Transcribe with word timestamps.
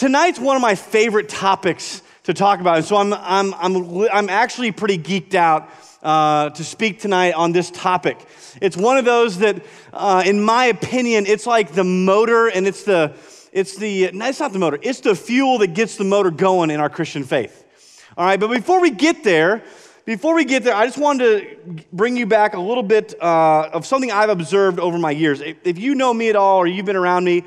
Tonight's 0.00 0.38
one 0.38 0.56
of 0.56 0.62
my 0.62 0.76
favorite 0.76 1.28
topics 1.28 2.00
to 2.22 2.32
talk 2.32 2.62
about. 2.62 2.78
And 2.78 2.86
so 2.86 2.96
I'm, 2.96 3.12
I'm, 3.12 3.52
I'm, 3.52 4.08
I'm 4.10 4.28
actually 4.30 4.72
pretty 4.72 4.96
geeked 4.96 5.34
out 5.34 5.68
uh, 6.02 6.48
to 6.48 6.64
speak 6.64 7.00
tonight 7.00 7.34
on 7.34 7.52
this 7.52 7.70
topic. 7.70 8.16
It's 8.62 8.78
one 8.78 8.96
of 8.96 9.04
those 9.04 9.40
that, 9.40 9.62
uh, 9.92 10.22
in 10.24 10.42
my 10.42 10.64
opinion, 10.64 11.26
it's 11.26 11.46
like 11.46 11.72
the 11.72 11.84
motor 11.84 12.48
and 12.48 12.66
it's 12.66 12.84
the, 12.84 13.12
it's 13.52 13.76
the, 13.76 14.10
no, 14.12 14.26
it's 14.26 14.40
not 14.40 14.54
the 14.54 14.58
motor, 14.58 14.78
it's 14.80 15.00
the 15.00 15.14
fuel 15.14 15.58
that 15.58 15.74
gets 15.74 15.96
the 15.96 16.04
motor 16.04 16.30
going 16.30 16.70
in 16.70 16.80
our 16.80 16.88
Christian 16.88 17.22
faith. 17.22 18.08
All 18.16 18.24
right, 18.24 18.40
but 18.40 18.48
before 18.48 18.80
we 18.80 18.88
get 18.88 19.22
there, 19.22 19.62
before 20.06 20.34
we 20.34 20.46
get 20.46 20.64
there, 20.64 20.74
I 20.74 20.86
just 20.86 20.96
wanted 20.96 21.42
to 21.42 21.84
bring 21.92 22.16
you 22.16 22.24
back 22.24 22.54
a 22.54 22.60
little 22.60 22.82
bit 22.82 23.22
uh, 23.22 23.68
of 23.70 23.84
something 23.84 24.10
I've 24.10 24.30
observed 24.30 24.80
over 24.80 24.96
my 24.96 25.10
years. 25.10 25.42
If 25.42 25.78
you 25.78 25.94
know 25.94 26.14
me 26.14 26.30
at 26.30 26.36
all 26.36 26.56
or 26.56 26.66
you've 26.66 26.86
been 26.86 26.96
around 26.96 27.24
me, 27.24 27.44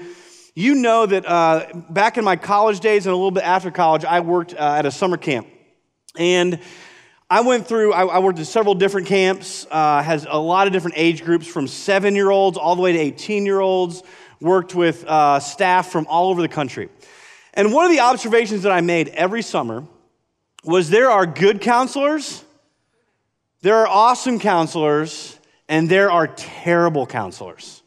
you 0.55 0.75
know 0.75 1.05
that 1.05 1.25
uh, 1.25 1.67
back 1.89 2.17
in 2.17 2.23
my 2.23 2.36
college 2.36 2.79
days 2.79 3.05
and 3.05 3.13
a 3.13 3.15
little 3.15 3.31
bit 3.31 3.43
after 3.43 3.71
college, 3.71 4.05
I 4.05 4.19
worked 4.19 4.54
uh, 4.54 4.75
at 4.78 4.86
a 4.86 4.91
summer 4.91 5.18
camp. 5.18 5.47
And 6.18 6.59
I 7.29 7.41
went 7.41 7.68
through, 7.68 7.93
I, 7.93 8.05
I 8.05 8.19
worked 8.19 8.39
at 8.39 8.45
several 8.45 8.75
different 8.75 9.07
camps, 9.07 9.65
uh, 9.71 10.04
has 10.04 10.28
a 10.29 10.37
lot 10.37 10.68
of 10.68 10.73
different 10.73 10.97
age 10.97 11.23
groups 11.23 11.47
from 11.47 11.68
seven 11.68 12.15
year 12.15 12.29
olds 12.29 12.57
all 12.57 12.75
the 12.75 12.81
way 12.81 12.92
to 12.93 13.00
18 13.00 13.45
year 13.45 13.59
olds, 13.59 14.04
worked 14.39 14.75
with 14.75 15.04
uh, 15.05 15.39
staff 15.39 15.92
from 15.92 16.05
all 16.07 16.29
over 16.29 16.42
the 16.42 16.50
country. 16.50 16.89
And 17.56 17.73
one 17.73 17.86
of 17.86 17.92
the 17.92 18.01
observations 18.01 18.64
that 18.64 18.71
I 18.71 18.81
made 18.81 19.09
every 19.09 19.42
summer 19.42 19.86
was 20.64 20.89
there 20.89 21.09
are 21.09 21.25
good 21.25 21.61
counselors 21.61 22.43
there 23.64 23.78
are 23.78 23.87
awesome 23.87 24.39
counselors, 24.39 25.39
and 25.70 25.87
there 25.87 26.11
are 26.11 26.28
terrible 26.28 27.07
counselors. 27.07 27.81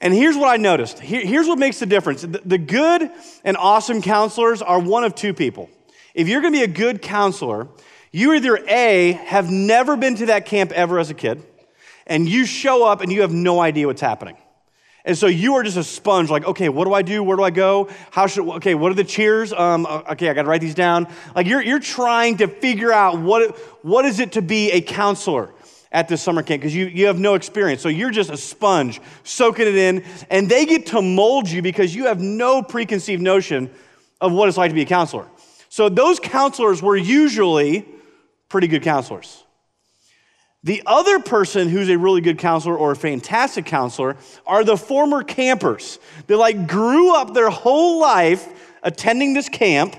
And 0.00 0.12
here's 0.12 0.36
what 0.36 0.48
I 0.48 0.56
noticed. 0.56 0.98
Here, 0.98 1.24
here's 1.24 1.48
what 1.48 1.58
makes 1.58 1.78
the 1.78 1.86
difference 1.86 2.22
the, 2.22 2.40
the 2.44 2.58
good 2.58 3.10
and 3.44 3.56
awesome 3.56 4.02
counselors 4.02 4.62
are 4.62 4.78
one 4.78 5.04
of 5.04 5.14
two 5.14 5.32
people. 5.32 5.70
If 6.14 6.28
you're 6.28 6.40
gonna 6.40 6.52
be 6.52 6.62
a 6.62 6.68
good 6.68 7.02
counselor, 7.02 7.68
you 8.12 8.34
either 8.34 8.58
A, 8.68 9.12
have 9.12 9.50
never 9.50 9.96
been 9.96 10.16
to 10.16 10.26
that 10.26 10.46
camp 10.46 10.72
ever 10.72 10.98
as 10.98 11.10
a 11.10 11.14
kid, 11.14 11.42
and 12.06 12.28
you 12.28 12.46
show 12.46 12.84
up 12.84 13.00
and 13.00 13.12
you 13.12 13.22
have 13.22 13.32
no 13.32 13.60
idea 13.60 13.86
what's 13.86 14.00
happening. 14.00 14.36
And 15.04 15.16
so 15.16 15.28
you 15.28 15.54
are 15.54 15.62
just 15.62 15.76
a 15.76 15.84
sponge, 15.84 16.30
like, 16.30 16.44
okay, 16.44 16.68
what 16.68 16.84
do 16.84 16.92
I 16.92 17.02
do? 17.02 17.22
Where 17.22 17.36
do 17.36 17.44
I 17.44 17.50
go? 17.50 17.88
How 18.10 18.26
should, 18.26 18.48
okay, 18.56 18.74
what 18.74 18.90
are 18.90 18.96
the 18.96 19.04
cheers? 19.04 19.52
Um, 19.52 19.86
okay, 19.86 20.28
I 20.28 20.34
got 20.34 20.42
to 20.42 20.48
write 20.48 20.60
these 20.60 20.74
down. 20.74 21.06
Like 21.34 21.46
you're, 21.46 21.62
you're 21.62 21.78
trying 21.78 22.38
to 22.38 22.48
figure 22.48 22.92
out 22.92 23.20
what, 23.20 23.56
what 23.84 24.04
is 24.04 24.18
it 24.18 24.32
to 24.32 24.42
be 24.42 24.72
a 24.72 24.80
counselor 24.80 25.54
at 25.96 26.08
this 26.08 26.20
summer 26.20 26.42
camp 26.42 26.60
because 26.60 26.74
you, 26.74 26.84
you 26.88 27.06
have 27.06 27.18
no 27.18 27.36
experience. 27.36 27.80
So 27.80 27.88
you're 27.88 28.10
just 28.10 28.28
a 28.28 28.36
sponge, 28.36 29.00
soaking 29.24 29.66
it 29.66 29.76
in, 29.76 30.04
and 30.28 30.46
they 30.46 30.66
get 30.66 30.84
to 30.88 31.00
mold 31.00 31.48
you 31.48 31.62
because 31.62 31.94
you 31.94 32.04
have 32.04 32.20
no 32.20 32.62
preconceived 32.62 33.22
notion 33.22 33.70
of 34.20 34.30
what 34.30 34.46
it's 34.46 34.58
like 34.58 34.70
to 34.70 34.74
be 34.74 34.82
a 34.82 34.86
counselor. 34.86 35.26
So 35.70 35.88
those 35.88 36.20
counselors 36.20 36.82
were 36.82 36.98
usually 36.98 37.86
pretty 38.50 38.68
good 38.68 38.82
counselors. 38.82 39.42
The 40.62 40.82
other 40.84 41.18
person 41.18 41.70
who's 41.70 41.88
a 41.88 41.96
really 41.96 42.20
good 42.20 42.38
counselor 42.38 42.76
or 42.76 42.90
a 42.90 42.96
fantastic 42.96 43.64
counselor 43.64 44.18
are 44.46 44.64
the 44.64 44.76
former 44.76 45.22
campers. 45.22 45.98
They 46.26 46.34
like 46.34 46.68
grew 46.68 47.14
up 47.14 47.32
their 47.32 47.48
whole 47.48 48.02
life 48.02 48.46
attending 48.82 49.32
this 49.32 49.48
camp 49.48 49.96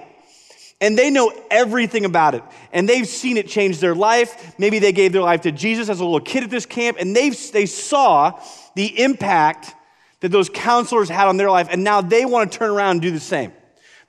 and 0.80 0.98
they 0.98 1.10
know 1.10 1.34
everything 1.50 2.06
about 2.06 2.36
it. 2.36 2.44
And 2.72 2.88
they've 2.88 3.08
seen 3.08 3.38
it 3.38 3.48
change 3.48 3.80
their 3.80 3.96
life. 3.96 4.56
Maybe 4.60 4.80
they 4.80 4.92
gave 4.92 5.12
their 5.12 5.22
life 5.22 5.42
to 5.42 5.52
Jesus 5.52 5.90
as 5.90 6.00
a 6.00 6.04
little 6.04 6.20
kid 6.20 6.44
at 6.44 6.50
this 6.50 6.66
camp 6.66 6.98
and 7.00 7.16
they 7.16 7.30
they 7.30 7.66
saw 7.66 8.40
the 8.76 9.02
impact 9.04 9.74
that 10.20 10.30
those 10.30 10.50
counselors 10.50 11.10
had 11.10 11.28
on 11.28 11.38
their 11.38 11.50
life 11.50 11.68
and 11.72 11.84
now 11.84 12.02
they 12.02 12.26
want 12.26 12.52
to 12.52 12.58
turn 12.58 12.70
around 12.70 12.92
and 12.92 13.02
do 13.02 13.12
the 13.12 13.20
same. 13.20 13.52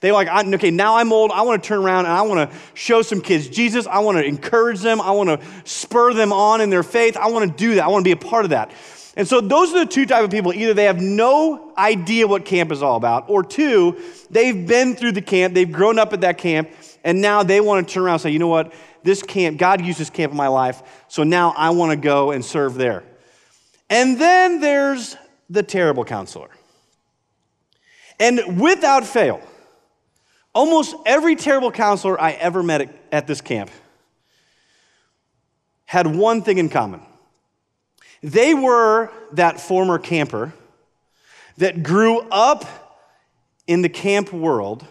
They're 0.01 0.13
like, 0.13 0.29
okay, 0.29 0.71
now 0.71 0.97
I'm 0.97 1.13
old. 1.13 1.33
I 1.33 1.43
want 1.43 1.61
to 1.61 1.67
turn 1.67 1.81
around 1.81 2.05
and 2.05 2.15
I 2.15 2.23
want 2.23 2.49
to 2.49 2.57
show 2.75 3.03
some 3.03 3.21
kids 3.21 3.49
Jesus. 3.49 3.87
I 3.87 3.99
want 3.99 4.17
to 4.19 4.25
encourage 4.25 4.81
them. 4.81 5.01
I 5.01 5.11
want 5.11 5.29
to 5.29 5.47
spur 5.65 6.15
them 6.15 6.33
on 6.33 6.61
in 6.61 6.71
their 6.71 6.85
faith. 6.85 7.17
I 7.17 7.29
want 7.29 7.51
to 7.51 7.57
do 7.57 7.75
that. 7.75 7.85
I 7.85 7.89
want 7.89 8.05
to 8.05 8.09
be 8.09 8.13
a 8.13 8.17
part 8.17 8.45
of 8.45 8.51
that. 8.51 8.71
And 9.19 9.29
so 9.29 9.43
those 9.43 9.75
are 9.75 9.81
the 9.81 9.91
two 9.91 10.07
type 10.07 10.25
of 10.25 10.31
people. 10.31 10.55
Either 10.55 10.73
they 10.73 10.85
have 10.85 11.03
no 11.03 11.75
idea 11.77 12.27
what 12.27 12.47
camp 12.47 12.73
is 12.73 12.83
all 12.83 12.97
about, 12.97 13.29
or 13.29 13.43
two, 13.43 14.01
they've 14.31 14.67
been 14.67 14.97
through 14.97 15.13
the 15.13 15.21
camp, 15.21 15.53
they've 15.53 15.71
grown 15.71 15.99
up 15.99 16.15
at 16.15 16.23
that 16.23 16.39
camp, 16.39 16.71
and 17.05 17.21
now 17.21 17.43
they 17.43 17.61
want 17.61 17.87
to 17.87 17.93
turn 17.93 18.05
around 18.05 18.15
and 18.15 18.23
say, 18.23 18.31
you 18.31 18.39
know 18.39 18.49
what, 18.49 18.73
this 19.03 19.23
camp, 19.23 19.59
God 19.59 19.85
used 19.85 19.99
this 19.99 20.09
camp 20.09 20.31
in 20.31 20.37
my 20.37 20.49
life, 20.49 21.05
so 21.09 21.23
now 21.23 21.53
I 21.57 21.71
want 21.71 21.91
to 21.91 21.97
go 21.97 22.31
and 22.31 22.43
serve 22.43 22.75
there. 22.75 23.05
And 23.91 24.19
then 24.19 24.61
there's 24.61 25.17
the 25.51 25.63
terrible 25.63 26.05
counselor. 26.05 26.49
And 28.19 28.59
without 28.59 29.05
fail, 29.05 29.43
Almost 30.59 30.97
every 31.07 31.37
terrible 31.37 31.71
counselor 31.71 32.21
I 32.21 32.33
ever 32.33 32.65
met 32.65 32.81
at, 32.81 32.95
at 33.13 33.27
this 33.29 33.41
camp 33.41 33.71
had 35.85 36.07
one 36.07 36.43
thing 36.43 36.59
in 36.59 36.69
common. 36.69 37.01
They 38.23 38.55
were 38.55 39.11
that 39.33 39.61
former 39.61 39.99
camper 39.99 40.53
that 41.59 41.83
grew 41.83 42.21
up 42.31 42.65
in 43.67 43.83
the 43.83 43.89
camp 43.89 44.33
world, 44.33 44.87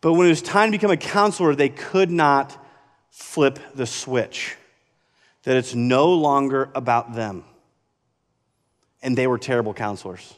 but 0.00 0.14
when 0.14 0.26
it 0.26 0.30
was 0.30 0.42
time 0.42 0.72
to 0.72 0.78
become 0.78 0.90
a 0.90 0.96
counselor, 0.96 1.54
they 1.54 1.68
could 1.68 2.10
not 2.10 2.56
flip 3.10 3.58
the 3.74 3.86
switch. 3.86 4.56
That 5.44 5.56
it's 5.56 5.74
no 5.74 6.12
longer 6.12 6.70
about 6.74 7.14
them. 7.14 7.44
And 9.02 9.16
they 9.16 9.26
were 9.26 9.38
terrible 9.38 9.72
counselors 9.72 10.34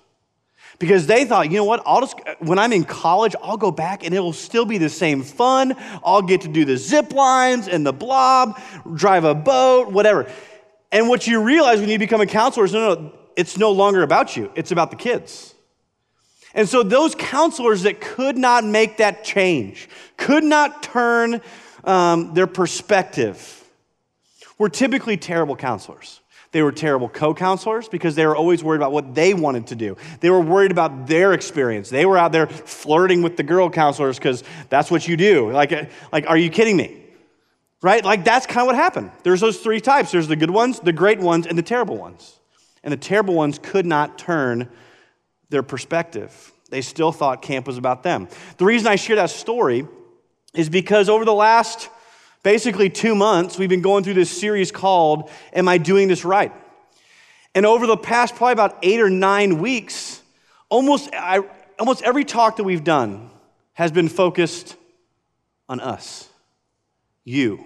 because 0.78 1.06
they 1.06 1.24
thought, 1.24 1.50
you 1.50 1.56
know 1.56 1.64
what, 1.64 1.82
I'll 1.86 2.00
just, 2.00 2.16
when 2.40 2.58
I'm 2.58 2.72
in 2.72 2.84
college, 2.84 3.36
I'll 3.42 3.56
go 3.56 3.70
back 3.70 4.04
and 4.04 4.14
it'll 4.14 4.32
still 4.32 4.64
be 4.64 4.78
the 4.78 4.88
same 4.88 5.22
fun. 5.22 5.74
I'll 6.04 6.22
get 6.22 6.40
to 6.42 6.48
do 6.48 6.64
the 6.64 6.76
zip 6.76 7.12
lines 7.12 7.68
and 7.68 7.86
the 7.86 7.92
blob, 7.92 8.60
drive 8.94 9.24
a 9.24 9.34
boat, 9.34 9.92
whatever. 9.92 10.30
And 10.92 11.08
what 11.08 11.26
you 11.26 11.42
realize 11.42 11.80
when 11.80 11.88
you 11.88 11.98
become 11.98 12.20
a 12.20 12.26
counselor 12.26 12.66
is 12.66 12.72
no, 12.74 12.94
no, 12.94 13.12
it's 13.34 13.56
no 13.56 13.72
longer 13.72 14.02
about 14.02 14.36
you, 14.36 14.52
it's 14.54 14.70
about 14.70 14.90
the 14.90 14.96
kids. 14.96 15.54
And 16.54 16.68
so 16.68 16.82
those 16.82 17.14
counselors 17.14 17.82
that 17.84 18.00
could 18.00 18.36
not 18.36 18.62
make 18.62 18.98
that 18.98 19.24
change, 19.24 19.88
could 20.18 20.44
not 20.44 20.82
turn 20.82 21.40
um, 21.84 22.34
their 22.34 22.46
perspective, 22.46 23.64
were 24.58 24.68
typically 24.68 25.16
terrible 25.16 25.56
counselors. 25.56 26.20
They 26.52 26.60
were 26.62 26.72
terrible 26.72 27.08
co 27.08 27.32
counselors 27.32 27.88
because 27.88 28.14
they 28.14 28.26
were 28.26 28.36
always 28.36 28.62
worried 28.62 28.76
about 28.76 28.92
what 28.92 29.14
they 29.14 29.32
wanted 29.32 29.68
to 29.68 29.74
do. 29.74 29.96
They 30.20 30.28
were 30.28 30.42
worried 30.42 30.70
about 30.70 31.06
their 31.06 31.32
experience. 31.32 31.88
They 31.88 32.04
were 32.04 32.18
out 32.18 32.32
there 32.32 32.46
flirting 32.46 33.22
with 33.22 33.38
the 33.38 33.42
girl 33.42 33.70
counselors 33.70 34.18
because 34.18 34.44
that's 34.68 34.90
what 34.90 35.08
you 35.08 35.16
do. 35.16 35.50
Like, 35.50 35.90
like, 36.12 36.28
are 36.28 36.36
you 36.36 36.50
kidding 36.50 36.76
me? 36.76 37.01
Right? 37.82 38.04
Like, 38.04 38.24
that's 38.24 38.46
kind 38.46 38.60
of 38.60 38.66
what 38.66 38.76
happened. 38.76 39.10
There's 39.24 39.40
those 39.40 39.58
three 39.58 39.80
types 39.80 40.12
there's 40.12 40.28
the 40.28 40.36
good 40.36 40.50
ones, 40.50 40.80
the 40.80 40.92
great 40.92 41.18
ones, 41.18 41.46
and 41.46 41.58
the 41.58 41.62
terrible 41.62 41.96
ones. 41.96 42.38
And 42.84 42.92
the 42.92 42.96
terrible 42.96 43.34
ones 43.34 43.58
could 43.62 43.86
not 43.86 44.18
turn 44.18 44.68
their 45.50 45.62
perspective. 45.62 46.52
They 46.70 46.80
still 46.80 47.12
thought 47.12 47.42
camp 47.42 47.66
was 47.66 47.78
about 47.78 48.02
them. 48.02 48.28
The 48.56 48.64
reason 48.64 48.88
I 48.88 48.96
share 48.96 49.16
that 49.16 49.30
story 49.30 49.86
is 50.54 50.68
because 50.68 51.08
over 51.08 51.24
the 51.24 51.34
last 51.34 51.88
Basically, 52.42 52.90
two 52.90 53.14
months, 53.14 53.56
we've 53.56 53.68
been 53.68 53.82
going 53.82 54.02
through 54.02 54.14
this 54.14 54.30
series 54.30 54.72
called 54.72 55.30
Am 55.52 55.68
I 55.68 55.78
Doing 55.78 56.08
This 56.08 56.24
Right? 56.24 56.52
And 57.54 57.64
over 57.64 57.86
the 57.86 57.96
past 57.96 58.34
probably 58.34 58.54
about 58.54 58.78
eight 58.82 59.00
or 59.00 59.08
nine 59.08 59.60
weeks, 59.60 60.20
almost, 60.68 61.10
I, 61.12 61.40
almost 61.78 62.02
every 62.02 62.24
talk 62.24 62.56
that 62.56 62.64
we've 62.64 62.82
done 62.82 63.30
has 63.74 63.92
been 63.92 64.08
focused 64.08 64.76
on 65.68 65.78
us, 65.78 66.28
you 67.24 67.64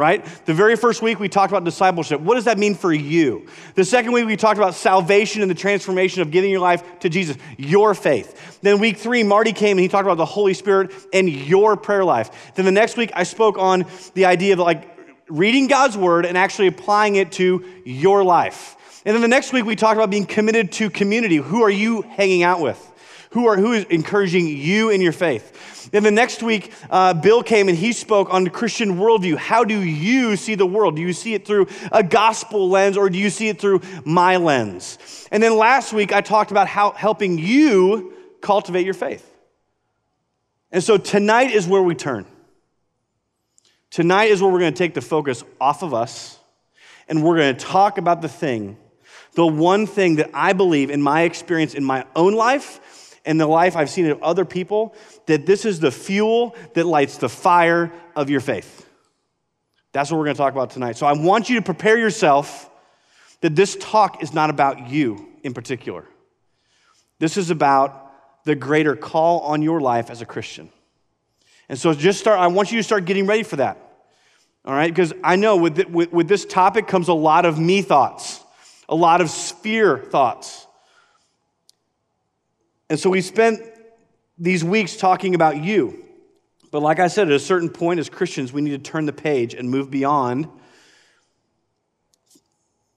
right? 0.00 0.24
The 0.46 0.54
very 0.54 0.74
first 0.76 1.02
week 1.02 1.20
we 1.20 1.28
talked 1.28 1.52
about 1.52 1.62
discipleship. 1.62 2.20
What 2.20 2.34
does 2.36 2.46
that 2.46 2.58
mean 2.58 2.74
for 2.74 2.92
you? 2.92 3.46
The 3.74 3.84
second 3.84 4.12
week 4.12 4.26
we 4.26 4.36
talked 4.36 4.58
about 4.58 4.74
salvation 4.74 5.42
and 5.42 5.50
the 5.50 5.54
transformation 5.54 6.22
of 6.22 6.30
giving 6.30 6.50
your 6.50 6.60
life 6.60 6.82
to 7.00 7.10
Jesus, 7.10 7.36
your 7.58 7.94
faith. 7.94 8.58
Then 8.62 8.78
week 8.80 8.96
three, 8.96 9.22
Marty 9.22 9.52
came 9.52 9.76
and 9.76 9.80
he 9.80 9.88
talked 9.88 10.06
about 10.06 10.16
the 10.16 10.24
Holy 10.24 10.54
Spirit 10.54 10.92
and 11.12 11.28
your 11.28 11.76
prayer 11.76 12.04
life. 12.04 12.52
Then 12.54 12.64
the 12.64 12.72
next 12.72 12.96
week 12.96 13.12
I 13.14 13.24
spoke 13.24 13.58
on 13.58 13.84
the 14.14 14.24
idea 14.24 14.54
of 14.54 14.58
like 14.58 14.88
reading 15.28 15.66
God's 15.66 15.96
word 15.96 16.24
and 16.24 16.36
actually 16.36 16.66
applying 16.66 17.16
it 17.16 17.32
to 17.32 17.64
your 17.84 18.24
life. 18.24 18.76
And 19.04 19.14
then 19.14 19.22
the 19.22 19.28
next 19.28 19.52
week 19.52 19.64
we 19.64 19.76
talked 19.76 19.96
about 19.96 20.10
being 20.10 20.26
committed 20.26 20.72
to 20.72 20.90
community. 20.90 21.36
Who 21.36 21.62
are 21.62 21.70
you 21.70 22.02
hanging 22.02 22.42
out 22.42 22.60
with? 22.60 22.89
Who, 23.30 23.46
are, 23.46 23.56
who 23.56 23.72
is 23.72 23.84
encouraging 23.84 24.48
you 24.48 24.90
in 24.90 25.00
your 25.00 25.12
faith? 25.12 25.88
Then 25.92 26.02
the 26.02 26.10
next 26.10 26.42
week, 26.42 26.72
uh, 26.90 27.14
Bill 27.14 27.42
came 27.42 27.68
and 27.68 27.78
he 27.78 27.92
spoke 27.92 28.32
on 28.32 28.44
the 28.44 28.50
Christian 28.50 28.96
worldview. 28.96 29.36
How 29.36 29.62
do 29.62 29.80
you 29.80 30.36
see 30.36 30.56
the 30.56 30.66
world? 30.66 30.96
Do 30.96 31.02
you 31.02 31.12
see 31.12 31.34
it 31.34 31.46
through 31.46 31.68
a 31.92 32.02
gospel 32.02 32.68
lens 32.68 32.96
or 32.96 33.08
do 33.08 33.18
you 33.18 33.30
see 33.30 33.48
it 33.48 33.60
through 33.60 33.82
my 34.04 34.36
lens? 34.36 34.98
And 35.30 35.40
then 35.42 35.56
last 35.56 35.92
week, 35.92 36.12
I 36.12 36.20
talked 36.22 36.50
about 36.50 36.66
how 36.66 36.90
helping 36.90 37.38
you 37.38 38.14
cultivate 38.40 38.84
your 38.84 38.94
faith. 38.94 39.26
And 40.72 40.82
so 40.82 40.96
tonight 40.96 41.52
is 41.52 41.68
where 41.68 41.82
we 41.82 41.94
turn. 41.94 42.26
Tonight 43.90 44.30
is 44.30 44.42
where 44.42 44.50
we're 44.50 44.60
going 44.60 44.74
to 44.74 44.78
take 44.78 44.94
the 44.94 45.00
focus 45.00 45.44
off 45.60 45.82
of 45.82 45.94
us 45.94 46.38
and 47.08 47.22
we're 47.24 47.36
going 47.36 47.56
to 47.56 47.64
talk 47.64 47.98
about 47.98 48.22
the 48.22 48.28
thing, 48.28 48.76
the 49.34 49.46
one 49.46 49.86
thing 49.86 50.16
that 50.16 50.30
I 50.32 50.52
believe 50.52 50.90
in 50.90 51.02
my 51.02 51.22
experience 51.22 51.74
in 51.74 51.84
my 51.84 52.06
own 52.14 52.34
life 52.34 52.80
and 53.24 53.40
the 53.40 53.46
life 53.46 53.76
I've 53.76 53.90
seen 53.90 54.06
of 54.06 54.22
other 54.22 54.44
people 54.44 54.94
that 55.26 55.46
this 55.46 55.64
is 55.64 55.80
the 55.80 55.90
fuel 55.90 56.56
that 56.74 56.84
lights 56.84 57.18
the 57.18 57.28
fire 57.28 57.92
of 58.16 58.30
your 58.30 58.40
faith. 58.40 58.86
That's 59.92 60.10
what 60.10 60.18
we're 60.18 60.24
going 60.24 60.36
to 60.36 60.42
talk 60.42 60.52
about 60.52 60.70
tonight. 60.70 60.96
So 60.96 61.06
I 61.06 61.12
want 61.12 61.50
you 61.50 61.56
to 61.56 61.62
prepare 61.62 61.98
yourself 61.98 62.70
that 63.40 63.56
this 63.56 63.76
talk 63.76 64.22
is 64.22 64.32
not 64.32 64.50
about 64.50 64.88
you 64.88 65.28
in 65.42 65.54
particular. 65.54 66.04
This 67.18 67.36
is 67.36 67.50
about 67.50 68.44
the 68.44 68.54
greater 68.54 68.96
call 68.96 69.40
on 69.40 69.62
your 69.62 69.80
life 69.80 70.10
as 70.10 70.22
a 70.22 70.26
Christian. 70.26 70.70
And 71.68 71.78
so 71.78 71.92
just 71.94 72.18
start, 72.18 72.38
I 72.38 72.46
want 72.48 72.72
you 72.72 72.78
to 72.78 72.82
start 72.82 73.04
getting 73.04 73.26
ready 73.26 73.42
for 73.42 73.56
that. 73.56 73.78
All 74.64 74.74
right? 74.74 74.90
Because 74.90 75.12
I 75.22 75.36
know 75.36 75.56
with, 75.56 75.78
with, 75.88 76.12
with 76.12 76.28
this 76.28 76.44
topic 76.44 76.86
comes 76.86 77.08
a 77.08 77.14
lot 77.14 77.44
of 77.44 77.58
me 77.58 77.82
thoughts, 77.82 78.40
a 78.88 78.94
lot 78.94 79.20
of 79.20 79.30
sphere 79.30 79.98
thoughts. 79.98 80.66
And 82.90 82.98
so 82.98 83.08
we 83.08 83.22
spent 83.22 83.60
these 84.36 84.62
weeks 84.62 84.96
talking 84.96 85.34
about 85.34 85.62
you. 85.62 86.04
But 86.70 86.82
like 86.82 86.98
I 86.98 87.06
said, 87.06 87.28
at 87.28 87.34
a 87.34 87.40
certain 87.40 87.70
point 87.70 88.00
as 88.00 88.10
Christians, 88.10 88.52
we 88.52 88.60
need 88.60 88.70
to 88.70 88.90
turn 88.90 89.06
the 89.06 89.12
page 89.12 89.54
and 89.54 89.70
move 89.70 89.90
beyond 89.90 90.48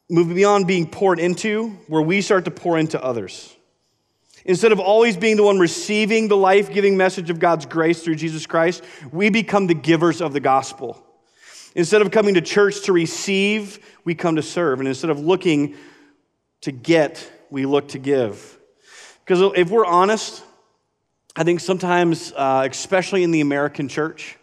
move 0.09 0.35
beyond 0.35 0.67
being 0.67 0.85
poured 0.85 1.17
into 1.17 1.69
where 1.87 2.01
we 2.01 2.21
start 2.21 2.45
to 2.45 2.51
pour 2.51 2.77
into 2.77 3.01
others. 3.03 3.55
Instead 4.45 4.71
of 4.71 4.79
always 4.79 5.17
being 5.17 5.37
the 5.37 5.43
one 5.43 5.57
receiving 5.57 6.27
the 6.27 6.37
life-giving 6.37 6.95
message 6.95 7.31
of 7.31 7.39
God's 7.39 7.65
grace 7.65 8.03
through 8.03 8.15
Jesus 8.15 8.45
Christ, 8.45 8.83
we 9.11 9.29
become 9.29 9.65
the 9.65 9.73
givers 9.73 10.21
of 10.21 10.33
the 10.33 10.39
gospel. 10.39 11.03
Instead 11.73 12.03
of 12.03 12.11
coming 12.11 12.35
to 12.35 12.41
church 12.41 12.81
to 12.83 12.93
receive, 12.93 13.79
we 14.03 14.13
come 14.13 14.35
to 14.35 14.43
serve. 14.43 14.79
And 14.79 14.87
instead 14.87 15.09
of 15.09 15.19
looking 15.19 15.75
to 16.61 16.71
get, 16.71 17.27
we 17.49 17.65
look 17.65 17.87
to 17.89 17.97
give. 17.97 18.52
Because 19.25 19.53
if 19.55 19.69
we're 19.69 19.85
honest, 19.85 20.43
I 21.35 21.43
think 21.43 21.59
sometimes, 21.59 22.31
uh, 22.33 22.67
especially 22.69 23.23
in 23.23 23.31
the 23.31 23.41
American 23.41 23.87
church, 23.87 24.37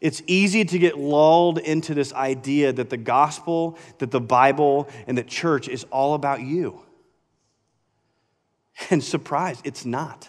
it's 0.00 0.22
easy 0.26 0.64
to 0.64 0.78
get 0.78 0.98
lulled 0.98 1.58
into 1.58 1.94
this 1.94 2.12
idea 2.12 2.72
that 2.72 2.90
the 2.90 2.96
gospel, 2.96 3.78
that 3.98 4.10
the 4.10 4.20
Bible, 4.20 4.88
and 5.06 5.16
the 5.16 5.22
church 5.22 5.68
is 5.68 5.84
all 5.84 6.14
about 6.14 6.40
you. 6.40 6.80
And 8.90 9.04
surprise, 9.04 9.60
it's 9.64 9.84
not. 9.84 10.28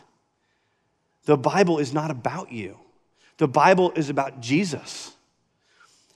The 1.26 1.38
Bible 1.38 1.80
is 1.80 1.94
not 1.94 2.12
about 2.12 2.52
you. 2.52 2.78
The 3.38 3.48
Bible 3.48 3.94
is 3.96 4.10
about 4.10 4.42
Jesus, 4.42 5.14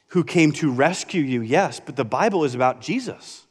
who 0.10 0.24
came 0.24 0.52
to 0.54 0.72
rescue 0.72 1.24
you, 1.24 1.42
yes, 1.42 1.80
but 1.80 1.96
the 1.96 2.06
Bible 2.06 2.44
is 2.44 2.54
about 2.54 2.82
Jesus. 2.82 3.46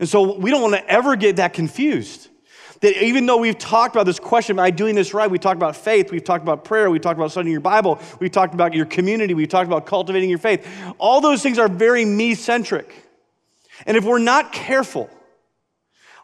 And 0.00 0.08
so 0.08 0.36
we 0.36 0.50
don't 0.50 0.62
want 0.62 0.74
to 0.74 0.88
ever 0.88 1.14
get 1.14 1.36
that 1.36 1.52
confused. 1.52 2.28
That 2.84 3.02
even 3.02 3.24
though 3.24 3.38
we've 3.38 3.56
talked 3.56 3.96
about 3.96 4.04
this 4.04 4.20
question, 4.20 4.58
am 4.58 4.62
I 4.62 4.70
doing 4.70 4.94
this 4.94 5.14
right? 5.14 5.30
We 5.30 5.38
talked 5.38 5.56
about 5.56 5.74
faith, 5.74 6.12
we've 6.12 6.22
talked 6.22 6.42
about 6.42 6.64
prayer, 6.64 6.90
we 6.90 6.98
talked 6.98 7.18
about 7.18 7.30
studying 7.30 7.50
your 7.50 7.62
Bible, 7.62 7.98
we 8.20 8.28
talked 8.28 8.52
about 8.52 8.74
your 8.74 8.84
community, 8.84 9.32
we 9.32 9.46
talked 9.46 9.66
about 9.66 9.86
cultivating 9.86 10.28
your 10.28 10.38
faith. 10.38 10.68
All 10.98 11.22
those 11.22 11.42
things 11.42 11.58
are 11.58 11.66
very 11.66 12.04
me 12.04 12.34
centric. 12.34 12.94
And 13.86 13.96
if 13.96 14.04
we're 14.04 14.18
not 14.18 14.52
careful, 14.52 15.08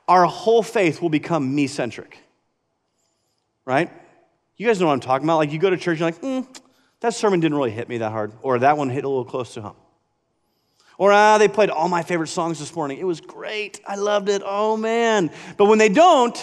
our 0.06 0.26
whole 0.26 0.62
faith 0.62 1.00
will 1.00 1.08
become 1.08 1.54
me 1.54 1.66
centric. 1.66 2.18
Right? 3.64 3.90
You 4.58 4.66
guys 4.66 4.78
know 4.78 4.88
what 4.88 4.92
I'm 4.92 5.00
talking 5.00 5.24
about. 5.24 5.38
Like 5.38 5.52
you 5.52 5.58
go 5.58 5.70
to 5.70 5.78
church, 5.78 5.98
you're 5.98 6.08
like, 6.08 6.20
mm, 6.20 6.46
that 7.00 7.14
sermon 7.14 7.40
didn't 7.40 7.56
really 7.56 7.70
hit 7.70 7.88
me 7.88 7.96
that 7.96 8.12
hard, 8.12 8.32
or 8.42 8.58
that 8.58 8.76
one 8.76 8.90
hit 8.90 9.04
a 9.04 9.08
little 9.08 9.24
close 9.24 9.54
to 9.54 9.62
home. 9.62 9.76
Or, 11.00 11.12
ah, 11.12 11.38
they 11.38 11.48
played 11.48 11.70
all 11.70 11.88
my 11.88 12.02
favorite 12.02 12.26
songs 12.26 12.58
this 12.58 12.76
morning. 12.76 12.98
It 12.98 13.06
was 13.06 13.22
great. 13.22 13.80
I 13.88 13.94
loved 13.94 14.28
it. 14.28 14.42
Oh, 14.44 14.76
man. 14.76 15.30
But 15.56 15.64
when 15.64 15.78
they 15.78 15.88
don't, 15.88 16.36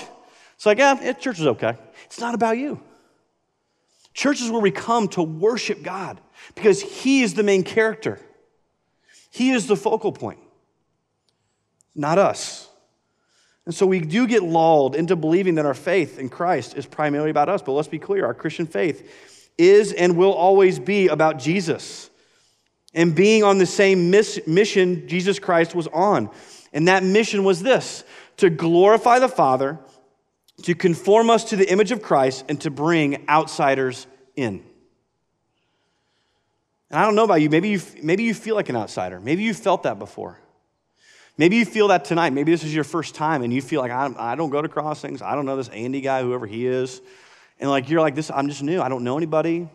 it's 0.55 0.65
like, 0.65 0.79
yeah, 0.79 0.99
it, 0.99 1.19
church 1.19 1.39
is 1.39 1.45
okay. 1.45 1.77
It's 2.05 2.19
not 2.19 2.33
about 2.33 2.57
you. 2.57 2.81
Church 4.15 4.41
is 4.41 4.49
where 4.49 4.59
we 4.59 4.71
come 4.71 5.09
to 5.09 5.21
worship 5.21 5.83
God 5.83 6.19
because 6.55 6.81
He 6.81 7.21
is 7.21 7.35
the 7.35 7.43
main 7.43 7.61
character, 7.61 8.19
He 9.29 9.51
is 9.51 9.67
the 9.67 9.75
focal 9.75 10.11
point, 10.11 10.39
not 11.93 12.17
us. 12.17 12.67
And 13.67 13.75
so 13.75 13.85
we 13.85 13.99
do 13.99 14.25
get 14.25 14.41
lulled 14.41 14.95
into 14.95 15.15
believing 15.15 15.53
that 15.55 15.67
our 15.67 15.75
faith 15.75 16.17
in 16.17 16.29
Christ 16.29 16.75
is 16.75 16.87
primarily 16.87 17.29
about 17.29 17.47
us. 17.47 17.61
But 17.61 17.73
let's 17.73 17.89
be 17.89 17.99
clear 17.99 18.25
our 18.25 18.33
Christian 18.33 18.65
faith 18.65 19.53
is 19.55 19.93
and 19.93 20.17
will 20.17 20.33
always 20.33 20.79
be 20.79 21.09
about 21.09 21.37
Jesus 21.37 22.09
and 22.97 23.13
being 23.13 23.43
on 23.43 23.59
the 23.59 23.65
same 23.67 24.09
mission 24.09 25.07
Jesus 25.07 25.37
Christ 25.37 25.75
was 25.75 25.85
on. 25.87 26.31
And 26.73 26.87
that 26.87 27.03
mission 27.03 27.43
was 27.43 27.61
this 27.61 28.03
to 28.37 28.49
glorify 28.49 29.19
the 29.19 29.29
Father, 29.29 29.77
to 30.63 30.73
conform 30.73 31.29
us 31.29 31.45
to 31.45 31.55
the 31.55 31.71
image 31.71 31.91
of 31.91 32.01
Christ, 32.01 32.43
and 32.49 32.59
to 32.61 32.71
bring 32.71 33.29
outsiders 33.29 34.07
in. 34.35 34.63
And 36.89 36.99
I 36.99 37.05
don't 37.05 37.13
know 37.13 37.23
about 37.23 37.35
you, 37.35 37.51
maybe 37.51 37.69
you, 37.69 37.81
maybe 38.01 38.23
you 38.23 38.33
feel 38.33 38.55
like 38.55 38.69
an 38.69 38.75
outsider. 38.75 39.19
Maybe 39.19 39.43
you 39.43 39.53
felt 39.53 39.83
that 39.83 39.99
before. 39.99 40.39
Maybe 41.37 41.57
you 41.57 41.65
feel 41.65 41.89
that 41.89 42.03
tonight. 42.03 42.33
Maybe 42.33 42.51
this 42.51 42.63
is 42.63 42.73
your 42.73 42.83
first 42.83 43.13
time 43.13 43.43
and 43.43 43.53
you 43.53 43.61
feel 43.61 43.79
like, 43.79 43.91
I, 43.91 44.11
I 44.17 44.35
don't 44.35 44.49
go 44.49 44.59
to 44.59 44.67
crossings. 44.67 45.21
I 45.21 45.35
don't 45.35 45.45
know 45.45 45.55
this 45.55 45.69
Andy 45.69 46.01
guy, 46.01 46.23
whoever 46.23 46.47
he 46.47 46.65
is. 46.65 46.99
And 47.59 47.69
like, 47.69 47.89
you're 47.89 48.01
like, 48.01 48.15
this, 48.15 48.31
I'm 48.31 48.47
just 48.47 48.63
new. 48.63 48.81
I 48.81 48.89
don't 48.89 49.03
know 49.03 49.17
anybody 49.17 49.69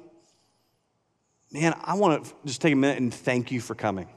man, 1.53 1.75
I 1.85 1.95
want 1.95 2.25
to 2.25 2.33
just 2.47 2.61
take 2.61 2.73
a 2.73 2.77
minute 2.77 2.99
and 2.99 3.13
thank 3.13 3.53
you 3.53 3.61
for 3.61 3.75
coming 3.75 4.09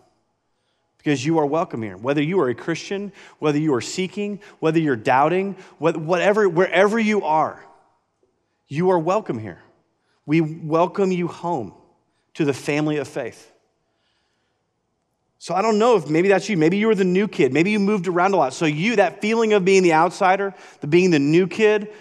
because 0.98 1.24
you 1.24 1.38
are 1.38 1.46
welcome 1.46 1.82
here. 1.84 1.98
Whether 1.98 2.24
you 2.24 2.40
are 2.40 2.50
a 2.50 2.56
Christian, 2.56 3.12
whether 3.40 3.60
you 3.60 3.74
are 3.76 3.82
seeking, 3.82 4.40
whether 4.60 4.80
you're 4.80 4.96
doubting, 4.96 5.56
whatever, 5.78 6.48
wherever 6.48 6.98
you 6.98 7.24
are, 7.24 7.64
you 8.68 8.90
are 8.90 8.98
welcome 8.98 9.38
here. 9.38 9.62
We 10.26 10.42
welcome 10.42 11.12
you 11.12 11.28
home 11.28 11.74
to 12.36 12.46
the 12.46 12.54
family 12.54 12.98
of 12.98 13.08
faith. 13.08 13.52
So 15.38 15.54
I 15.54 15.62
don't 15.62 15.78
know 15.78 15.96
if 15.96 16.10
maybe 16.10 16.30
that's 16.30 16.50
you. 16.50 16.58
Maybe 16.58 16.78
you 16.78 16.88
were 16.88 16.96
the 16.96 17.04
new 17.04 17.28
kid. 17.28 17.54
Maybe 17.54 17.70
you 17.70 17.80
moved 17.80 18.08
around 18.08 18.34
a 18.34 18.38
lot. 18.38 18.54
So 18.54 18.66
you, 18.66 18.96
that 18.96 19.22
feeling 19.22 19.54
of 19.54 19.64
being 19.64 19.84
the 19.84 19.94
outsider, 19.94 20.56
the 20.82 20.88
being 20.88 21.12
the 21.12 21.20
new 21.20 21.46
kid, 21.46 21.94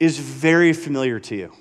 is 0.00 0.18
very 0.18 0.72
familiar 0.72 1.20
to 1.20 1.36
you. 1.36 1.52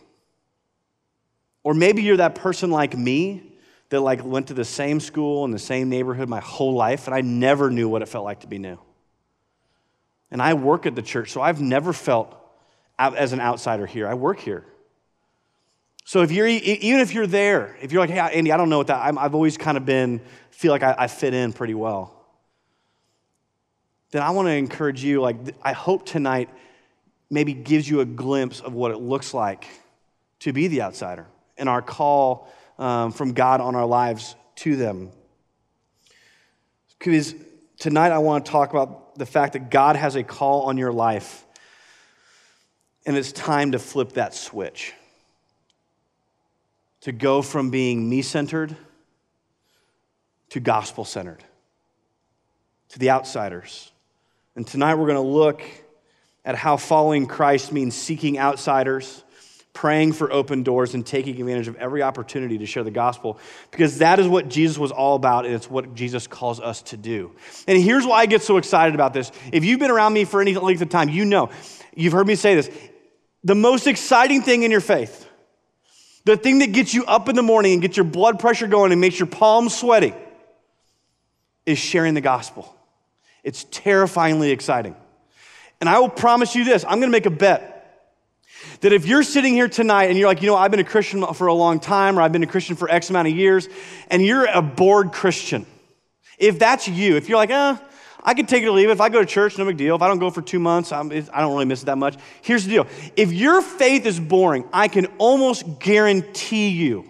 Or 1.64 1.74
maybe 1.74 2.04
you're 2.04 2.18
that 2.18 2.36
person 2.36 2.72
like 2.72 2.98
me 2.98 3.54
that 3.90 4.02
like 4.02 4.24
went 4.24 4.48
to 4.48 4.54
the 4.54 4.66
same 4.66 5.00
school 5.00 5.46
in 5.46 5.52
the 5.52 5.60
same 5.60 5.90
neighborhood 5.90 6.28
my 6.28 6.40
whole 6.40 6.74
life 6.74 7.08
and 7.08 7.16
I 7.16 7.22
never 7.22 7.70
knew 7.70 7.88
what 7.88 8.02
it 8.02 8.08
felt 8.08 8.26
like 8.26 8.42
to 8.42 8.48
be 8.48 8.58
new. 8.58 8.80
And 10.32 10.42
I 10.42 10.56
work 10.56 10.86
at 10.86 10.96
the 10.96 11.02
church, 11.02 11.32
so 11.32 11.42
I've 11.42 11.62
never 11.62 11.94
felt 11.94 12.36
as 12.98 13.34
an 13.34 13.40
outsider 13.40 13.86
here. 13.86 14.08
I 14.08 14.16
work 14.16 14.40
here. 14.40 14.66
So 16.06 16.22
if 16.22 16.32
you're 16.32 16.48
even 16.48 17.00
if 17.00 17.14
you're 17.14 17.28
there, 17.28 17.78
if 17.82 17.92
you're 17.92 18.02
like, 18.02 18.10
hey, 18.10 18.20
Andy, 18.20 18.52
I 18.52 18.58
don't 18.58 18.70
know 18.70 18.80
what 18.80 18.88
that. 18.88 19.00
i 19.00 19.22
have 19.22 19.36
always 19.36 19.58
kind 19.58 19.78
of 19.78 19.86
been 19.86 20.22
feel 20.50 20.72
like 20.72 20.84
I, 20.84 20.96
I 20.98 21.08
fit 21.08 21.34
in 21.34 21.54
pretty 21.54 21.76
well. 21.76 22.20
Then 24.12 24.22
I 24.22 24.32
want 24.32 24.48
to 24.48 24.54
encourage 24.54 25.04
you. 25.04 25.22
Like 25.22 25.38
I 25.62 25.74
hope 25.74 26.06
tonight 26.06 26.50
maybe 27.30 27.54
gives 27.54 27.88
you 27.88 28.02
a 28.02 28.06
glimpse 28.06 28.60
of 28.60 28.74
what 28.74 28.92
it 28.92 28.98
looks 28.98 29.34
like 29.34 29.66
to 30.40 30.52
be 30.52 30.68
the 30.68 30.82
outsider 30.82 31.28
and 31.58 31.70
our 31.70 31.82
call 31.82 32.52
um, 32.80 33.12
from 33.12 33.34
God 33.34 33.62
on 33.62 33.76
our 33.76 33.86
lives 33.86 34.36
to 34.58 34.76
them. 34.76 35.12
Because 36.98 37.36
tonight 37.78 38.12
I 38.12 38.20
want 38.20 38.46
to 38.46 38.52
talk 38.52 38.72
about 38.72 39.16
the 39.18 39.26
fact 39.26 39.54
that 39.54 39.70
God 39.70 39.96
has 39.96 40.16
a 40.16 40.24
call 40.24 40.64
on 40.64 40.78
your 40.78 40.92
life, 40.92 41.46
and 43.06 43.18
it's 43.18 43.32
time 43.32 43.74
to 43.74 43.80
flip 43.80 44.14
that 44.14 44.34
switch. 44.34 44.94
To 47.02 47.12
go 47.12 47.42
from 47.42 47.70
being 47.70 48.10
me 48.10 48.22
centered 48.22 48.78
to 50.54 50.60
gospel 50.60 51.04
centered, 51.04 51.44
to 52.90 53.00
the 53.00 53.10
outsiders. 53.10 53.92
And 54.56 54.68
tonight 54.68 54.94
we're 54.94 55.08
going 55.08 55.16
to 55.16 55.22
look 55.22 55.64
at 56.46 56.54
how 56.54 56.78
following 56.78 57.26
Christ 57.26 57.72
means 57.72 57.96
seeking 57.96 58.38
outsiders 58.38 59.24
praying 59.74 60.14
for 60.14 60.32
open 60.32 60.62
doors 60.62 60.94
and 60.94 61.06
taking 61.06 61.40
advantage 61.40 61.68
of 61.68 61.76
every 61.78 62.04
opportunity 62.04 62.60
to 62.60 62.66
share 62.66 62.84
the 62.84 62.92
gospel 62.92 63.40
because 63.72 63.98
that 63.98 64.20
is 64.20 64.28
what 64.28 64.48
Jesus 64.48 64.78
was 64.78 64.92
all 64.92 65.16
about 65.16 65.46
and 65.46 65.54
it's 65.54 65.70
what 65.70 65.96
Jesus 65.96 66.28
calls 66.28 66.60
us 66.60 66.84
to 66.84 66.98
do. 66.98 67.32
And 67.68 67.82
here's 67.82 68.06
why 68.06 68.20
I 68.20 68.26
get 68.28 68.44
so 68.44 68.58
excited 68.58 68.94
about 68.94 69.14
this. 69.14 69.32
If 69.52 69.66
you've 69.66 69.80
been 69.80 69.92
around 69.92 70.14
me 70.14 70.26
for 70.26 70.42
any 70.42 70.54
length 70.56 70.82
of 70.82 70.90
time, 70.90 71.10
you 71.10 71.26
know, 71.26 71.50
you've 71.96 72.14
heard 72.14 72.28
me 72.28 72.36
say 72.36 72.56
this. 72.56 72.70
The 73.44 73.56
most 73.56 73.88
exciting 73.88 74.44
thing 74.44 74.64
in 74.64 74.72
your 74.72 74.80
faith, 74.80 75.28
the 76.24 76.38
thing 76.38 76.60
that 76.60 76.72
gets 76.72 76.94
you 76.94 77.04
up 77.06 77.28
in 77.28 77.36
the 77.36 77.44
morning 77.44 77.74
and 77.74 77.82
gets 77.82 77.98
your 77.98 78.06
blood 78.06 78.40
pressure 78.40 78.68
going 78.68 78.92
and 78.92 79.02
makes 79.02 79.20
your 79.20 79.28
palms 79.28 79.76
sweaty, 79.76 80.14
is 81.66 81.80
sharing 81.80 82.14
the 82.14 82.22
gospel. 82.22 82.74
It's 83.44 83.66
terrifyingly 83.72 84.52
exciting. 84.52 84.96
And 85.82 85.90
I 85.90 86.00
will 86.00 86.10
promise 86.10 86.56
you 86.56 86.64
this 86.64 86.86
I'm 86.86 87.00
gonna 87.00 87.12
make 87.12 87.26
a 87.26 87.32
bet 87.32 87.73
that 88.82 88.94
if 88.94 89.06
you're 89.06 89.24
sitting 89.24 89.54
here 89.54 89.68
tonight 89.68 90.06
and 90.06 90.18
you're 90.18 90.28
like, 90.28 90.42
you 90.42 90.48
know, 90.48 90.56
I've 90.56 90.72
been 90.72 90.80
a 90.80 90.84
Christian 90.84 91.26
for 91.34 91.48
a 91.48 91.54
long 91.54 91.80
time, 91.80 92.18
or 92.18 92.22
I've 92.22 92.32
been 92.32 92.44
a 92.44 92.48
Christian 92.48 92.76
for 92.76 92.90
X 92.90 93.10
amount 93.10 93.28
of 93.28 93.36
years, 93.36 93.68
and 94.10 94.26
you're 94.26 94.46
a 94.46 94.62
bored 94.62 95.12
Christian, 95.12 95.66
if 96.38 96.60
that's 96.60 96.88
you, 96.88 97.16
if 97.16 97.30
you're 97.30 97.38
like, 97.38 97.52
eh, 97.52 97.78
I 98.24 98.34
could 98.34 98.48
take 98.48 98.64
it 98.64 98.68
or 98.68 98.72
leave 98.72 98.90
it. 98.90 98.94
If 98.94 99.02
I 99.02 99.10
go 99.10 99.20
to 99.20 99.26
church, 99.26 99.58
no 99.58 99.66
big 99.66 99.78
deal. 99.78 99.96
If 99.96 100.02
I 100.02 100.08
don't 100.08 100.20
go 100.20 100.30
for 100.30 100.42
two 100.42 100.60
months, 100.60 100.92
I'm, 100.92 101.12
I 101.12 101.42
don't 101.42 101.52
really 101.52 101.66
miss 101.66 101.84
it 101.84 101.88
that 101.88 101.98
much. 101.98 102.18
Here's 102.42 102.64
the 102.64 102.70
deal 102.70 102.88
if 103.18 103.32
your 103.32 103.62
faith 103.62 104.06
is 104.06 104.20
boring, 104.20 104.66
I 104.72 104.88
can 104.88 105.08
almost 105.18 105.80
guarantee 105.80 106.70
you, 106.70 107.06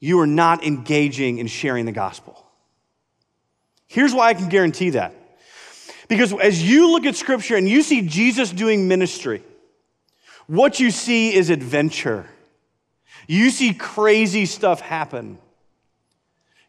you 0.00 0.20
are 0.20 0.26
not 0.26 0.64
engaging 0.64 1.38
in 1.38 1.48
sharing 1.48 1.84
the 1.84 1.92
gospel. 1.92 2.44
Here's 3.88 4.14
why 4.14 4.28
I 4.28 4.34
can 4.34 4.48
guarantee 4.48 4.90
that. 4.90 5.14
Because 6.08 6.32
as 6.32 6.62
you 6.62 6.90
look 6.90 7.04
at 7.04 7.16
scripture 7.16 7.56
and 7.56 7.68
you 7.68 7.82
see 7.82 8.02
Jesus 8.02 8.50
doing 8.50 8.88
ministry, 8.88 9.42
what 10.48 10.80
you 10.80 10.90
see 10.90 11.32
is 11.34 11.50
adventure. 11.50 12.26
You 13.28 13.50
see 13.50 13.74
crazy 13.74 14.46
stuff 14.46 14.80
happen. 14.80 15.38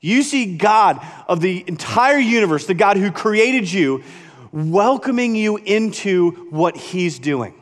You 0.01 0.21
see 0.21 0.57
God 0.57 1.05
of 1.27 1.41
the 1.41 1.63
entire 1.67 2.19
universe, 2.19 2.65
the 2.67 2.74
God 2.74 2.98
who 2.98 3.12
created 3.12 3.71
you, 3.71 4.03
welcoming 4.51 5.36
you 5.36 5.57
into 5.57 6.31
what 6.50 6.77
He's 6.77 7.19
doing. 7.19 7.53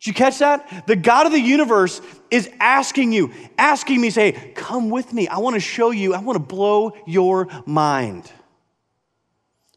Did 0.00 0.08
you 0.08 0.14
catch 0.14 0.38
that? 0.38 0.86
The 0.86 0.96
God 0.96 1.26
of 1.26 1.32
the 1.32 1.40
universe 1.40 2.00
is 2.30 2.48
asking 2.60 3.12
you, 3.12 3.32
asking 3.58 4.00
me, 4.00 4.10
say, 4.10 4.52
come 4.54 4.90
with 4.90 5.12
me. 5.12 5.26
I 5.28 5.38
want 5.38 5.54
to 5.54 5.60
show 5.60 5.90
you, 5.90 6.14
I 6.14 6.20
want 6.20 6.36
to 6.36 6.44
blow 6.44 6.92
your 7.06 7.48
mind. 7.66 8.30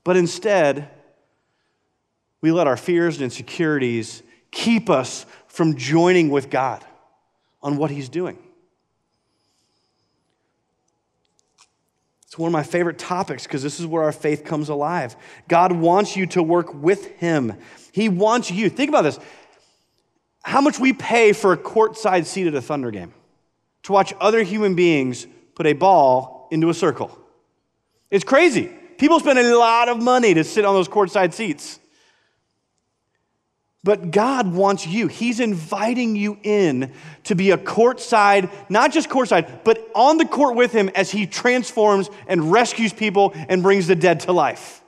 But 0.03 0.17
instead, 0.17 0.89
we 2.41 2.51
let 2.51 2.67
our 2.67 2.77
fears 2.77 3.15
and 3.15 3.23
insecurities 3.23 4.21
keep 4.51 4.89
us 4.89 5.25
from 5.47 5.75
joining 5.75 6.29
with 6.29 6.49
God 6.49 6.83
on 7.61 7.77
what 7.77 7.91
He's 7.91 8.09
doing. 8.09 8.37
It's 12.25 12.37
one 12.37 12.49
of 12.49 12.53
my 12.53 12.63
favorite 12.63 12.99
topics 12.99 13.43
because 13.43 13.63
this 13.63 13.79
is 13.79 13.85
where 13.85 14.03
our 14.03 14.11
faith 14.11 14.43
comes 14.43 14.69
alive. 14.69 15.15
God 15.47 15.71
wants 15.71 16.15
you 16.15 16.25
to 16.27 16.43
work 16.43 16.73
with 16.73 17.07
Him. 17.17 17.53
He 17.91 18.09
wants 18.09 18.51
you. 18.51 18.69
Think 18.69 18.89
about 18.89 19.03
this 19.03 19.19
how 20.43 20.61
much 20.61 20.79
we 20.79 20.93
pay 20.93 21.33
for 21.33 21.51
a 21.51 21.57
courtside 21.57 22.25
seat 22.25 22.47
at 22.47 22.55
a 22.55 22.61
Thunder 22.61 22.89
game 22.89 23.13
to 23.83 23.91
watch 23.91 24.13
other 24.17 24.43
human 24.43 24.75
beings 24.75 25.27
put 25.55 25.67
a 25.67 25.73
ball 25.73 26.47
into 26.51 26.69
a 26.69 26.73
circle. 26.73 27.11
It's 28.09 28.23
crazy. 28.23 28.71
People 28.97 29.19
spend 29.19 29.37
a 29.39 29.57
lot 29.57 29.89
of 29.89 30.01
money 30.01 30.33
to 30.33 30.45
sit 30.45 30.63
on 30.63 30.73
those 30.73 30.87
courtside 30.87 31.33
seats. 31.33 31.79
But 33.87 34.11
God 34.11 34.53
wants 34.53 34.85
you. 34.85 35.07
He's 35.07 35.39
inviting 35.39 36.17
you 36.17 36.37
in 36.43 36.91
to 37.23 37.35
be 37.35 37.51
a 37.51 37.57
courtside, 37.57 38.51
not 38.69 38.91
just 38.91 39.07
courtside, 39.07 39.63
but 39.63 39.89
on 39.95 40.17
the 40.17 40.25
court 40.25 40.57
with 40.57 40.73
Him 40.73 40.89
as 40.93 41.09
He 41.09 41.25
transforms 41.25 42.09
and 42.27 42.51
rescues 42.51 42.91
people 42.91 43.31
and 43.47 43.63
brings 43.63 43.87
the 43.87 43.95
dead 43.95 44.19
to 44.21 44.33
life. 44.33 44.83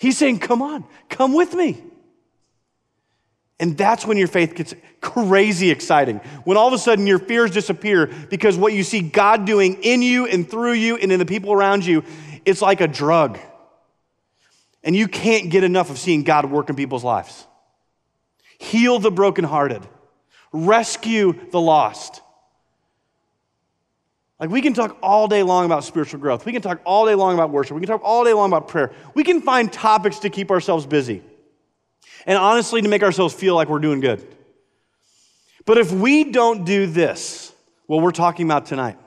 He's 0.00 0.18
saying, 0.18 0.40
Come 0.40 0.62
on, 0.62 0.82
come 1.08 1.32
with 1.32 1.54
me. 1.54 1.80
And 3.60 3.78
that's 3.78 4.04
when 4.04 4.16
your 4.16 4.26
faith 4.26 4.56
gets 4.56 4.74
crazy 5.00 5.70
exciting. 5.70 6.16
When 6.42 6.56
all 6.56 6.66
of 6.66 6.72
a 6.72 6.78
sudden 6.78 7.06
your 7.06 7.20
fears 7.20 7.52
disappear 7.52 8.08
because 8.08 8.56
what 8.56 8.72
you 8.72 8.82
see 8.82 9.00
God 9.00 9.44
doing 9.44 9.74
in 9.84 10.02
you 10.02 10.26
and 10.26 10.50
through 10.50 10.72
you 10.72 10.96
and 10.96 11.12
in 11.12 11.20
the 11.20 11.24
people 11.24 11.52
around 11.52 11.86
you, 11.86 12.02
it's 12.44 12.60
like 12.60 12.80
a 12.80 12.88
drug. 12.88 13.38
And 14.82 14.96
you 14.96 15.06
can't 15.06 15.50
get 15.50 15.62
enough 15.62 15.88
of 15.88 15.98
seeing 15.98 16.24
God 16.24 16.50
work 16.50 16.68
in 16.68 16.74
people's 16.74 17.04
lives 17.04 17.45
heal 18.58 18.98
the 18.98 19.10
brokenhearted, 19.10 19.82
rescue 20.52 21.34
the 21.50 21.60
lost. 21.60 22.22
Like, 24.38 24.50
we 24.50 24.60
can 24.60 24.74
talk 24.74 24.98
all 25.02 25.28
day 25.28 25.42
long 25.42 25.64
about 25.64 25.84
spiritual 25.84 26.20
growth. 26.20 26.44
We 26.44 26.52
can 26.52 26.60
talk 26.60 26.80
all 26.84 27.06
day 27.06 27.14
long 27.14 27.34
about 27.34 27.50
worship. 27.50 27.74
We 27.74 27.80
can 27.80 27.88
talk 27.88 28.02
all 28.04 28.22
day 28.24 28.34
long 28.34 28.50
about 28.50 28.68
prayer. 28.68 28.92
We 29.14 29.24
can 29.24 29.40
find 29.40 29.72
topics 29.72 30.18
to 30.20 30.30
keep 30.30 30.50
ourselves 30.50 30.84
busy. 30.84 31.22
And 32.26 32.36
honestly, 32.36 32.82
to 32.82 32.88
make 32.88 33.02
ourselves 33.02 33.32
feel 33.32 33.54
like 33.54 33.68
we're 33.68 33.78
doing 33.78 34.00
good. 34.00 34.26
But 35.64 35.78
if 35.78 35.90
we 35.90 36.24
don't 36.24 36.64
do 36.64 36.86
this, 36.86 37.52
what 37.86 38.02
we're 38.02 38.12
talking 38.12 38.46
about 38.46 38.66
tonight, 38.66 38.98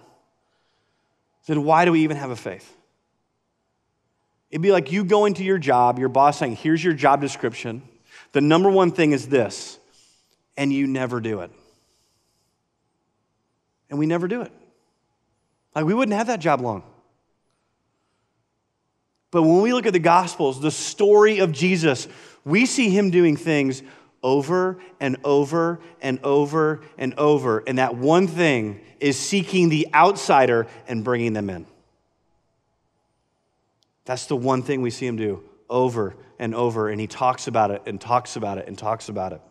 then 1.46 1.64
why 1.64 1.86
do 1.86 1.92
we 1.92 2.02
even 2.02 2.18
have 2.18 2.32
a 2.32 2.36
faith? 2.36 2.76
It'd 4.50 4.62
be 4.62 4.72
like 4.72 4.92
you 4.92 5.04
going 5.04 5.36
to 5.36 5.44
your 5.44 5.58
job, 5.58 6.00
your 6.00 6.10
boss 6.10 6.40
saying, 6.40 6.56
Here's 6.56 6.84
your 6.84 6.94
job 6.94 7.22
description. 7.22 7.84
The 8.32 8.42
number 8.42 8.70
one 8.70 8.92
thing 8.92 9.12
is 9.12 9.28
this, 9.28 9.80
and 10.56 10.72
you 10.72 10.88
never 10.88 11.20
do 11.20 11.42
it. 11.42 11.52
And 13.90 13.98
we 13.98 14.06
never 14.06 14.28
do 14.28 14.42
it. 14.42 14.52
Like, 15.74 15.86
we 15.86 15.94
wouldn't 15.94 16.16
have 16.16 16.28
that 16.28 16.40
job 16.40 16.62
long. 16.62 16.84
But 19.32 19.44
when 19.44 19.62
we 19.62 19.74
look 19.74 19.86
at 19.86 19.94
the 19.94 20.00
Gospels, 20.00 20.60
the 20.60 20.72
story 20.72 21.40
of 21.40 21.52
Jesus, 21.52 22.08
we 22.46 22.66
see 22.66 22.90
him 22.90 23.12
doing 23.12 23.36
things 23.36 23.84
over 24.22 24.78
and 25.00 25.18
over 25.24 25.80
and 26.02 26.20
over 26.24 26.82
and 26.98 27.14
over. 27.16 27.64
And 27.66 27.78
that 27.78 27.96
one 27.96 28.28
thing 28.28 28.82
is 29.00 29.18
seeking 29.18 29.70
the 29.70 29.88
outsider 29.94 30.68
and 30.88 31.04
bringing 31.04 31.34
them 31.34 31.50
in. 31.50 31.66
That's 34.06 34.26
the 34.26 34.36
one 34.36 34.64
thing 34.64 34.82
we 34.82 34.90
see 34.90 35.06
him 35.06 35.18
do 35.18 35.44
over 35.70 36.16
and 36.38 36.56
over, 36.56 36.90
and 36.90 37.00
he 37.00 37.08
talks 37.08 37.48
about 37.48 37.72
it 37.72 37.84
and 37.86 38.00
talks 38.00 38.36
about 38.36 38.58
it 38.58 38.68
and 38.68 38.78
talks 38.78 39.10
about 39.10 39.34
it. 39.34 39.42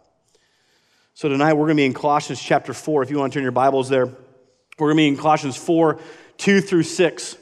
So 1.14 1.28
tonight 1.28 1.54
we're 1.54 1.66
going 1.66 1.76
to 1.76 1.80
be 1.82 1.86
in 1.86 1.94
Colossians 1.94 2.40
chapter 2.40 2.72
4. 2.72 3.02
If 3.02 3.10
you 3.10 3.18
want 3.18 3.32
to 3.32 3.36
turn 3.36 3.42
your 3.42 3.52
Bibles 3.52 3.88
there, 3.88 4.06
we're 4.06 4.92
going 4.92 4.96
to 4.96 5.02
be 5.02 5.08
in 5.08 5.16
Colossians 5.16 5.56
4 5.56 5.98
2 6.38 6.60
through 6.60 6.84
6. 6.84 7.36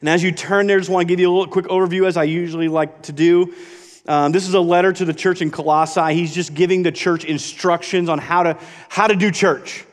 And 0.00 0.08
as 0.08 0.22
you 0.22 0.32
turn 0.32 0.66
there, 0.66 0.78
just 0.78 0.90
want 0.90 1.06
to 1.06 1.12
give 1.12 1.20
you 1.20 1.28
a 1.28 1.34
little 1.34 1.52
quick 1.52 1.66
overview, 1.66 2.06
as 2.06 2.16
I 2.16 2.22
usually 2.24 2.68
like 2.68 3.02
to 3.02 3.12
do. 3.12 3.54
Um, 4.06 4.32
this 4.32 4.48
is 4.48 4.54
a 4.54 4.60
letter 4.60 4.92
to 4.92 5.04
the 5.04 5.12
church 5.12 5.42
in 5.42 5.50
Colossae. 5.50 6.14
He's 6.14 6.34
just 6.34 6.54
giving 6.54 6.82
the 6.82 6.92
church 6.92 7.24
instructions 7.24 8.08
on 8.08 8.18
how 8.18 8.44
to, 8.44 8.58
how 8.88 9.08
to 9.08 9.14
do 9.14 9.30
church. 9.30 9.84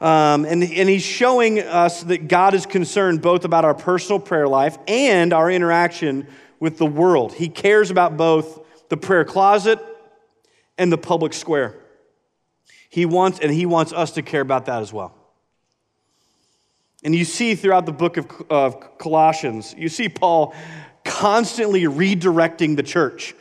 Um, 0.00 0.44
and, 0.44 0.62
and 0.62 0.88
he's 0.88 1.04
showing 1.04 1.60
us 1.60 2.02
that 2.04 2.28
God 2.28 2.54
is 2.54 2.66
concerned 2.66 3.22
both 3.22 3.44
about 3.44 3.64
our 3.64 3.74
personal 3.74 4.18
prayer 4.18 4.48
life 4.48 4.76
and 4.88 5.32
our 5.32 5.50
interaction 5.50 6.26
with 6.60 6.78
the 6.78 6.86
world. 6.86 7.34
He 7.34 7.48
cares 7.48 7.90
about 7.90 8.16
both 8.16 8.60
the 8.88 8.96
prayer 8.96 9.24
closet 9.24 9.78
and 10.78 10.92
the 10.92 10.98
public 10.98 11.32
square. 11.32 11.76
He 12.88 13.06
wants, 13.06 13.40
and 13.40 13.50
he 13.50 13.66
wants 13.66 13.92
us 13.92 14.12
to 14.12 14.22
care 14.22 14.40
about 14.40 14.66
that 14.66 14.80
as 14.80 14.92
well. 14.92 15.14
And 17.02 17.14
you 17.14 17.24
see 17.24 17.54
throughout 17.54 17.86
the 17.86 17.92
book 17.92 18.16
of, 18.16 18.30
of 18.48 18.98
Colossians, 18.98 19.74
you 19.76 19.88
see 19.88 20.08
Paul 20.08 20.54
constantly 21.04 21.82
redirecting 21.82 22.76
the 22.76 22.82
church 22.82 23.34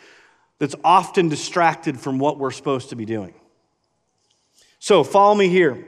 that's 0.60 0.76
often 0.84 1.30
distracted 1.30 2.00
from 2.00 2.20
what 2.20 2.38
we're 2.38 2.52
supposed 2.52 2.90
to 2.90 2.96
be 2.96 3.06
doing. 3.06 3.34
So, 4.80 5.04
follow 5.04 5.34
me 5.34 5.48
here. 5.48 5.88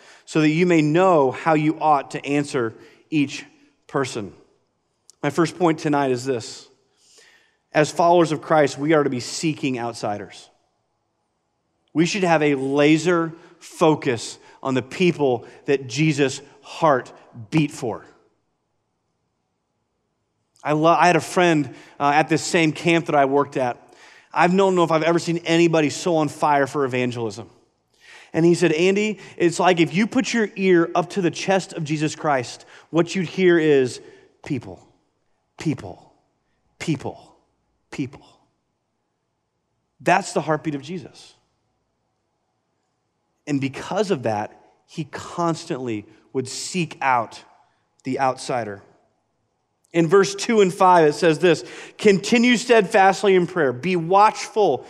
so 0.31 0.39
that 0.39 0.47
you 0.47 0.65
may 0.65 0.81
know 0.81 1.29
how 1.29 1.55
you 1.55 1.77
ought 1.81 2.11
to 2.11 2.25
answer 2.25 2.73
each 3.09 3.43
person. 3.85 4.31
My 5.21 5.29
first 5.29 5.59
point 5.59 5.79
tonight 5.79 6.11
is 6.11 6.23
this 6.23 6.69
as 7.73 7.91
followers 7.91 8.31
of 8.31 8.41
Christ, 8.41 8.77
we 8.77 8.93
are 8.93 9.03
to 9.03 9.09
be 9.09 9.19
seeking 9.19 9.77
outsiders. 9.77 10.49
We 11.91 12.05
should 12.05 12.23
have 12.23 12.41
a 12.41 12.55
laser 12.55 13.33
focus 13.59 14.39
on 14.63 14.73
the 14.73 14.81
people 14.81 15.45
that 15.65 15.87
Jesus' 15.87 16.39
heart 16.61 17.11
beat 17.49 17.71
for. 17.71 18.05
I, 20.63 20.71
lo- 20.71 20.95
I 20.97 21.07
had 21.07 21.17
a 21.17 21.19
friend 21.19 21.75
uh, 21.99 22.13
at 22.15 22.29
this 22.29 22.41
same 22.41 22.71
camp 22.71 23.07
that 23.07 23.15
I 23.15 23.25
worked 23.25 23.57
at. 23.57 23.77
I 24.33 24.47
don't 24.47 24.75
know 24.75 24.85
if 24.85 24.91
I've 24.91 25.03
ever 25.03 25.19
seen 25.19 25.39
anybody 25.39 25.89
so 25.89 26.15
on 26.15 26.29
fire 26.29 26.67
for 26.67 26.85
evangelism. 26.85 27.49
And 28.33 28.45
he 28.45 28.55
said, 28.55 28.71
Andy, 28.71 29.19
it's 29.37 29.59
like 29.59 29.79
if 29.79 29.93
you 29.93 30.07
put 30.07 30.33
your 30.33 30.49
ear 30.55 30.89
up 30.95 31.09
to 31.11 31.21
the 31.21 31.31
chest 31.31 31.73
of 31.73 31.83
Jesus 31.83 32.15
Christ, 32.15 32.65
what 32.89 33.13
you'd 33.15 33.27
hear 33.27 33.59
is 33.59 34.01
people, 34.45 34.87
people, 35.57 36.13
people, 36.79 37.35
people. 37.91 38.25
That's 39.99 40.33
the 40.33 40.41
heartbeat 40.41 40.75
of 40.75 40.81
Jesus. 40.81 41.35
And 43.45 43.59
because 43.59 44.11
of 44.11 44.23
that, 44.23 44.57
he 44.87 45.05
constantly 45.05 46.05
would 46.33 46.47
seek 46.47 46.97
out 47.01 47.43
the 48.03 48.19
outsider. 48.19 48.81
In 49.93 50.07
verse 50.07 50.33
2 50.35 50.61
and 50.61 50.73
5, 50.73 51.07
it 51.07 51.13
says 51.13 51.39
this 51.39 51.65
continue 51.97 52.55
steadfastly 52.55 53.35
in 53.35 53.45
prayer, 53.45 53.73
be 53.73 53.95
watchful 53.95 54.85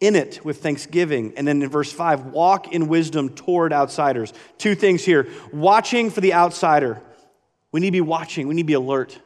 in 0.00 0.16
it 0.16 0.44
with 0.44 0.62
thanksgiving. 0.62 1.34
And 1.36 1.46
then 1.46 1.62
in 1.62 1.68
verse 1.68 1.92
5, 1.92 2.26
walk 2.26 2.72
in 2.72 2.88
wisdom 2.88 3.28
toward 3.28 3.72
outsiders. 3.72 4.32
Two 4.58 4.74
things 4.74 5.04
here 5.04 5.28
watching 5.52 6.10
for 6.10 6.20
the 6.20 6.34
outsider. 6.34 7.00
We 7.70 7.80
need 7.80 7.88
to 7.88 7.92
be 7.92 8.00
watching, 8.00 8.48
we 8.48 8.54
need 8.54 8.62
to 8.62 8.66
be 8.66 8.72
alert. 8.74 9.18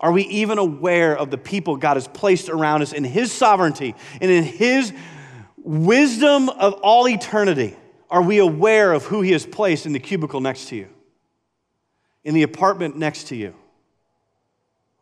Are 0.00 0.12
we 0.12 0.22
even 0.22 0.56
aware 0.56 1.16
of 1.16 1.30
the 1.30 1.36
people 1.36 1.76
God 1.76 1.98
has 1.98 2.08
placed 2.08 2.48
around 2.48 2.80
us 2.80 2.94
in 2.94 3.04
His 3.04 3.30
sovereignty 3.30 3.94
and 4.20 4.30
in 4.30 4.44
His 4.44 4.92
wisdom 5.58 6.48
of 6.48 6.74
all 6.82 7.06
eternity? 7.06 7.76
Are 8.08 8.22
we 8.22 8.38
aware 8.38 8.92
of 8.92 9.04
who 9.04 9.20
He 9.20 9.32
has 9.32 9.44
placed 9.44 9.84
in 9.84 9.92
the 9.92 10.00
cubicle 10.00 10.40
next 10.40 10.68
to 10.68 10.76
you, 10.76 10.88
in 12.24 12.34
the 12.34 12.42
apartment 12.42 12.96
next 12.96 13.24
to 13.24 13.36
you? 13.36 13.54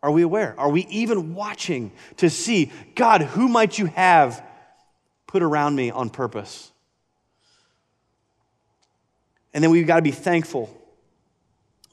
Are 0.03 0.11
we 0.11 0.23
aware? 0.23 0.55
Are 0.59 0.69
we 0.69 0.87
even 0.89 1.35
watching 1.35 1.93
to 2.17 2.29
see, 2.29 2.73
God, 2.97 3.23
who 3.23 3.49
might 3.49 3.79
you 3.79 3.87
have 3.87 4.45
put 5.29 5.45
around 5.45 5.77
me 5.77 5.93
on 5.93 6.11
purpose? 6.11 6.73
And 9.55 9.63
then 9.63 9.71
we've 9.71 9.87
got 9.87 9.97
to 9.97 10.03
be 10.03 10.11
thankful 10.11 10.75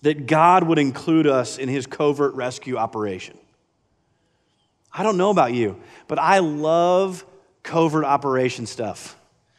that 0.02 0.26
God 0.26 0.64
would 0.64 0.80
include 0.80 1.28
us 1.28 1.58
in 1.58 1.70
his 1.70 1.86
covert 1.86 2.34
rescue 2.34 2.78
operation. 2.78 3.38
I 4.92 5.04
don't 5.04 5.18
know 5.18 5.30
about 5.30 5.54
you, 5.54 5.80
but 6.08 6.20
I 6.20 6.40
love 6.40 7.26
covert 7.64 8.06
operation 8.06 8.66
stuff. 8.66 9.18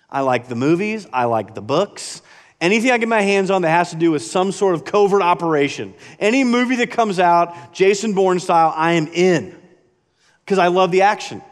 I 0.09 0.21
like 0.21 0.49
the 0.49 0.54
movies, 0.54 1.06
I 1.12 1.25
like 1.25 1.54
the 1.54 1.61
books, 1.61 2.23
anything 2.61 2.90
I 2.90 2.99
get 2.99 3.09
my 3.09 3.23
hands 3.23 3.50
on 3.50 3.62
that 3.62 3.71
has 3.71 3.90
to 3.90 3.97
do 3.97 4.12
with 4.12 4.23
some 4.23 4.52
sort 4.52 4.75
of 4.75 4.85
covert 4.85 5.21
operation. 5.21 5.95
Any 6.18 6.45
movie 6.45 6.76
that 6.76 6.90
comes 6.90 7.18
out, 7.18 7.75
Jason 7.75 8.14
Bourne 8.14 8.40
style, 8.40 8.73
I 8.75 8.92
am 8.92 9.09
in 9.09 9.61
because 10.45 10.59
I 10.59 10.68
love 10.68 10.92
the 10.92 11.02
action. 11.02 11.42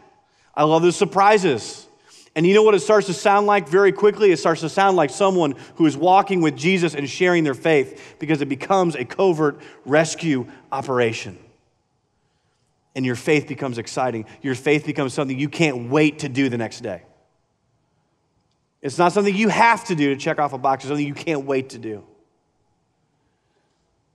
I 0.55 0.63
love 0.63 0.83
the 0.83 0.93
surprises. 0.93 1.84
And 2.35 2.45
you 2.45 2.53
know 2.53 2.63
what 2.63 2.75
it 2.75 2.81
starts 2.81 3.07
to 3.07 3.13
sound 3.13 3.47
like 3.47 3.69
very 3.69 3.93
quickly? 3.93 4.31
It 4.31 4.37
starts 4.37 4.61
to 4.61 4.69
sound 4.69 4.97
like 4.97 5.09
someone 5.09 5.55
who 5.75 5.85
is 5.85 5.95
walking 5.95 6.41
with 6.41 6.57
Jesus 6.57 6.93
and 6.93 7.09
sharing 7.09 7.45
their 7.45 7.53
faith 7.53 8.15
because 8.19 8.41
it 8.41 8.49
becomes 8.49 8.95
a 8.95 9.05
covert 9.05 9.61
rescue 9.85 10.45
operation. 10.71 11.39
And 12.93 13.05
your 13.05 13.15
faith 13.15 13.47
becomes 13.47 13.77
exciting. 13.77 14.25
Your 14.41 14.55
faith 14.55 14.85
becomes 14.85 15.13
something 15.13 15.39
you 15.39 15.49
can't 15.49 15.89
wait 15.89 16.19
to 16.19 16.29
do 16.29 16.49
the 16.49 16.57
next 16.57 16.81
day. 16.81 17.03
It's 18.81 18.97
not 18.97 19.13
something 19.13 19.33
you 19.33 19.49
have 19.49 19.85
to 19.85 19.95
do 19.95 20.13
to 20.13 20.19
check 20.19 20.37
off 20.37 20.53
a 20.53 20.57
box, 20.57 20.83
it's 20.83 20.89
something 20.89 21.07
you 21.07 21.13
can't 21.13 21.45
wait 21.45 21.69
to 21.69 21.79
do. 21.79 22.03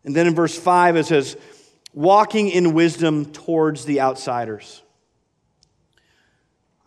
And 0.04 0.14
then 0.14 0.26
in 0.26 0.34
verse 0.34 0.56
5, 0.56 0.96
it 0.96 1.06
says, 1.06 1.36
walking 1.92 2.48
in 2.48 2.72
wisdom 2.72 3.32
towards 3.32 3.84
the 3.84 4.00
outsiders. 4.00 4.82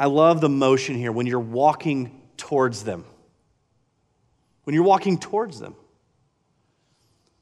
I 0.03 0.07
love 0.07 0.41
the 0.41 0.49
motion 0.49 0.95
here 0.95 1.13
when 1.13 1.27
you're 1.27 1.39
walking 1.39 2.19
towards 2.35 2.83
them. 2.83 3.05
When 4.65 4.73
you're 4.73 4.83
walking 4.83 5.17
towards 5.17 5.61
them. 5.61 5.75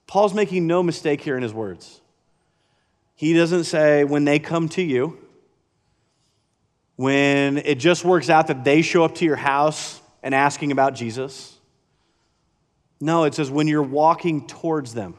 Paul's 0.05 0.35
making 0.35 0.67
no 0.67 0.83
mistake 0.83 1.21
here 1.21 1.35
in 1.35 1.41
his 1.41 1.55
words. 1.55 2.01
He 3.15 3.33
doesn't 3.33 3.63
say, 3.63 4.03
when 4.03 4.25
they 4.25 4.37
come 4.37 4.69
to 4.69 4.83
you, 4.83 5.17
when 6.97 7.57
it 7.57 7.79
just 7.79 8.05
works 8.05 8.29
out 8.29 8.45
that 8.45 8.63
they 8.63 8.83
show 8.83 9.05
up 9.05 9.15
to 9.15 9.25
your 9.25 9.37
house 9.37 9.99
and 10.21 10.35
asking 10.35 10.71
about 10.71 10.93
Jesus. 10.93 11.57
No, 12.99 13.23
it 13.23 13.33
says 13.33 13.49
when 13.49 13.67
you're 13.67 13.81
walking 13.81 14.45
towards 14.45 14.93
them. 14.93 15.15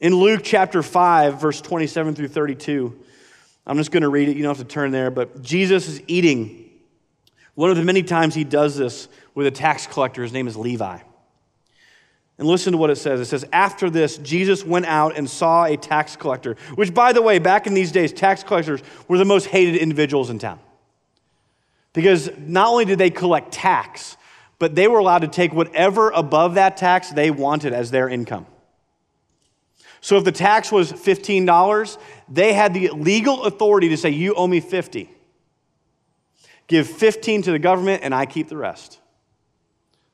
In 0.00 0.14
Luke 0.14 0.40
chapter 0.42 0.82
5, 0.82 1.38
verse 1.38 1.60
27 1.60 2.14
through 2.14 2.28
32, 2.28 2.98
I'm 3.68 3.76
just 3.76 3.90
going 3.90 4.02
to 4.02 4.08
read 4.08 4.28
it. 4.28 4.36
You 4.36 4.42
don't 4.42 4.56
have 4.56 4.66
to 4.66 4.72
turn 4.72 4.90
there. 4.90 5.10
But 5.10 5.42
Jesus 5.42 5.86
is 5.88 6.02
eating. 6.06 6.70
One 7.54 7.70
of 7.70 7.76
the 7.76 7.84
many 7.84 8.02
times 8.02 8.34
he 8.34 8.44
does 8.44 8.76
this 8.76 9.08
with 9.34 9.46
a 9.46 9.50
tax 9.50 9.86
collector. 9.86 10.22
His 10.22 10.32
name 10.32 10.48
is 10.48 10.56
Levi. 10.56 10.98
And 12.38 12.46
listen 12.46 12.72
to 12.72 12.78
what 12.78 12.88
it 12.88 12.96
says. 12.96 13.20
It 13.20 13.26
says, 13.26 13.44
After 13.52 13.90
this, 13.90 14.16
Jesus 14.18 14.64
went 14.64 14.86
out 14.86 15.16
and 15.16 15.28
saw 15.28 15.64
a 15.64 15.76
tax 15.76 16.16
collector, 16.16 16.56
which, 16.76 16.94
by 16.94 17.12
the 17.12 17.20
way, 17.20 17.38
back 17.38 17.66
in 17.66 17.74
these 17.74 17.92
days, 17.92 18.12
tax 18.12 18.42
collectors 18.42 18.80
were 19.06 19.18
the 19.18 19.24
most 19.24 19.46
hated 19.46 19.76
individuals 19.76 20.30
in 20.30 20.38
town. 20.38 20.60
Because 21.92 22.30
not 22.38 22.68
only 22.68 22.84
did 22.84 22.98
they 22.98 23.10
collect 23.10 23.52
tax, 23.52 24.16
but 24.58 24.74
they 24.74 24.88
were 24.88 24.98
allowed 24.98 25.22
to 25.22 25.28
take 25.28 25.52
whatever 25.52 26.10
above 26.10 26.54
that 26.54 26.76
tax 26.76 27.10
they 27.10 27.30
wanted 27.30 27.72
as 27.72 27.90
their 27.90 28.08
income. 28.08 28.46
So 30.00 30.16
if 30.16 30.24
the 30.24 30.32
tax 30.32 30.70
was 30.70 30.92
$15, 30.92 31.98
they 32.28 32.52
had 32.52 32.74
the 32.74 32.90
legal 32.90 33.44
authority 33.44 33.88
to 33.90 33.96
say, 33.96 34.10
You 34.10 34.34
owe 34.34 34.46
me 34.46 34.60
50. 34.60 35.10
Give 36.66 36.86
15 36.86 37.42
to 37.42 37.52
the 37.52 37.58
government, 37.58 38.02
and 38.04 38.14
I 38.14 38.26
keep 38.26 38.48
the 38.48 38.56
rest. 38.56 39.00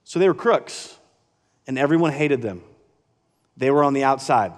So 0.04 0.18
they 0.18 0.28
were 0.28 0.34
crooks, 0.34 0.96
and 1.66 1.78
everyone 1.78 2.12
hated 2.12 2.42
them. 2.42 2.62
They 3.56 3.70
were 3.70 3.82
on 3.82 3.92
the 3.92 4.04
outside. 4.04 4.52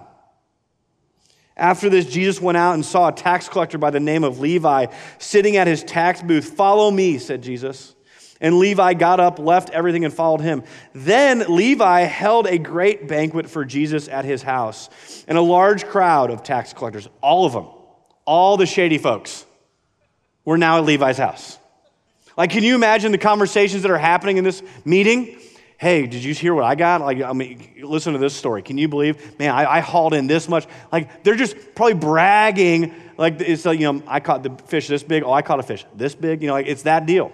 After 1.55 1.89
this, 1.89 2.05
Jesus 2.05 2.39
went 2.39 2.57
out 2.57 2.75
and 2.75 2.85
saw 2.85 3.07
a 3.07 3.11
tax 3.11 3.49
collector 3.49 3.79
by 3.79 3.89
the 3.89 3.99
name 3.99 4.23
of 4.23 4.39
Levi 4.39 4.87
sitting 5.17 5.57
at 5.57 5.65
his 5.65 5.83
tax 5.83 6.21
booth. 6.21 6.45
Follow 6.53 6.91
me, 6.91 7.17
said 7.17 7.41
Jesus. 7.41 7.95
And 8.39 8.59
Levi 8.59 8.93
got 8.93 9.19
up, 9.19 9.39
left 9.39 9.69
everything, 9.71 10.05
and 10.05 10.13
followed 10.13 10.41
him. 10.41 10.63
Then 10.93 11.43
Levi 11.47 12.01
held 12.01 12.47
a 12.47 12.57
great 12.57 13.07
banquet 13.07 13.49
for 13.49 13.65
Jesus 13.65 14.07
at 14.07 14.25
his 14.25 14.43
house, 14.43 14.89
and 15.27 15.37
a 15.37 15.41
large 15.41 15.85
crowd 15.85 16.29
of 16.29 16.43
tax 16.43 16.73
collectors, 16.73 17.09
all 17.21 17.45
of 17.45 17.53
them, 17.53 17.67
all 18.25 18.57
the 18.57 18.65
shady 18.65 18.97
folks, 18.97 19.45
were 20.45 20.57
now 20.57 20.77
at 20.77 20.85
Levi's 20.85 21.17
house. 21.17 21.57
Like, 22.37 22.51
can 22.51 22.63
you 22.63 22.75
imagine 22.75 23.11
the 23.11 23.17
conversations 23.17 23.81
that 23.81 23.91
are 23.91 23.97
happening 23.97 24.37
in 24.37 24.43
this 24.43 24.61
meeting? 24.85 25.39
Hey, 25.79 26.05
did 26.05 26.23
you 26.23 26.33
hear 26.33 26.53
what 26.53 26.63
I 26.63 26.75
got? 26.75 27.01
Like, 27.01 27.21
I 27.21 27.33
mean, 27.33 27.73
listen 27.83 28.13
to 28.13 28.19
this 28.19 28.35
story. 28.35 28.61
Can 28.61 28.77
you 28.77 28.87
believe? 28.87 29.39
Man, 29.39 29.53
I, 29.53 29.77
I 29.77 29.79
hauled 29.79 30.13
in 30.13 30.27
this 30.27 30.47
much. 30.47 30.67
Like, 30.91 31.23
they're 31.23 31.35
just 31.35 31.55
probably 31.75 31.95
bragging. 31.95 32.93
Like, 33.17 33.41
it's 33.41 33.65
like, 33.65 33.79
you 33.79 33.91
know, 33.91 34.03
I 34.07 34.19
caught 34.19 34.43
the 34.43 34.51
fish 34.67 34.87
this 34.87 35.03
big. 35.03 35.23
Oh, 35.23 35.31
I 35.31 35.41
caught 35.41 35.59
a 35.59 35.63
fish 35.63 35.85
this 35.95 36.13
big. 36.15 36.41
You 36.41 36.47
know, 36.47 36.53
like, 36.53 36.67
it's 36.67 36.83
that 36.83 37.05
deal 37.05 37.31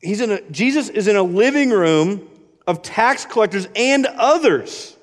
he's 0.00 0.20
in 0.20 0.32
a, 0.32 0.40
Jesus 0.50 0.88
is 0.88 1.08
in 1.08 1.16
a 1.16 1.22
living 1.22 1.70
room 1.70 2.28
of 2.66 2.82
tax 2.82 3.24
collectors 3.24 3.68
and 3.74 4.06
others. 4.06 4.96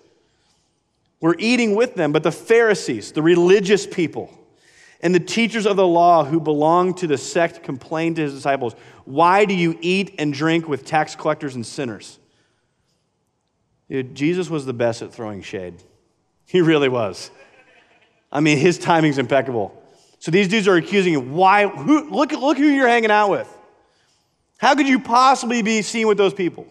We're 1.19 1.35
eating 1.39 1.75
with 1.75 1.95
them, 1.95 2.11
but 2.11 2.23
the 2.23 2.31
Pharisees, 2.31 3.11
the 3.11 3.23
religious 3.23 3.87
people, 3.87 4.33
and 5.01 5.13
the 5.13 5.19
teachers 5.19 5.65
of 5.65 5.75
the 5.75 5.87
law 5.87 6.23
who 6.23 6.39
belonged 6.39 6.97
to 6.97 7.07
the 7.07 7.17
sect 7.17 7.63
complained 7.63 8.17
to 8.17 8.23
his 8.23 8.33
disciples, 8.33 8.73
Why 9.05 9.45
do 9.45 9.53
you 9.53 9.77
eat 9.81 10.15
and 10.19 10.33
drink 10.33 10.67
with 10.67 10.85
tax 10.85 11.15
collectors 11.15 11.55
and 11.55 11.65
sinners? 11.65 12.19
Dude, 13.89 14.15
Jesus 14.15 14.49
was 14.49 14.65
the 14.65 14.73
best 14.73 15.01
at 15.01 15.13
throwing 15.13 15.41
shade. 15.41 15.75
He 16.45 16.61
really 16.61 16.89
was. 16.89 17.31
I 18.31 18.41
mean, 18.41 18.57
his 18.57 18.77
timing's 18.77 19.17
impeccable. 19.17 19.81
So 20.19 20.31
these 20.31 20.47
dudes 20.47 20.67
are 20.67 20.75
accusing 20.75 21.13
him. 21.13 21.33
Why? 21.33 21.67
Who, 21.67 22.09
look, 22.09 22.31
look 22.31 22.57
who 22.57 22.65
you're 22.65 22.87
hanging 22.87 23.11
out 23.11 23.29
with. 23.29 23.56
How 24.57 24.75
could 24.75 24.87
you 24.87 24.99
possibly 24.99 25.61
be 25.61 25.81
seen 25.81 26.07
with 26.07 26.17
those 26.17 26.33
people? 26.33 26.67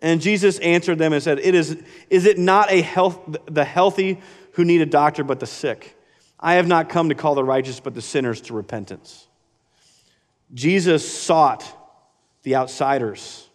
And 0.00 0.20
Jesus 0.20 0.58
answered 0.60 0.98
them 0.98 1.12
and 1.12 1.22
said, 1.22 1.38
it 1.38 1.54
is, 1.54 1.82
is 2.08 2.24
it 2.24 2.38
not 2.38 2.70
a 2.70 2.80
health, 2.80 3.36
the 3.46 3.64
healthy 3.64 4.20
who 4.52 4.64
need 4.64 4.80
a 4.80 4.86
doctor, 4.86 5.24
but 5.24 5.40
the 5.40 5.46
sick? 5.46 5.96
I 6.38 6.54
have 6.54 6.68
not 6.68 6.88
come 6.88 7.08
to 7.08 7.14
call 7.14 7.34
the 7.34 7.44
righteous, 7.44 7.80
but 7.80 7.94
the 7.94 8.02
sinners 8.02 8.40
to 8.42 8.54
repentance. 8.54 9.26
Jesus 10.54 11.06
sought 11.10 11.64
the 12.44 12.56
outsiders. 12.56 13.48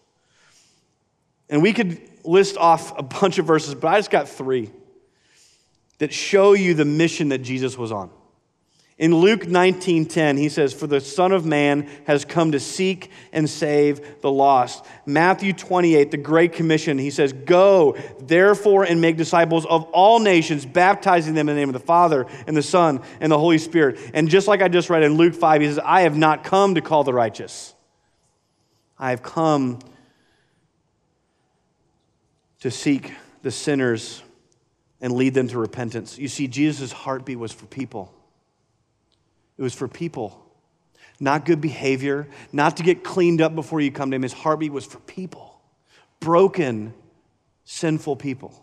And 1.49 1.61
we 1.61 1.73
could 1.73 2.01
list 2.23 2.57
off 2.57 2.97
a 2.97 3.03
bunch 3.03 3.39
of 3.39 3.45
verses, 3.45 3.73
but 3.73 3.87
I 3.87 3.99
just 3.99 4.11
got 4.11 4.27
three 4.27 4.71
that 5.99 6.13
show 6.13 6.53
you 6.53 6.73
the 6.73 6.85
mission 6.85 7.29
that 7.29 7.39
Jesus 7.39 7.77
was 7.77 7.91
on. 7.91 8.09
In 9.03 9.17
Luke 9.17 9.49
19:10, 9.49 10.37
he 10.37 10.47
says, 10.47 10.71
"For 10.71 10.87
the 10.87 11.01
Son 11.01 11.33
of 11.33 11.45
Man 11.45 11.89
has 12.05 12.23
come 12.23 12.53
to 12.53 12.59
seek 12.61 13.09
and 13.33 13.49
save 13.49 14.21
the 14.21 14.31
lost." 14.31 14.85
Matthew 15.05 15.51
28, 15.51 16.09
the 16.09 16.15
Great 16.15 16.53
Commission, 16.53 16.97
he 16.97 17.09
says, 17.09 17.33
"Go, 17.33 17.97
therefore, 18.21 18.85
and 18.85 19.01
make 19.01 19.17
disciples 19.17 19.65
of 19.65 19.83
all 19.91 20.19
nations, 20.19 20.65
baptizing 20.65 21.33
them 21.33 21.49
in 21.49 21.55
the 21.55 21.59
name 21.59 21.67
of 21.67 21.73
the 21.73 21.85
Father 21.85 22.25
and 22.47 22.55
the 22.55 22.63
Son 22.63 23.01
and 23.19 23.29
the 23.29 23.37
Holy 23.37 23.57
Spirit." 23.57 23.99
And 24.13 24.29
just 24.29 24.47
like 24.47 24.61
I 24.61 24.69
just 24.69 24.89
read 24.89 25.03
in 25.03 25.17
Luke 25.17 25.35
5, 25.35 25.59
he 25.59 25.67
says, 25.67 25.79
"I 25.83 26.03
have 26.03 26.15
not 26.15 26.45
come 26.45 26.75
to 26.75 26.81
call 26.81 27.03
the 27.03 27.13
righteous. 27.13 27.73
I 28.97 29.09
have 29.09 29.21
come 29.21 29.79
to 32.61 32.71
seek 32.71 33.11
the 33.41 33.51
sinners 33.51 34.23
and 35.01 35.11
lead 35.11 35.33
them 35.33 35.49
to 35.49 35.59
repentance." 35.59 36.17
You 36.17 36.29
see, 36.29 36.47
Jesus' 36.47 36.93
heartbeat 36.93 37.37
was 37.37 37.51
for 37.51 37.65
people. 37.65 38.13
It 39.57 39.61
was 39.61 39.73
for 39.73 39.87
people, 39.87 40.43
not 41.19 41.45
good 41.45 41.61
behavior, 41.61 42.27
not 42.51 42.77
to 42.77 42.83
get 42.83 43.03
cleaned 43.03 43.41
up 43.41 43.55
before 43.55 43.81
you 43.81 43.91
come 43.91 44.11
to 44.11 44.15
him. 44.15 44.23
His 44.23 44.33
heartbeat 44.33 44.71
was 44.71 44.85
for 44.85 44.99
people, 44.99 45.61
broken, 46.19 46.93
sinful 47.65 48.15
people. 48.15 48.59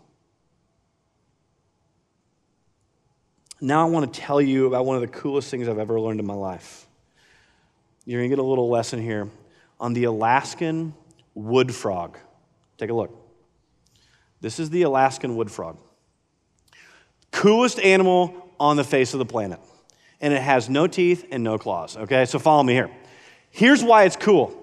Now 3.61 3.85
I 3.85 3.89
want 3.89 4.11
to 4.11 4.19
tell 4.19 4.41
you 4.41 4.65
about 4.65 4.85
one 4.85 4.95
of 4.95 5.01
the 5.01 5.07
coolest 5.07 5.49
things 5.51 5.67
I've 5.67 5.77
ever 5.77 5.99
learned 5.99 6.19
in 6.19 6.25
my 6.25 6.33
life. 6.33 6.87
You're 8.05 8.19
going 8.19 8.29
to 8.29 8.35
get 8.35 8.41
a 8.41 8.47
little 8.47 8.69
lesson 8.69 8.99
here 8.99 9.29
on 9.79 9.93
the 9.93 10.05
Alaskan 10.05 10.95
wood 11.35 11.73
frog. 11.73 12.17
Take 12.77 12.89
a 12.89 12.93
look. 12.93 13.15
This 14.41 14.59
is 14.59 14.71
the 14.71 14.81
Alaskan 14.81 15.35
wood 15.35 15.51
frog. 15.51 15.77
Coolest 17.31 17.79
animal 17.79 18.49
on 18.59 18.75
the 18.77 18.83
face 18.83 19.13
of 19.13 19.19
the 19.19 19.25
planet. 19.25 19.59
And 20.21 20.33
it 20.33 20.41
has 20.41 20.69
no 20.69 20.87
teeth 20.87 21.25
and 21.31 21.43
no 21.43 21.57
claws. 21.57 21.97
Okay, 21.97 22.25
so 22.25 22.39
follow 22.39 22.63
me 22.63 22.73
here. 22.73 22.89
Here's 23.49 23.83
why 23.83 24.03
it's 24.03 24.15
cool. 24.15 24.57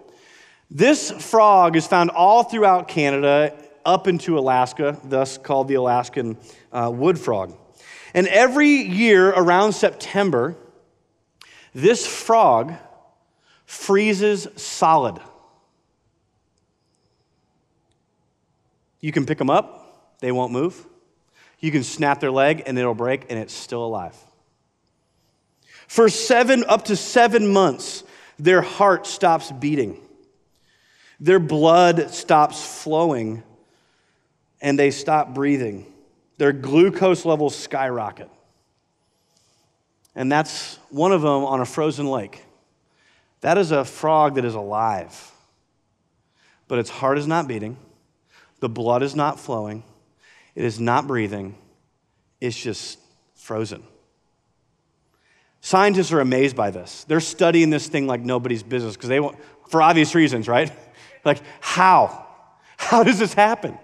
This 0.71 1.11
frog 1.11 1.77
is 1.77 1.87
found 1.87 2.11
all 2.11 2.43
throughout 2.43 2.89
Canada, 2.89 3.55
up 3.85 4.07
into 4.07 4.39
Alaska, 4.39 4.99
thus 5.05 5.39
called 5.39 5.69
the 5.69 5.75
Alaskan 5.75 6.37
uh, 6.73 6.91
wood 6.95 7.19
frog. 7.19 7.57
And 8.15 8.27
every 8.29 8.69
year 8.69 9.31
around 9.31 9.73
September, 9.73 10.57
this 11.75 12.07
frog 12.07 12.75
freezes 13.65 14.47
solid. 14.57 15.19
You 19.01 19.13
can 19.13 19.27
pick 19.27 19.39
them 19.39 19.51
up, 19.51 20.19
they 20.21 20.33
won't 20.33 20.53
move. 20.53 20.87
You 21.61 21.71
can 21.71 21.83
snap 21.83 22.21
their 22.21 22.31
leg 22.31 22.63
and 22.67 22.79
it'll 22.79 22.95
break 22.95 23.27
and 23.31 23.39
it's 23.39 23.55
still 23.55 23.85
alive. 23.85 24.17
For 25.89 26.11
seven, 26.11 26.65
up 26.69 26.85
to 26.85 26.97
seven 26.97 27.49
months, 27.49 28.05
their 28.39 28.61
heart 28.61 29.07
stops 29.07 29.51
beating, 29.51 30.01
their 31.19 31.41
blood 31.41 32.11
stops 32.11 32.83
flowing, 32.83 33.43
and 34.61 34.79
they 34.79 34.93
stop 34.93 35.35
breathing. 35.35 35.93
Their 36.37 36.53
glucose 36.53 37.25
levels 37.25 37.57
skyrocket. 37.57 38.31
And 40.15 40.31
that's 40.31 40.79
one 40.91 41.11
of 41.11 41.23
them 41.23 41.45
on 41.45 41.61
a 41.61 41.65
frozen 41.65 42.07
lake. 42.07 42.45
That 43.41 43.59
is 43.59 43.73
a 43.73 43.85
frog 43.85 44.35
that 44.35 44.45
is 44.45 44.55
alive, 44.55 45.33
but 46.69 46.79
its 46.79 46.91
heart 46.91 47.19
is 47.19 47.27
not 47.27 47.49
beating, 47.49 47.77
the 48.61 48.69
blood 48.69 49.03
is 49.03 49.17
not 49.17 49.41
flowing, 49.41 49.83
it 50.55 50.65
is 50.65 50.79
not 50.79 51.07
breathing, 51.07 51.57
it's 52.41 52.57
just 52.57 52.99
frozen. 53.35 53.83
Scientists 55.69 56.13
are 56.13 56.21
amazed 56.21 56.57
by 56.57 56.71
this. 56.71 57.05
They're 57.05 57.21
studying 57.21 57.69
this 57.69 57.89
thing 57.89 58.07
like 58.07 58.23
nobody's 58.23 58.63
business 58.63 58.97
because 58.97 59.11
they 59.11 59.21
want, 59.21 59.37
for 59.69 59.83
obvious 59.83 60.15
reasons, 60.15 60.49
right? 60.49 60.73
like, 61.27 61.43
how? 61.61 62.27
How 62.79 63.03
does 63.03 63.19
this 63.19 63.35
happen? 63.35 63.77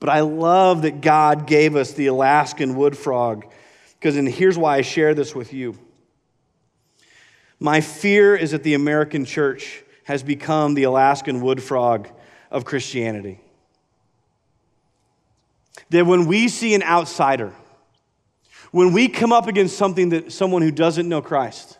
But 0.00 0.10
I 0.10 0.20
love 0.20 0.82
that 0.82 1.00
God 1.00 1.46
gave 1.46 1.76
us 1.76 1.94
the 1.94 2.08
Alaskan 2.08 2.76
wood 2.76 2.94
frog 2.94 3.46
because, 3.98 4.18
and 4.18 4.28
here's 4.28 4.58
why 4.58 4.76
I 4.76 4.82
share 4.82 5.14
this 5.14 5.34
with 5.34 5.54
you. 5.54 5.78
My 7.58 7.80
fear 7.80 8.36
is 8.36 8.50
that 8.50 8.64
the 8.64 8.74
American 8.74 9.24
church 9.24 9.82
has 10.04 10.22
become 10.22 10.74
the 10.74 10.82
Alaskan 10.82 11.40
wood 11.40 11.62
frog 11.62 12.10
of 12.50 12.66
Christianity. 12.66 13.40
That 15.88 16.04
when 16.04 16.26
we 16.26 16.48
see 16.48 16.74
an 16.74 16.82
outsider, 16.82 17.54
when 18.70 18.92
we 18.92 19.08
come 19.08 19.32
up 19.32 19.46
against 19.46 19.76
something 19.76 20.10
that 20.10 20.32
someone 20.32 20.62
who 20.62 20.70
doesn't 20.70 21.08
know 21.08 21.22
Christ, 21.22 21.78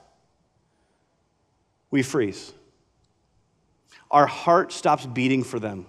we 1.90 2.03
freeze. 2.03 2.53
Our 4.11 4.27
heart 4.27 4.72
stops 4.72 5.07
beating 5.07 5.44
for 5.44 5.59
them. 5.59 5.87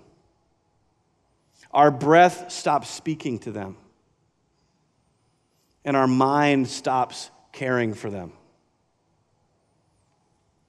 Our 1.72 1.92
breath 1.92 2.52
stops 2.52 2.90
speaking 2.90 3.40
to 3.40 3.52
them. 3.52 3.78
And 5.86 5.96
our 5.96 6.08
mind 6.08 6.68
stops 6.68 7.32
caring 7.54 7.94
for 7.94 8.10
them. 8.10 8.34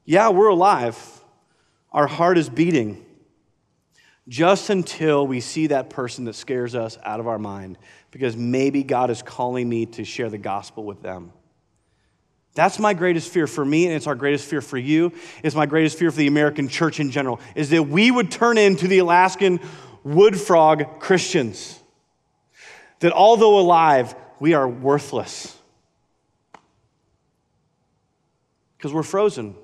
Yeah, 0.05 0.29
we're 0.31 0.49
alive. 0.49 0.99
Our 1.93 2.07
heart 2.07 2.39
is 2.39 2.49
beating 2.49 3.05
just 4.31 4.71
until 4.71 5.27
we 5.27 5.41
see 5.41 5.67
that 5.67 5.91
person 5.91 6.25
that 6.27 6.37
scares 6.37 6.77
us 6.77 6.97
out 7.03 7.19
of 7.19 7.27
our 7.27 7.39
mind 7.39 7.77
because 8.13 8.37
maybe 8.37 8.85
God 8.85 9.11
is 9.11 9.23
calling 9.23 9.69
me 9.69 9.87
to 9.87 10.05
share 10.05 10.31
the 10.31 10.39
gospel 10.39 10.85
with 10.85 11.03
them. 11.03 11.33
That's 12.55 12.79
my 12.79 12.95
greatest 12.95 13.33
fear 13.33 13.49
for 13.49 13.65
me, 13.65 13.87
and 13.87 13.95
it's 13.95 14.07
our 14.07 14.15
greatest 14.15 14.45
fear 14.45 14.61
for 14.61 14.79
you. 14.79 15.13
It's 15.43 15.57
my 15.57 15.67
greatest 15.67 15.99
fear 15.99 16.13
for 16.13 16.17
the 16.17 16.29
American 16.29 16.69
church 16.69 17.01
in 17.01 17.11
general, 17.11 17.41
is 17.57 17.71
that 17.71 17.83
we 17.83 18.13
would 18.13 18.31
turn 18.31 18.57
into 18.57 18.87
the 18.87 18.99
Alaskan 18.99 19.59
wood 20.05 20.41
frog 20.41 21.01
Christians. 21.01 21.81
That 23.01 23.13
although 23.13 23.59
alive, 23.59 24.15
we 24.39 24.55
are 24.55 24.69
worthless. 24.69 25.57
Because 28.77 28.93
we're 28.93 29.03
frozen. 29.03 29.57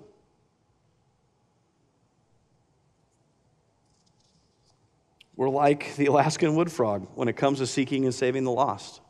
We're 5.37 5.51
like 5.51 5.95
the 5.97 6.07
Alaskan 6.07 6.57
wood 6.57 6.73
frog 6.73 7.07
when 7.15 7.29
it 7.29 7.37
comes 7.37 7.59
to 7.59 7.67
seeking 7.67 8.05
and 8.05 8.15
saving 8.15 8.45
the 8.45 8.51
lost. 8.51 9.01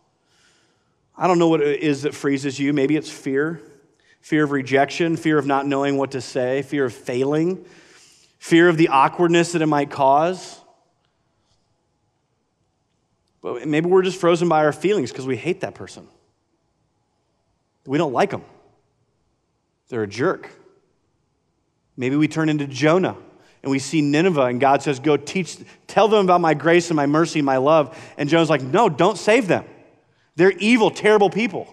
I 1.17 1.27
don't 1.27 1.39
know 1.39 1.49
what 1.49 1.61
it 1.63 1.81
is 1.81 2.03
that 2.03 2.15
freezes 2.15 2.59
you. 2.59 2.73
Maybe 2.73 2.97
it's 2.97 3.11
fear 3.11 3.63
fear 4.27 4.43
of 4.43 4.51
rejection, 4.51 5.17
fear 5.17 5.39
of 5.39 5.47
not 5.47 5.69
knowing 5.69 5.97
what 5.97 6.11
to 6.11 6.21
say, 6.21 6.61
fear 6.63 6.87
of 6.87 6.93
failing, 6.93 7.65
fear 8.41 8.69
of 8.69 8.77
the 8.77 8.89
awkwardness 8.89 9.53
that 9.53 9.63
it 9.63 9.67
might 9.67 9.89
cause. 9.89 10.61
But 13.41 13.69
maybe 13.69 13.89
we're 13.89 14.03
just 14.03 14.19
frozen 14.19 14.49
by 14.49 14.65
our 14.65 14.73
feelings 14.73 15.13
because 15.13 15.29
we 15.29 15.37
hate 15.37 15.61
that 15.61 15.77
person. 15.77 16.09
We 17.87 17.99
don't 17.99 18.13
like 18.13 18.31
them. 18.31 18.43
They're 19.91 20.03
a 20.03 20.09
jerk. 20.09 20.51
Maybe 21.97 22.17
we 22.17 22.27
turn 22.27 22.49
into 22.49 22.67
Jonah 22.67 23.17
and 23.63 23.71
we 23.71 23.79
see 23.79 24.01
Nineveh, 24.01 24.45
and 24.45 24.61
God 24.61 24.83
says, 24.83 25.01
Go 25.01 25.17
teach, 25.17 25.59
tell 25.87 26.09
them 26.09 26.25
about 26.25 26.41
my 26.41 26.55
grace 26.55 26.91
and 26.91 26.97
my 26.97 27.07
mercy 27.07 27.41
and 27.41 27.47
my 27.47 27.57
love. 27.57 27.99
And 28.17 28.29
Jonah's 28.29 28.51
like, 28.51 28.63
No, 28.63 28.89
don't 28.89 29.19
save 29.19 29.49
them. 29.49 29.65
They're 30.37 30.53
evil, 30.53 30.91
terrible 30.91 31.31
people. 31.31 31.73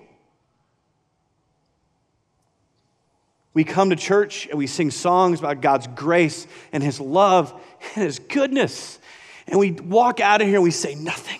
We 3.53 3.63
come 3.63 3.91
to 3.91 3.95
church 3.95 4.47
and 4.47 4.57
we 4.57 4.65
sing 4.65 4.89
songs 4.89 5.39
about 5.39 5.61
God's 5.61 5.87
grace 5.87 6.47
and 6.71 6.81
His 6.81 6.99
love 6.99 7.51
and 7.95 8.05
His 8.05 8.19
goodness. 8.19 8.99
And 9.47 9.59
we 9.59 9.71
walk 9.71 10.19
out 10.19 10.41
of 10.41 10.47
here 10.47 10.55
and 10.55 10.63
we 10.63 10.71
say 10.71 10.95
nothing. 10.95 11.39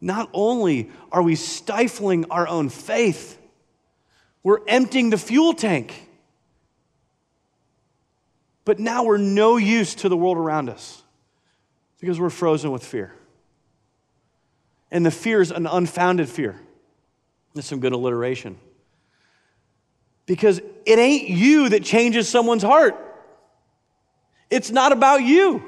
Not 0.00 0.28
only 0.34 0.90
are 1.12 1.22
we 1.22 1.36
stifling 1.36 2.26
our 2.30 2.46
own 2.48 2.68
faith, 2.68 3.38
we're 4.42 4.60
emptying 4.66 5.10
the 5.10 5.18
fuel 5.18 5.52
tank. 5.52 6.08
But 8.64 8.78
now 8.78 9.04
we're 9.04 9.18
no 9.18 9.56
use 9.56 9.94
to 9.96 10.08
the 10.08 10.16
world 10.16 10.36
around 10.36 10.70
us 10.70 11.02
because 12.00 12.20
we're 12.20 12.30
frozen 12.30 12.70
with 12.70 12.84
fear. 12.84 13.12
And 14.90 15.04
the 15.06 15.10
fear 15.10 15.40
is 15.40 15.50
an 15.50 15.66
unfounded 15.66 16.28
fear. 16.28 16.60
That's 17.54 17.66
some 17.66 17.80
good 17.80 17.92
alliteration. 17.92 18.58
Because 20.26 20.60
it 20.86 20.98
ain't 20.98 21.28
you 21.28 21.70
that 21.70 21.82
changes 21.82 22.28
someone's 22.28 22.62
heart, 22.62 22.96
it's 24.50 24.70
not 24.70 24.92
about 24.92 25.22
you. 25.22 25.62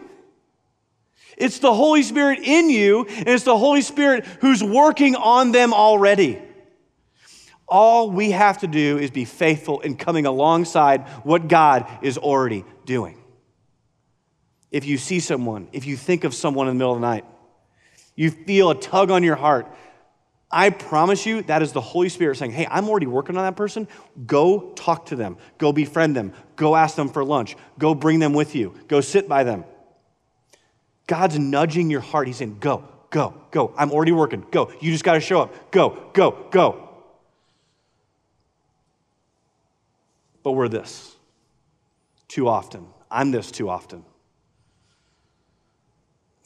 It's 1.36 1.58
the 1.58 1.74
Holy 1.74 2.02
Spirit 2.02 2.40
in 2.44 2.70
you, 2.70 3.06
and 3.06 3.28
it's 3.28 3.44
the 3.44 3.58
Holy 3.58 3.80
Spirit 3.80 4.24
who's 4.40 4.62
working 4.62 5.16
on 5.16 5.50
them 5.50 5.74
already. 5.74 6.40
All 7.66 8.10
we 8.10 8.30
have 8.32 8.58
to 8.58 8.66
do 8.66 8.98
is 8.98 9.10
be 9.10 9.24
faithful 9.24 9.80
in 9.80 9.96
coming 9.96 10.26
alongside 10.26 11.02
what 11.22 11.48
God 11.48 11.86
is 12.02 12.18
already 12.18 12.64
doing. 12.84 13.18
If 14.70 14.84
you 14.84 14.98
see 14.98 15.20
someone, 15.20 15.68
if 15.72 15.86
you 15.86 15.96
think 15.96 16.24
of 16.24 16.34
someone 16.34 16.68
in 16.68 16.74
the 16.74 16.78
middle 16.78 16.94
of 16.94 17.00
the 17.00 17.06
night, 17.06 17.24
you 18.16 18.30
feel 18.30 18.70
a 18.70 18.74
tug 18.80 19.10
on 19.10 19.22
your 19.22 19.36
heart, 19.36 19.66
I 20.50 20.70
promise 20.70 21.26
you 21.26 21.42
that 21.42 21.62
is 21.62 21.72
the 21.72 21.80
Holy 21.80 22.08
Spirit 22.08 22.36
saying, 22.36 22.52
Hey, 22.52 22.66
I'm 22.70 22.88
already 22.88 23.06
working 23.06 23.36
on 23.36 23.44
that 23.44 23.56
person. 23.56 23.88
Go 24.24 24.72
talk 24.76 25.06
to 25.06 25.16
them. 25.16 25.36
Go 25.58 25.72
befriend 25.72 26.14
them. 26.14 26.32
Go 26.54 26.76
ask 26.76 26.94
them 26.94 27.08
for 27.08 27.24
lunch. 27.24 27.56
Go 27.78 27.94
bring 27.94 28.20
them 28.20 28.34
with 28.34 28.54
you. 28.54 28.74
Go 28.86 29.00
sit 29.00 29.28
by 29.28 29.42
them. 29.42 29.64
God's 31.08 31.38
nudging 31.38 31.90
your 31.90 32.00
heart. 32.00 32.28
He's 32.28 32.36
saying, 32.36 32.58
Go, 32.60 32.84
go, 33.10 33.34
go. 33.50 33.74
I'm 33.76 33.90
already 33.90 34.12
working. 34.12 34.46
Go. 34.52 34.72
You 34.80 34.92
just 34.92 35.02
got 35.02 35.14
to 35.14 35.20
show 35.20 35.40
up. 35.40 35.72
Go, 35.72 36.10
go, 36.12 36.46
go. 36.50 36.83
But 40.44 40.52
we're 40.52 40.68
this 40.68 41.16
too 42.28 42.48
often. 42.48 42.86
I'm 43.10 43.32
this 43.32 43.50
too 43.50 43.68
often. 43.68 44.04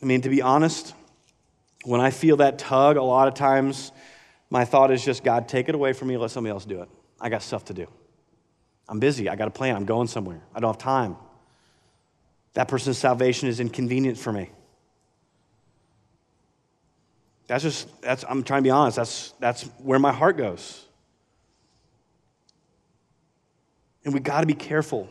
I 0.03 0.07
mean, 0.07 0.23
to 0.23 0.29
be 0.31 0.41
honest, 0.41 0.95
when 1.85 2.01
I 2.01 2.11
feel 2.11 2.37
that 2.39 2.59
tug, 2.59 2.97
a 2.97 3.03
lot 3.03 3.29
of 3.29 3.35
times 3.35 3.93
my 4.49 4.65
thought 4.65 4.91
is 4.91 5.05
just, 5.05 5.25
God, 5.25 5.49
take 5.49 5.69
it 5.69 5.75
away 5.75 5.93
from 5.93 6.09
me, 6.09 6.17
let 6.17 6.31
somebody 6.31 6.53
else 6.53 6.65
do 6.65 6.81
it. 6.81 6.89
I 7.21 7.29
got 7.29 7.43
stuff 7.43 7.67
to 7.67 7.75
do. 7.75 7.87
I'm 8.89 9.01
busy. 9.01 9.29
I 9.29 9.37
got 9.37 9.49
a 9.49 9.51
plan. 9.51 9.77
I'm 9.77 9.85
going 9.85 10.09
somewhere. 10.09 10.41
I 10.55 10.61
don't 10.61 10.73
have 10.73 10.81
time. 10.81 11.17
That 12.55 12.69
person's 12.69 12.97
salvation 12.97 13.49
is 13.49 13.61
inconvenient 13.61 14.17
for 14.17 14.33
me. 14.33 14.51
That's 17.49 17.63
just, 17.63 18.01
that's, 18.03 18.25
I'm 18.29 18.43
trying 18.43 18.63
to 18.63 18.67
be 18.67 18.71
honest, 18.71 18.97
that's, 18.97 19.33
that's 19.41 19.63
where 19.79 19.99
my 19.99 20.13
heart 20.13 20.37
goes. 20.37 20.88
And 24.09 24.15
we 24.15 24.21
got 24.21 24.41
to 24.41 24.47
be 24.47 24.55
careful 24.55 25.07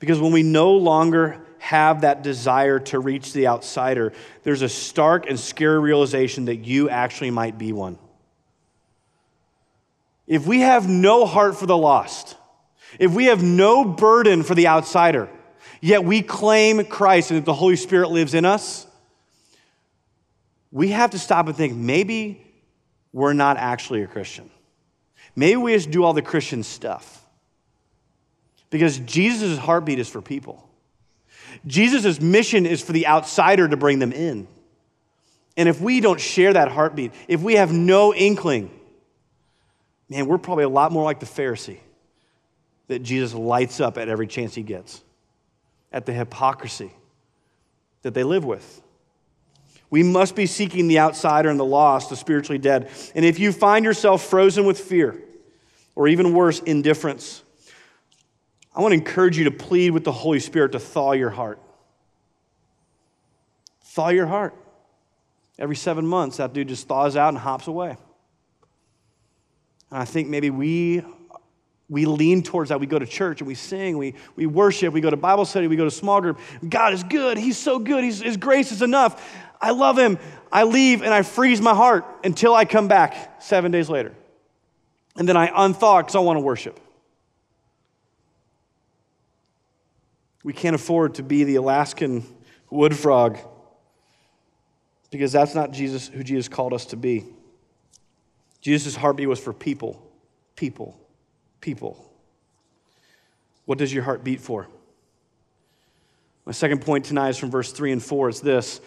because 0.00 0.18
when 0.18 0.32
we 0.32 0.42
no 0.42 0.72
longer 0.72 1.40
have 1.60 2.00
that 2.00 2.24
desire 2.24 2.80
to 2.80 2.98
reach 2.98 3.32
the 3.32 3.46
outsider, 3.46 4.12
there's 4.42 4.62
a 4.62 4.68
stark 4.68 5.30
and 5.30 5.38
scary 5.38 5.78
realization 5.78 6.46
that 6.46 6.56
you 6.56 6.90
actually 6.90 7.30
might 7.30 7.56
be 7.56 7.72
one. 7.72 8.00
If 10.26 10.44
we 10.44 10.62
have 10.62 10.88
no 10.88 11.24
heart 11.24 11.56
for 11.56 11.66
the 11.66 11.76
lost, 11.76 12.36
if 12.98 13.14
we 13.14 13.26
have 13.26 13.44
no 13.44 13.84
burden 13.84 14.42
for 14.42 14.56
the 14.56 14.66
outsider, 14.66 15.28
yet 15.80 16.02
we 16.02 16.20
claim 16.20 16.84
Christ 16.84 17.30
and 17.30 17.38
that 17.38 17.44
the 17.44 17.54
Holy 17.54 17.76
Spirit 17.76 18.10
lives 18.10 18.34
in 18.34 18.44
us, 18.44 18.88
we 20.72 20.88
have 20.88 21.10
to 21.10 21.18
stop 21.20 21.46
and 21.46 21.54
think 21.54 21.76
maybe 21.76 22.44
we're 23.12 23.34
not 23.34 23.56
actually 23.56 24.02
a 24.02 24.08
Christian. 24.08 24.50
Maybe 25.36 25.54
we 25.54 25.74
just 25.74 25.92
do 25.92 26.02
all 26.02 26.12
the 26.12 26.22
Christian 26.22 26.64
stuff. 26.64 27.19
Because 28.70 28.98
Jesus' 29.00 29.58
heartbeat 29.58 29.98
is 29.98 30.08
for 30.08 30.22
people. 30.22 30.68
Jesus' 31.66 32.20
mission 32.20 32.66
is 32.66 32.80
for 32.80 32.92
the 32.92 33.06
outsider 33.06 33.68
to 33.68 33.76
bring 33.76 33.98
them 33.98 34.12
in. 34.12 34.46
And 35.56 35.68
if 35.68 35.80
we 35.80 36.00
don't 36.00 36.20
share 36.20 36.52
that 36.52 36.68
heartbeat, 36.68 37.12
if 37.28 37.42
we 37.42 37.54
have 37.54 37.72
no 37.72 38.14
inkling, 38.14 38.70
man, 40.08 40.26
we're 40.26 40.38
probably 40.38 40.64
a 40.64 40.68
lot 40.68 40.92
more 40.92 41.04
like 41.04 41.20
the 41.20 41.26
Pharisee 41.26 41.80
that 42.86 43.00
Jesus 43.00 43.34
lights 43.34 43.80
up 43.80 43.98
at 43.98 44.08
every 44.08 44.26
chance 44.26 44.54
he 44.54 44.62
gets, 44.62 45.02
at 45.92 46.06
the 46.06 46.12
hypocrisy 46.12 46.92
that 48.02 48.14
they 48.14 48.22
live 48.22 48.44
with. 48.44 48.80
We 49.90 50.04
must 50.04 50.36
be 50.36 50.46
seeking 50.46 50.86
the 50.86 51.00
outsider 51.00 51.50
and 51.50 51.58
the 51.58 51.64
lost, 51.64 52.10
the 52.10 52.16
spiritually 52.16 52.58
dead. 52.58 52.88
And 53.14 53.24
if 53.24 53.40
you 53.40 53.52
find 53.52 53.84
yourself 53.84 54.24
frozen 54.24 54.64
with 54.64 54.78
fear, 54.78 55.20
or 55.96 56.06
even 56.06 56.32
worse, 56.32 56.60
indifference, 56.60 57.42
I 58.74 58.80
want 58.80 58.92
to 58.92 58.98
encourage 58.98 59.36
you 59.36 59.44
to 59.44 59.50
plead 59.50 59.90
with 59.90 60.04
the 60.04 60.12
Holy 60.12 60.40
Spirit 60.40 60.72
to 60.72 60.78
thaw 60.78 61.12
your 61.12 61.30
heart. 61.30 61.60
Thaw 63.82 64.10
your 64.10 64.26
heart. 64.26 64.54
Every 65.58 65.76
seven 65.76 66.06
months, 66.06 66.38
that 66.38 66.52
dude 66.52 66.68
just 66.68 66.86
thaws 66.86 67.16
out 67.16 67.30
and 67.30 67.38
hops 67.38 67.66
away. 67.66 67.96
And 69.90 69.98
I 69.98 70.04
think 70.04 70.28
maybe 70.28 70.48
we, 70.48 71.02
we 71.88 72.06
lean 72.06 72.42
towards 72.42 72.68
that. 72.68 72.78
We 72.78 72.86
go 72.86 72.98
to 72.98 73.06
church 73.06 73.40
and 73.40 73.48
we 73.48 73.56
sing, 73.56 73.98
we, 73.98 74.14
we 74.36 74.46
worship, 74.46 74.94
we 74.94 75.00
go 75.00 75.10
to 75.10 75.16
Bible 75.16 75.44
study, 75.44 75.66
we 75.66 75.76
go 75.76 75.84
to 75.84 75.90
small 75.90 76.20
group. 76.20 76.38
God 76.66 76.94
is 76.94 77.02
good. 77.02 77.36
He's 77.36 77.58
so 77.58 77.78
good. 77.80 78.04
He's, 78.04 78.20
his 78.20 78.36
grace 78.36 78.70
is 78.70 78.80
enough. 78.80 79.28
I 79.60 79.72
love 79.72 79.98
him. 79.98 80.18
I 80.52 80.62
leave 80.62 81.02
and 81.02 81.12
I 81.12 81.22
freeze 81.22 81.60
my 81.60 81.74
heart 81.74 82.06
until 82.24 82.54
I 82.54 82.64
come 82.64 82.88
back 82.88 83.42
seven 83.42 83.72
days 83.72 83.90
later. 83.90 84.14
And 85.16 85.28
then 85.28 85.36
I 85.36 85.48
unthaw 85.48 85.98
because 85.98 86.14
I 86.14 86.20
want 86.20 86.36
to 86.36 86.40
worship. 86.40 86.78
We 90.42 90.52
can't 90.52 90.74
afford 90.74 91.14
to 91.14 91.22
be 91.22 91.44
the 91.44 91.56
Alaskan 91.56 92.24
wood 92.70 92.96
frog 92.96 93.38
because 95.10 95.32
that's 95.32 95.54
not 95.54 95.72
Jesus 95.72 96.08
who 96.08 96.22
Jesus 96.22 96.48
called 96.48 96.72
us 96.72 96.86
to 96.86 96.96
be. 96.96 97.24
Jesus' 98.60 98.94
heartbeat 98.94 99.28
was 99.28 99.40
for 99.40 99.52
people, 99.52 100.00
people, 100.56 100.98
people. 101.60 102.10
What 103.64 103.78
does 103.78 103.92
your 103.92 104.04
heart 104.04 104.24
beat 104.24 104.40
for? 104.40 104.68
My 106.46 106.52
second 106.52 106.82
point 106.82 107.04
tonight 107.04 107.30
is 107.30 107.38
from 107.38 107.50
verse 107.50 107.72
3 107.72 107.92
and 107.92 108.02
4. 108.02 108.28
It's 108.30 108.40
this 108.40 108.80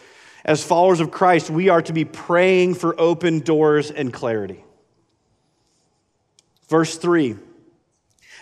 As 0.44 0.64
followers 0.64 1.00
of 1.00 1.12
Christ, 1.12 1.50
we 1.50 1.70
are 1.70 1.82
to 1.84 1.94
be 1.94 2.06
praying 2.06 2.76
for 2.76 3.00
open 3.00 3.40
doors 3.40 3.92
and 3.92 4.12
clarity. 4.12 4.64
Verse 6.68 6.98
3 6.98 7.38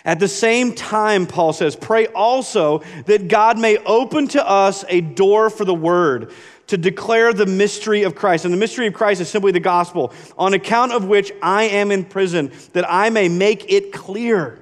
at 0.04 0.18
the 0.18 0.28
same 0.28 0.74
time, 0.74 1.26
Paul 1.26 1.52
says, 1.52 1.76
pray 1.76 2.06
also 2.08 2.80
that 3.06 3.28
God 3.28 3.58
may 3.58 3.76
open 3.78 4.28
to 4.28 4.46
us 4.46 4.84
a 4.88 5.00
door 5.00 5.48
for 5.48 5.64
the 5.64 5.74
word 5.74 6.32
to 6.68 6.76
declare 6.76 7.32
the 7.32 7.46
mystery 7.46 8.02
of 8.02 8.14
Christ. 8.14 8.44
And 8.44 8.52
the 8.52 8.58
mystery 8.58 8.86
of 8.86 8.94
Christ 8.94 9.20
is 9.20 9.28
simply 9.28 9.52
the 9.52 9.60
gospel, 9.60 10.12
on 10.36 10.54
account 10.54 10.92
of 10.92 11.04
which 11.04 11.30
I 11.42 11.64
am 11.64 11.90
in 11.90 12.04
prison, 12.04 12.52
that 12.72 12.90
I 12.90 13.10
may 13.10 13.28
make 13.28 13.70
it 13.70 13.92
clear, 13.92 14.58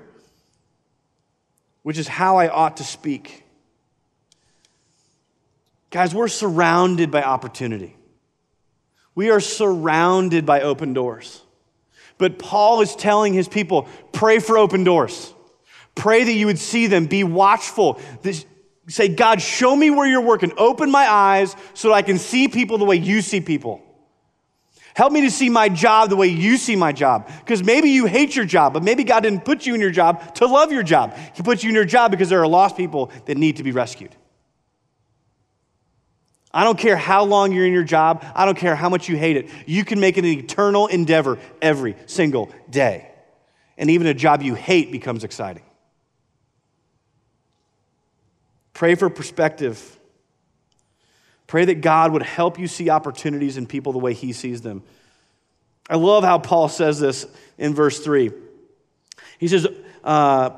which 1.83 1.98
is 1.98 2.09
how 2.09 2.37
I 2.37 2.48
ought 2.48 2.79
to 2.79 2.85
speak. 2.85 3.44
Guys, 5.90 6.14
we're 6.14 6.29
surrounded 6.29 7.11
by 7.11 7.22
opportunity. 7.22 7.96
We 9.14 9.31
are 9.31 9.40
surrounded 9.40 10.44
by 10.46 10.61
open 10.61 10.92
doors. 10.92 11.42
But 12.21 12.39
Paul 12.39 12.83
is 12.83 12.95
telling 12.95 13.33
his 13.33 13.49
people 13.49 13.89
pray 14.13 14.39
for 14.39 14.59
open 14.59 14.85
doors. 14.85 15.35
Pray 15.95 16.23
that 16.23 16.33
you 16.33 16.47
would 16.47 16.59
see 16.59 16.87
them. 16.87 17.07
Be 17.07 17.25
watchful. 17.25 17.99
This, 18.23 18.45
say, 18.87 19.09
God, 19.09 19.41
show 19.41 19.75
me 19.75 19.91
where 19.91 20.07
you're 20.07 20.21
working. 20.21 20.53
Open 20.59 20.91
my 20.91 21.11
eyes 21.11 21.57
so 21.75 21.89
that 21.89 21.95
I 21.95 22.03
can 22.03 22.19
see 22.19 22.47
people 22.47 22.77
the 22.77 22.85
way 22.85 22.97
you 22.97 23.23
see 23.23 23.41
people. 23.41 23.83
Help 24.95 25.13
me 25.13 25.23
to 25.23 25.31
see 25.31 25.49
my 25.49 25.71
job 25.71 26.11
the 26.11 26.17
way 26.17 26.27
you 26.27 26.59
see 26.59 26.77
my 26.77 26.93
job. 26.93 27.31
Because 27.39 27.65
maybe 27.65 27.89
you 27.89 28.05
hate 28.05 28.37
your 28.37 28.45
job, 28.45 28.75
but 28.75 28.83
maybe 28.83 29.03
God 29.03 29.21
didn't 29.21 29.47
put 29.47 29.65
you 29.65 29.75
in 29.75 29.81
your 29.81 29.91
job 29.91 30.35
to 30.37 30.47
love 30.47 30.73
your 30.73 30.83
job. 30.83 31.17
He 31.35 31.43
put 31.43 31.63
you 31.63 31.71
in 31.71 31.75
your 31.75 31.87
job 31.87 32.11
because 32.11 32.29
there 32.29 32.43
are 32.43 32.49
lost 32.49 32.77
people 32.77 33.11
that 33.25 33.39
need 33.39 33.57
to 33.57 33.63
be 33.63 33.73
rescued. 33.73 34.15
I 36.53 36.65
don't 36.65 36.79
care 36.79 36.97
how 36.97 37.25
long 37.25 37.53
you're 37.53 37.67
in 37.67 37.73
your 37.73 37.85
job, 37.85 38.25
I 38.35 38.45
don't 38.45 38.59
care 38.59 38.75
how 38.75 38.89
much 38.89 39.09
you 39.09 39.17
hate 39.17 39.37
it. 39.37 39.49
You 39.67 39.85
can 39.85 40.01
make 40.01 40.19
it 40.19 40.25
an 40.25 40.31
eternal 40.31 40.89
endeavor 40.89 41.39
every 41.63 41.97
single 42.07 42.53
day. 42.69 43.09
And 43.79 43.91
even 43.91 44.07
a 44.07 44.15
job 44.15 44.43
you 44.43 44.55
hate 44.55 44.93
becomes 44.93 45.25
exciting. 45.25 45.63
Pray 48.75 48.95
for 48.95 49.09
perspective. 49.11 49.99
Pray 51.47 51.65
that 51.67 51.81
God 51.81 52.13
would 52.13 52.23
help 52.23 52.59
you 52.59 52.67
see 52.67 52.91
opportunities 52.91 53.57
in 53.57 53.67
people 53.67 53.93
the 53.93 53.99
way 53.99 54.15
He 54.15 54.33
sees 54.33 54.61
them. 54.61 54.83
I 55.89 55.97
love 55.97 56.25
how 56.25 56.39
Paul 56.39 56.69
says 56.69 57.01
this 57.01 57.27
in 57.59 57.75
verse 57.75 57.99
3. 58.01 58.31
He 59.39 59.49
says, 59.49 59.67
uh, 60.05 60.51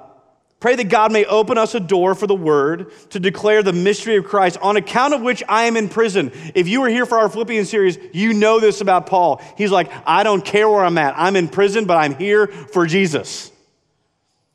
Pray 0.62 0.76
that 0.76 0.88
God 0.88 1.10
may 1.10 1.24
open 1.24 1.58
us 1.58 1.74
a 1.74 1.80
door 1.80 2.14
for 2.14 2.28
the 2.28 2.36
word 2.36 2.92
to 3.10 3.18
declare 3.18 3.64
the 3.64 3.72
mystery 3.72 4.14
of 4.14 4.24
Christ, 4.24 4.58
on 4.62 4.76
account 4.76 5.12
of 5.12 5.20
which 5.20 5.42
I 5.48 5.64
am 5.64 5.76
in 5.76 5.88
prison. 5.88 6.30
If 6.54 6.68
you 6.68 6.80
were 6.80 6.88
here 6.88 7.04
for 7.04 7.18
our 7.18 7.28
Philippians 7.28 7.68
series, 7.68 7.98
you 8.12 8.32
know 8.32 8.60
this 8.60 8.80
about 8.80 9.06
Paul. 9.06 9.42
He's 9.58 9.72
like, 9.72 9.90
I 10.06 10.22
don't 10.22 10.44
care 10.44 10.70
where 10.70 10.84
I'm 10.84 10.96
at. 10.98 11.14
I'm 11.16 11.34
in 11.34 11.48
prison, 11.48 11.84
but 11.84 11.96
I'm 11.96 12.14
here 12.14 12.46
for 12.46 12.86
Jesus. 12.86 13.50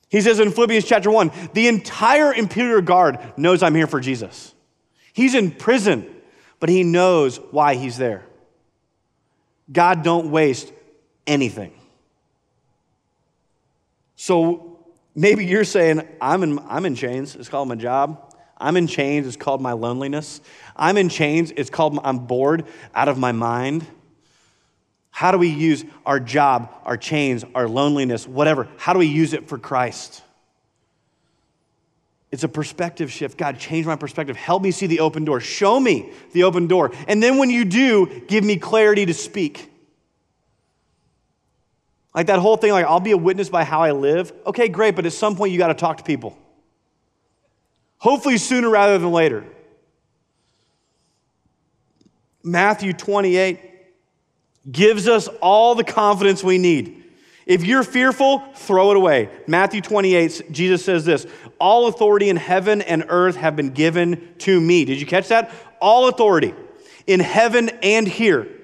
He 0.07 0.21
says 0.21 0.39
in 0.39 0.53
Philippians 0.53 0.85
chapter 0.85 1.11
1, 1.11 1.29
the 1.51 1.67
entire 1.67 2.33
imperial 2.33 2.81
guard 2.81 3.19
knows 3.35 3.61
I'm 3.61 3.75
here 3.75 3.85
for 3.85 3.99
Jesus. 3.99 4.53
He's 5.11 5.35
in 5.35 5.51
prison, 5.51 6.09
but 6.61 6.69
he 6.69 6.83
knows 6.83 7.35
why 7.51 7.75
he's 7.75 7.97
there. 7.97 8.25
God 9.69 10.03
don't 10.03 10.31
waste 10.31 10.71
anything. 11.27 11.73
So 14.15 14.66
Maybe 15.17 15.47
you're 15.47 15.63
saying, 15.63 16.07
I'm 16.21 16.43
in, 16.43 16.59
I'm 16.69 16.85
in 16.85 16.93
chains. 16.93 17.35
It's 17.35 17.49
called 17.49 17.67
my 17.67 17.73
job. 17.73 18.35
I'm 18.55 18.77
in 18.77 18.85
chains. 18.85 19.25
It's 19.25 19.35
called 19.35 19.61
my 19.61 19.71
loneliness. 19.71 20.41
I'm 20.75 20.95
in 20.95 21.09
chains. 21.09 21.51
It's 21.57 21.71
called 21.71 21.99
I'm 22.03 22.19
bored 22.19 22.65
out 22.93 23.07
of 23.07 23.17
my 23.17 23.31
mind. 23.31 23.83
How 25.09 25.31
do 25.31 25.39
we 25.39 25.47
use 25.47 25.83
our 26.05 26.19
job, 26.19 26.71
our 26.85 26.97
chains, 26.97 27.43
our 27.55 27.67
loneliness, 27.67 28.27
whatever? 28.27 28.67
How 28.77 28.93
do 28.93 28.99
we 28.99 29.07
use 29.07 29.33
it 29.33 29.47
for 29.49 29.57
Christ? 29.57 30.21
It's 32.29 32.43
a 32.43 32.47
perspective 32.47 33.11
shift. 33.11 33.39
God, 33.39 33.57
change 33.57 33.87
my 33.87 33.95
perspective. 33.95 34.37
Help 34.37 34.61
me 34.61 34.69
see 34.69 34.85
the 34.85 34.99
open 34.99 35.25
door. 35.25 35.39
Show 35.39 35.79
me 35.79 36.11
the 36.33 36.43
open 36.43 36.67
door. 36.67 36.91
And 37.07 37.23
then 37.23 37.39
when 37.39 37.49
you 37.49 37.65
do, 37.65 38.21
give 38.27 38.43
me 38.43 38.57
clarity 38.57 39.07
to 39.07 39.15
speak. 39.15 39.71
Like 42.17 42.25
that 42.27 42.39
whole 42.39 42.57
thing, 42.57 42.71
like, 42.71 42.87
I'll 42.87 42.99
be 42.99 43.11
a 43.11 43.17
witness 43.17 43.47
by 43.47 43.63
how 43.63 43.83
I 43.83 43.91
live. 43.91 44.33
Okay, 44.47 44.69
great, 44.69 44.95
but 44.95 45.05
at 45.05 45.13
some 45.13 45.35
point 45.35 45.51
you 45.51 45.59
got 45.59 45.67
to 45.67 45.75
talk 45.75 45.97
to 45.97 46.03
people. 46.03 46.35
Hopefully 47.99 48.39
sooner 48.39 48.71
rather 48.71 48.97
than 48.97 49.11
later. 49.11 49.45
Matthew 52.41 52.91
28 52.93 53.59
gives 54.71 55.07
us 55.07 55.27
all 55.43 55.75
the 55.75 55.83
confidence 55.83 56.43
we 56.43 56.57
need. 56.57 57.03
If 57.45 57.63
you're 57.63 57.83
fearful, 57.83 58.39
throw 58.55 58.89
it 58.89 58.97
away. 58.97 59.29
Matthew 59.45 59.81
28, 59.81 60.51
Jesus 60.51 60.83
says 60.83 61.05
this 61.05 61.27
All 61.59 61.85
authority 61.85 62.29
in 62.29 62.35
heaven 62.35 62.81
and 62.81 63.05
earth 63.09 63.35
have 63.35 63.55
been 63.55 63.69
given 63.69 64.33
to 64.39 64.59
me. 64.59 64.85
Did 64.85 64.99
you 64.99 65.05
catch 65.05 65.27
that? 65.27 65.51
All 65.79 66.07
authority 66.07 66.55
in 67.05 67.19
heaven 67.19 67.69
and 67.83 68.07
here 68.07 68.56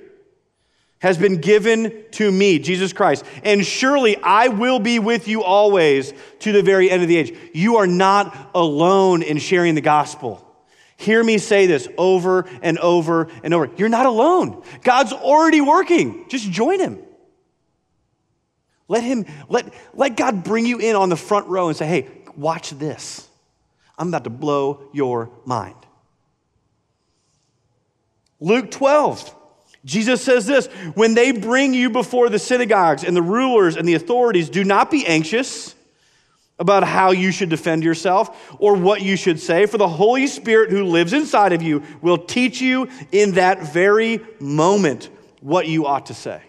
has 1.04 1.18
been 1.18 1.42
given 1.42 2.06
to 2.12 2.32
me, 2.32 2.58
Jesus 2.60 2.94
Christ. 2.94 3.26
And 3.44 3.66
surely 3.66 4.16
I 4.24 4.48
will 4.48 4.80
be 4.80 5.00
with 5.00 5.28
you 5.28 5.44
always 5.44 6.14
to 6.40 6.54
the 6.54 6.64
very 6.64 6.90
end 6.90 7.02
of 7.02 7.10
the 7.10 7.18
age. 7.18 7.38
You 7.54 7.76
are 7.76 7.88
not 7.88 8.52
alone 8.56 9.22
in 9.22 9.38
sharing 9.38 9.76
the 9.76 9.82
gospel. 9.82 10.50
Hear 10.96 11.22
me 11.22 11.40
say 11.40 11.66
this 11.66 11.90
over 11.98 12.48
and 12.62 12.80
over 12.80 13.30
and 13.44 13.54
over. 13.54 13.70
You're 13.76 13.90
not 13.90 14.06
alone. 14.06 14.64
God's 14.82 15.12
already 15.12 15.60
working. 15.60 16.26
Just 16.30 16.50
join 16.50 16.80
him. 16.80 17.00
Let 18.88 19.04
him 19.04 19.26
let, 19.50 19.74
let 19.94 20.16
God 20.16 20.46
bring 20.46 20.66
you 20.66 20.80
in 20.80 20.96
on 20.96 21.10
the 21.10 21.18
front 21.18 21.48
row 21.48 21.68
and 21.68 21.76
say, 21.76 21.86
"Hey, 21.86 22.08
watch 22.38 22.70
this. 22.70 23.28
I'm 23.98 24.08
about 24.08 24.24
to 24.24 24.30
blow 24.30 24.90
your 24.94 25.32
mind." 25.46 25.76
Luke 28.40 28.72
12. 28.72 29.43
Jesus 29.86 30.22
says 30.22 30.46
this 30.46 30.68
when 30.96 31.14
they 31.14 31.32
bring 31.32 31.74
you 31.74 31.90
before 31.90 32.30
the 32.30 32.40
synagogues 32.40 33.04
and 33.04 33.16
the 33.16 33.22
rulers 33.22 33.76
and 33.76 33.88
the 33.88 33.96
authorities, 33.96 34.50
do 34.50 34.64
not 34.64 34.90
be 34.90 35.06
anxious 35.06 35.76
about 36.60 36.84
how 36.84 37.12
you 37.12 37.32
should 37.32 37.50
defend 37.50 37.84
yourself 37.84 38.56
or 38.60 38.76
what 38.76 39.02
you 39.02 39.18
should 39.18 39.40
say, 39.40 39.66
for 39.66 39.78
the 39.78 39.88
Holy 39.88 40.28
Spirit 40.28 40.70
who 40.70 40.86
lives 40.86 41.12
inside 41.12 41.52
of 41.52 41.62
you 41.62 41.84
will 42.02 42.18
teach 42.18 42.62
you 42.62 42.88
in 43.12 43.34
that 43.34 43.74
very 43.74 44.22
moment 44.40 45.10
what 45.42 45.68
you 45.68 45.86
ought 45.86 46.06
to 46.06 46.14
say. 46.14 46.42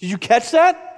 Did 0.00 0.10
you 0.10 0.18
catch 0.18 0.50
that? 0.50 0.88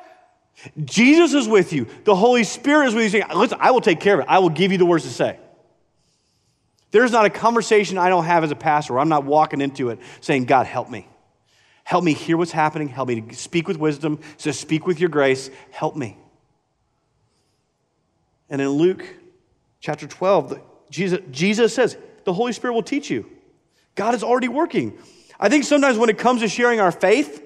Jesus 0.83 1.35
is 1.35 1.49
with 1.49 1.73
you. 1.73 1.87
The 2.05 2.15
Holy 2.15 2.45
Spirit 2.45 2.89
is 2.89 2.95
with 2.95 3.05
you 3.05 3.11
saying, 3.11 3.25
Listen, 3.35 3.59
I 3.61 3.73
will 3.73 3.83
take 3.83 4.01
care 4.01 4.15
of 4.15 4.21
it. 4.21 4.27
I 4.29 4.39
will 4.39 4.51
give 4.51 4.73
you 4.73 4.79
the 4.79 4.87
words 4.87 5.05
to 5.05 5.11
say. 5.11 5.39
There's 6.91 7.11
not 7.11 7.27
a 7.27 7.31
conversation 7.31 7.99
I 7.99 8.09
don't 8.09 8.25
have 8.25 8.45
as 8.45 8.53
a 8.53 8.57
pastor 8.57 8.99
I'm 8.99 9.09
not 9.09 9.25
walking 9.25 9.61
into 9.61 9.91
it 9.91 9.99
saying, 10.21 10.45
God, 10.45 10.67
help 10.67 10.89
me. 10.89 11.09
Help 11.85 12.03
me 12.03 12.15
hear 12.15 12.37
what's 12.37 12.51
happening. 12.51 12.89
Help 12.89 13.09
me 13.09 13.21
to 13.21 13.35
speak 13.37 13.69
with 13.69 13.77
wisdom. 13.77 14.19
So 14.39 14.51
speak 14.51 14.87
with 14.87 14.99
your 14.99 15.11
grace. 15.11 15.51
Help 15.71 15.95
me. 15.95 16.17
And 18.51 18.61
in 18.61 18.69
Luke 18.69 19.05
chapter 19.81 20.07
12, 20.07 20.61
Jesus, 20.91 21.21
Jesus 21.31 21.75
says, 21.75 21.97
the 22.25 22.33
Holy 22.33 22.53
Spirit 22.53 22.75
will 22.75 22.83
teach 22.83 23.11
you. 23.11 23.27
God 23.95 24.15
is 24.15 24.23
already 24.23 24.49
working. 24.49 24.99
I 25.39 25.49
think 25.49 25.65
sometimes 25.65 25.99
when 25.99 26.09
it 26.09 26.19
comes 26.19 26.41
to 26.41 26.49
sharing 26.49 26.81
our 26.81 26.93
faith, 26.93 27.43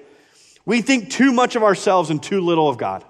we 0.65 0.81
think 0.81 1.11
too 1.11 1.31
much 1.31 1.55
of 1.55 1.63
ourselves 1.63 2.09
and 2.09 2.21
too 2.21 2.41
little 2.41 2.69
of 2.69 2.77
God. 2.77 3.03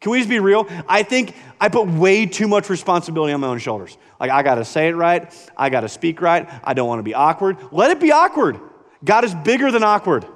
Can 0.00 0.12
we 0.12 0.18
just 0.18 0.28
be 0.28 0.38
real? 0.38 0.66
I 0.88 1.02
think 1.02 1.34
I 1.60 1.68
put 1.68 1.88
way 1.88 2.26
too 2.26 2.48
much 2.48 2.70
responsibility 2.70 3.32
on 3.32 3.40
my 3.40 3.48
own 3.48 3.58
shoulders. 3.58 3.96
Like, 4.20 4.30
I 4.30 4.42
gotta 4.42 4.64
say 4.64 4.88
it 4.88 4.94
right, 4.94 5.32
I 5.56 5.68
gotta 5.68 5.88
speak 5.88 6.20
right, 6.20 6.48
I 6.62 6.74
don't 6.74 6.86
wanna 6.86 7.02
be 7.02 7.14
awkward. 7.14 7.58
Let 7.72 7.90
it 7.90 8.00
be 8.00 8.12
awkward. 8.12 8.60
God 9.04 9.24
is 9.24 9.34
bigger 9.34 9.70
than 9.70 9.82
awkward. 9.82 10.26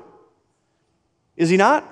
Is 1.36 1.48
he 1.48 1.56
not? 1.56 1.84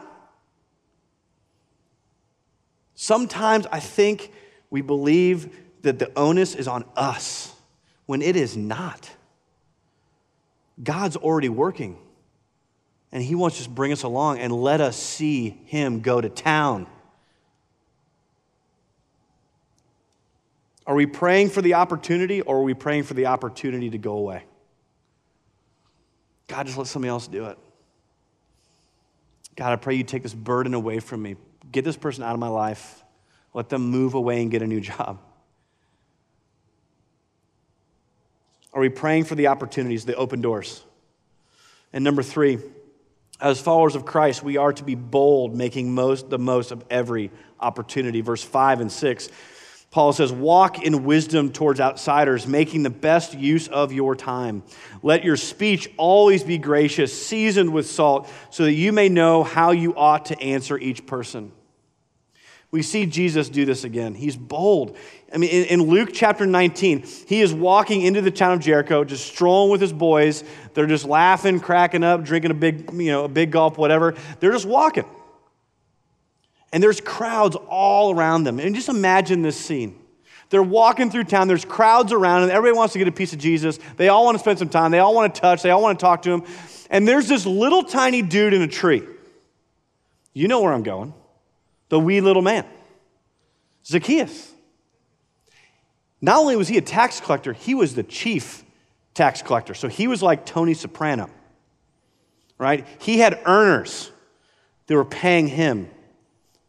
Sometimes 2.95 3.67
I 3.71 3.81
think 3.81 4.33
we 4.71 4.83
believe 4.83 5.57
that 5.83 5.99
the 5.99 6.13
onus 6.19 6.55
is 6.55 6.69
on 6.69 6.85
us 6.97 7.55
when 8.07 8.23
it 8.23 8.37
is 8.37 8.57
not. 8.57 9.11
God's 10.83 11.17
already 11.17 11.49
working. 11.49 11.99
And 13.11 13.23
he 13.23 13.35
wants 13.35 13.63
to 13.65 13.71
bring 13.71 13.93
us 13.93 14.03
along 14.03 14.39
and 14.39 14.53
let 14.53 14.81
us 14.81 14.97
see 14.97 15.61
him 15.65 16.01
go 16.01 16.21
to 16.21 16.29
town. 16.29 16.87
Are 20.87 20.95
we 20.95 21.07
praying 21.07 21.51
for 21.51 21.63
the 21.63 21.75
opportunity 21.75 22.41
or 22.41 22.59
are 22.59 22.63
we 22.63 22.75
praying 22.75 23.05
for 23.05 23.15
the 23.15 23.27
opportunity 23.27 23.91
to 23.91 23.99
go 23.99 24.13
away? 24.13 24.45
God, 26.59 26.67
just 26.67 26.77
let 26.77 26.89
somebody 26.89 27.11
else 27.11 27.29
do 27.29 27.45
it. 27.45 27.57
God, 29.55 29.73
I 29.73 29.77
pray 29.77 29.95
you 29.95 30.03
take 30.03 30.25
this 30.25 30.35
burden 30.35 30.75
away 30.75 30.99
from 30.99 31.23
me. 31.23 31.37
Get 31.71 31.85
this 31.85 31.97
person 31.97 32.25
out 32.25 32.33
of 32.33 32.41
my 32.41 32.49
life. 32.49 33.05
Let 33.55 33.69
them 33.69 33.83
move 33.83 34.15
away 34.15 34.43
and 34.43 34.51
get 34.51 34.61
a 34.61 34.67
new 34.67 34.81
job. 34.81 35.21
Are 38.73 38.81
we 38.81 38.89
praying 38.89 39.23
for 39.23 39.37
the 39.37 39.47
opportunities, 39.47 40.05
the 40.05 40.17
open 40.17 40.41
doors? 40.41 40.83
And 41.93 42.03
number 42.03 42.25
three, 42.25 42.59
as 43.41 43.61
followers 43.61 43.95
of 43.95 44.05
Christ, 44.05 44.43
we 44.43 44.57
are 44.57 44.73
to 44.73 44.83
be 44.83 44.97
bold, 44.97 45.55
making 45.55 45.95
most, 45.95 46.29
the 46.29 46.41
most 46.41 46.73
of 46.73 46.85
every 46.91 47.31
opportunity. 47.61 48.21
Verse 48.21 48.43
5 48.43 48.81
and 48.81 48.91
6 48.91 49.29
Paul 49.91 50.13
says, 50.13 50.31
Walk 50.31 50.83
in 50.83 51.05
wisdom 51.05 51.51
towards 51.51 51.81
outsiders, 51.81 52.47
making 52.47 52.83
the 52.83 52.91
best 52.91 53.35
use 53.35 53.69
of 53.69 53.93
your 53.93 54.15
time. 54.15 54.63
Let 55.03 55.25
your 55.25 55.37
speech 55.37 55.91
always 55.97 56.43
be 56.43 56.59
gracious, 56.59 57.27
seasoned 57.27 57.73
with 57.73 57.89
salt, 57.89 58.31
so 58.51 58.65
that 58.65 58.75
you 58.75 58.93
may 58.93 59.09
know 59.09 59.43
how 59.43 59.71
you 59.71 59.95
ought 59.97 60.27
to 60.27 60.41
answer 60.41 60.77
each 60.79 61.07
person. 61.07 61.53
We 62.71 62.83
see 62.83 63.07
Jesus 63.07 63.49
do 63.49 63.65
this 63.65 63.85
again. 63.85 64.15
He's 64.15 64.37
bold. 64.37 64.99
I 65.33 65.39
mean, 65.39 65.51
in, 65.51 65.83
Luke 65.83 66.11
chapter 66.13 66.45
19, 66.45 67.03
he 67.27 67.41
is 67.41 67.55
walking 67.55 68.03
into 68.03 68.21
the 68.21 68.31
town 68.31 68.53
of 68.53 68.61
Jericho, 68.61 69.05
just 69.05 69.27
strolling 69.27 69.71
with 69.71 69.81
his 69.81 69.93
boys. 69.93 70.45
They're 70.75 70.87
just 70.87 71.07
laughing, 71.07 71.61
cracking 71.61 72.05
up, 72.05 72.25
drinking 72.25 72.51
a 72.51 72.55
big, 72.55 72.93
you 72.93 73.11
know, 73.11 73.25
a 73.25 73.29
big 73.29 73.53
gulp, 73.53 73.79
whatever. 73.79 74.15
They're 74.41 74.53
just 74.53 74.67
walking. 74.67 75.07
And 76.73 76.83
there's 76.83 77.01
crowds 77.01 77.57
all 77.69 78.15
around 78.15 78.45
them. 78.45 78.61
And 78.61 78.75
just 78.75 78.89
imagine 78.89 79.43
this 79.43 79.57
scene. 79.57 79.99
They're 80.51 80.63
walking 80.63 81.11
through 81.11 81.25
town, 81.25 81.47
there's 81.49 81.65
crowds 81.65 82.13
around, 82.13 82.45
and 82.45 82.53
everybody 82.53 82.77
wants 82.77 82.95
to 82.95 82.99
get 82.99 83.07
a 83.07 83.13
piece 83.13 83.33
of 83.33 83.39
Jesus. 83.39 83.79
They 83.97 84.09
all 84.09 84.25
want 84.25 84.37
to 84.37 84.39
spend 84.39 84.59
some 84.59 84.71
time, 84.71 84.91
they 84.91 84.99
all 84.99 85.15
want 85.15 85.35
to 85.35 85.41
touch, 85.41 85.63
they 85.63 85.71
all 85.71 85.83
want 85.83 85.99
to 85.99 86.03
talk 86.03 86.23
to 86.23 86.31
him. 86.31 86.43
And 86.91 87.07
there's 87.07 87.29
this 87.29 87.45
little 87.45 87.83
tiny 87.83 88.23
dude 88.23 88.55
in 88.55 88.63
a 88.63 88.69
tree. 88.69 89.03
You 90.33 90.49
know 90.49 90.63
where 90.63 90.73
I'm 90.73 90.83
going. 90.83 91.13
The 91.91 92.01
wee 92.01 92.21
little 92.21 92.43
man, 92.43 92.65
Zacchaeus. 93.85 94.53
Not 96.21 96.39
only 96.39 96.57
was 96.57 96.69
he 96.69 96.79
a 96.79 96.83
tax 96.83 97.21
collector, 97.21 97.53
he 97.53 97.75
was 97.75 97.95
the 97.95 98.03
chief 98.03 98.65
tax 99.15 99.43
collector. 99.43 99.75
So 99.75 99.89
he 99.89 100.09
was 100.09 100.23
like 100.23 100.45
Tony 100.47 100.75
Soprano, 100.75 101.31
right? 102.59 102.87
He 103.01 103.19
had 103.19 103.41
earners 103.45 104.11
that 104.87 104.95
were 104.95 105.05
paying 105.05 105.47
him 105.47 105.91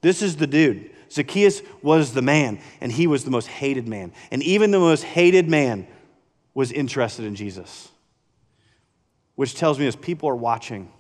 this 0.02 0.22
is 0.22 0.38
the 0.38 0.48
dude. 0.48 0.92
Zacchaeus 1.12 1.62
was 1.82 2.14
the 2.14 2.22
man, 2.22 2.60
and 2.82 2.92
he 2.92 3.08
was 3.08 3.24
the 3.24 3.32
most 3.32 3.48
hated 3.48 3.88
man. 3.88 4.14
And 4.32 4.44
even 4.44 4.72
the 4.72 4.80
most 4.80 5.04
hated 5.04 5.50
man 5.50 5.88
was 6.54 6.72
interested 6.72 7.26
in 7.26 7.36
Jesus, 7.36 7.90
which 9.36 9.56
tells 9.56 9.80
me 9.80 9.88
as 9.88 9.96
people 9.96 10.30
are 10.30 10.36
watching. 10.36 10.92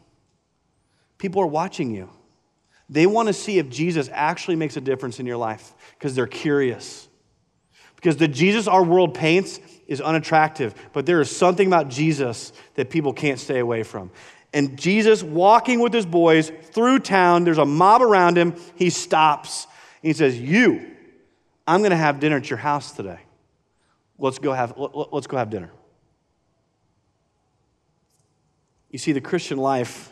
People 1.18 1.42
are 1.42 1.48
watching 1.48 1.94
you. 1.94 2.10
They 2.90 3.06
want 3.06 3.28
to 3.28 3.34
see 3.34 3.60
if 3.60 3.70
Jesus 3.70 4.10
actually 4.12 4.56
makes 4.56 4.76
a 4.78 4.82
difference 4.82 5.20
in 5.20 5.26
your 5.26 5.38
life 5.38 5.74
because 5.98 6.16
they're 6.16 6.28
curious. 6.28 7.08
Because 7.96 8.18
the 8.18 8.28
Jesus 8.28 8.68
our 8.68 8.84
world 8.84 9.14
paints 9.14 9.60
is 9.86 10.02
unattractive, 10.02 10.74
but 10.94 11.06
there 11.06 11.22
is 11.22 11.36
something 11.36 11.68
about 11.68 11.90
Jesus 11.90 12.54
that 12.76 12.90
people 12.90 13.14
can't 13.14 13.40
stay 13.40 13.60
away 13.60 13.84
from. 13.84 14.10
And 14.54 14.80
Jesus, 14.80 15.22
walking 15.22 15.80
with 15.80 15.94
his 15.94 16.06
boys 16.06 16.52
through 16.72 17.00
town, 17.00 17.44
there's 17.44 17.58
a 17.58 17.66
mob 17.66 18.02
around 18.02 18.38
him. 18.38 18.56
He 18.76 18.90
stops. 18.90 19.68
he 20.02 20.14
says, 20.14 20.40
You, 20.40 20.96
I'm 21.68 21.82
going 21.82 21.92
to 21.92 21.98
have 21.98 22.20
dinner 22.20 22.38
at 22.38 22.50
your 22.50 22.58
house 22.58 22.92
today. 22.92 23.20
Let's 24.18 24.40
go 24.40 24.52
have, 24.52 24.74
let's 24.78 25.28
go 25.28 25.38
have 25.38 25.50
dinner. 25.50 25.72
You 28.90 28.98
see, 28.98 29.12
the 29.12 29.22
Christian 29.22 29.60
life 29.60 30.12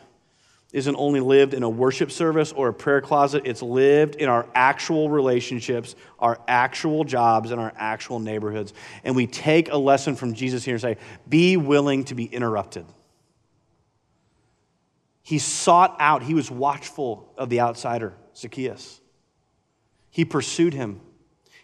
isn't 0.72 0.96
only 0.96 1.20
lived 1.20 1.54
in 1.54 1.62
a 1.62 1.68
worship 1.68 2.10
service 2.10 2.52
or 2.52 2.68
a 2.68 2.74
prayer 2.74 3.00
closet, 3.00 3.42
it's 3.46 3.62
lived 3.62 4.16
in 4.16 4.28
our 4.28 4.46
actual 4.54 5.10
relationships, 5.10 5.96
our 6.18 6.38
actual 6.46 7.04
jobs, 7.04 7.50
and 7.50 7.60
our 7.60 7.72
actual 7.76 8.20
neighborhoods. 8.20 8.74
And 9.02 9.16
we 9.16 9.26
take 9.26 9.72
a 9.72 9.76
lesson 9.78 10.14
from 10.14 10.34
Jesus 10.34 10.64
here 10.64 10.74
and 10.74 10.80
say, 10.80 10.96
Be 11.28 11.56
willing 11.56 12.04
to 12.04 12.14
be 12.14 12.26
interrupted. 12.26 12.84
He 15.28 15.38
sought 15.38 15.94
out, 16.00 16.22
he 16.22 16.32
was 16.32 16.50
watchful 16.50 17.30
of 17.36 17.50
the 17.50 17.60
outsider, 17.60 18.14
Zacchaeus. 18.34 18.98
He 20.08 20.24
pursued 20.24 20.72
him. 20.72 21.02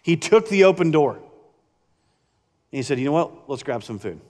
He 0.03 0.17
took 0.17 0.49
the 0.49 0.65
open 0.65 0.91
door. 0.91 1.15
And 1.15 1.23
he 2.69 2.83
said, 2.83 2.99
You 2.99 3.05
know 3.05 3.13
what? 3.13 3.49
Let's 3.49 3.63
grab 3.63 3.83
some 3.83 3.97
food. 3.97 4.21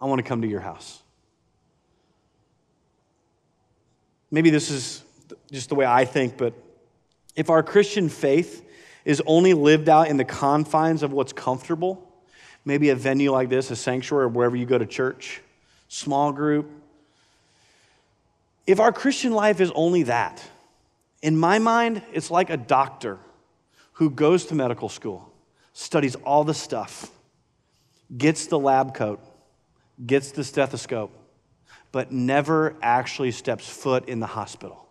I 0.00 0.04
want 0.04 0.20
to 0.20 0.22
come 0.22 0.42
to 0.42 0.46
your 0.46 0.60
house. 0.60 1.02
Maybe 4.30 4.50
this 4.50 4.70
is 4.70 5.02
just 5.50 5.68
the 5.68 5.74
way 5.74 5.84
I 5.84 6.04
think, 6.04 6.36
but 6.36 6.54
if 7.34 7.50
our 7.50 7.64
Christian 7.64 8.08
faith 8.08 8.64
is 9.04 9.20
only 9.26 9.54
lived 9.54 9.88
out 9.88 10.06
in 10.06 10.18
the 10.18 10.24
confines 10.24 11.02
of 11.02 11.12
what's 11.12 11.32
comfortable, 11.32 12.08
maybe 12.64 12.90
a 12.90 12.94
venue 12.94 13.32
like 13.32 13.48
this, 13.48 13.72
a 13.72 13.76
sanctuary, 13.76 14.26
or 14.26 14.28
wherever 14.28 14.54
you 14.54 14.66
go 14.66 14.78
to 14.78 14.86
church, 14.86 15.42
small 15.88 16.30
group, 16.30 16.70
if 18.66 18.80
our 18.80 18.92
Christian 18.92 19.32
life 19.32 19.60
is 19.60 19.70
only 19.74 20.04
that, 20.04 20.42
in 21.22 21.36
my 21.36 21.58
mind, 21.58 22.02
it's 22.12 22.30
like 22.30 22.50
a 22.50 22.56
doctor 22.56 23.18
who 23.94 24.10
goes 24.10 24.46
to 24.46 24.54
medical 24.54 24.88
school, 24.88 25.32
studies 25.72 26.14
all 26.16 26.44
the 26.44 26.54
stuff, 26.54 27.10
gets 28.16 28.46
the 28.46 28.58
lab 28.58 28.94
coat, 28.94 29.20
gets 30.04 30.32
the 30.32 30.44
stethoscope, 30.44 31.12
but 31.92 32.12
never 32.12 32.76
actually 32.82 33.30
steps 33.30 33.68
foot 33.68 34.08
in 34.08 34.20
the 34.20 34.26
hospital. 34.26 34.86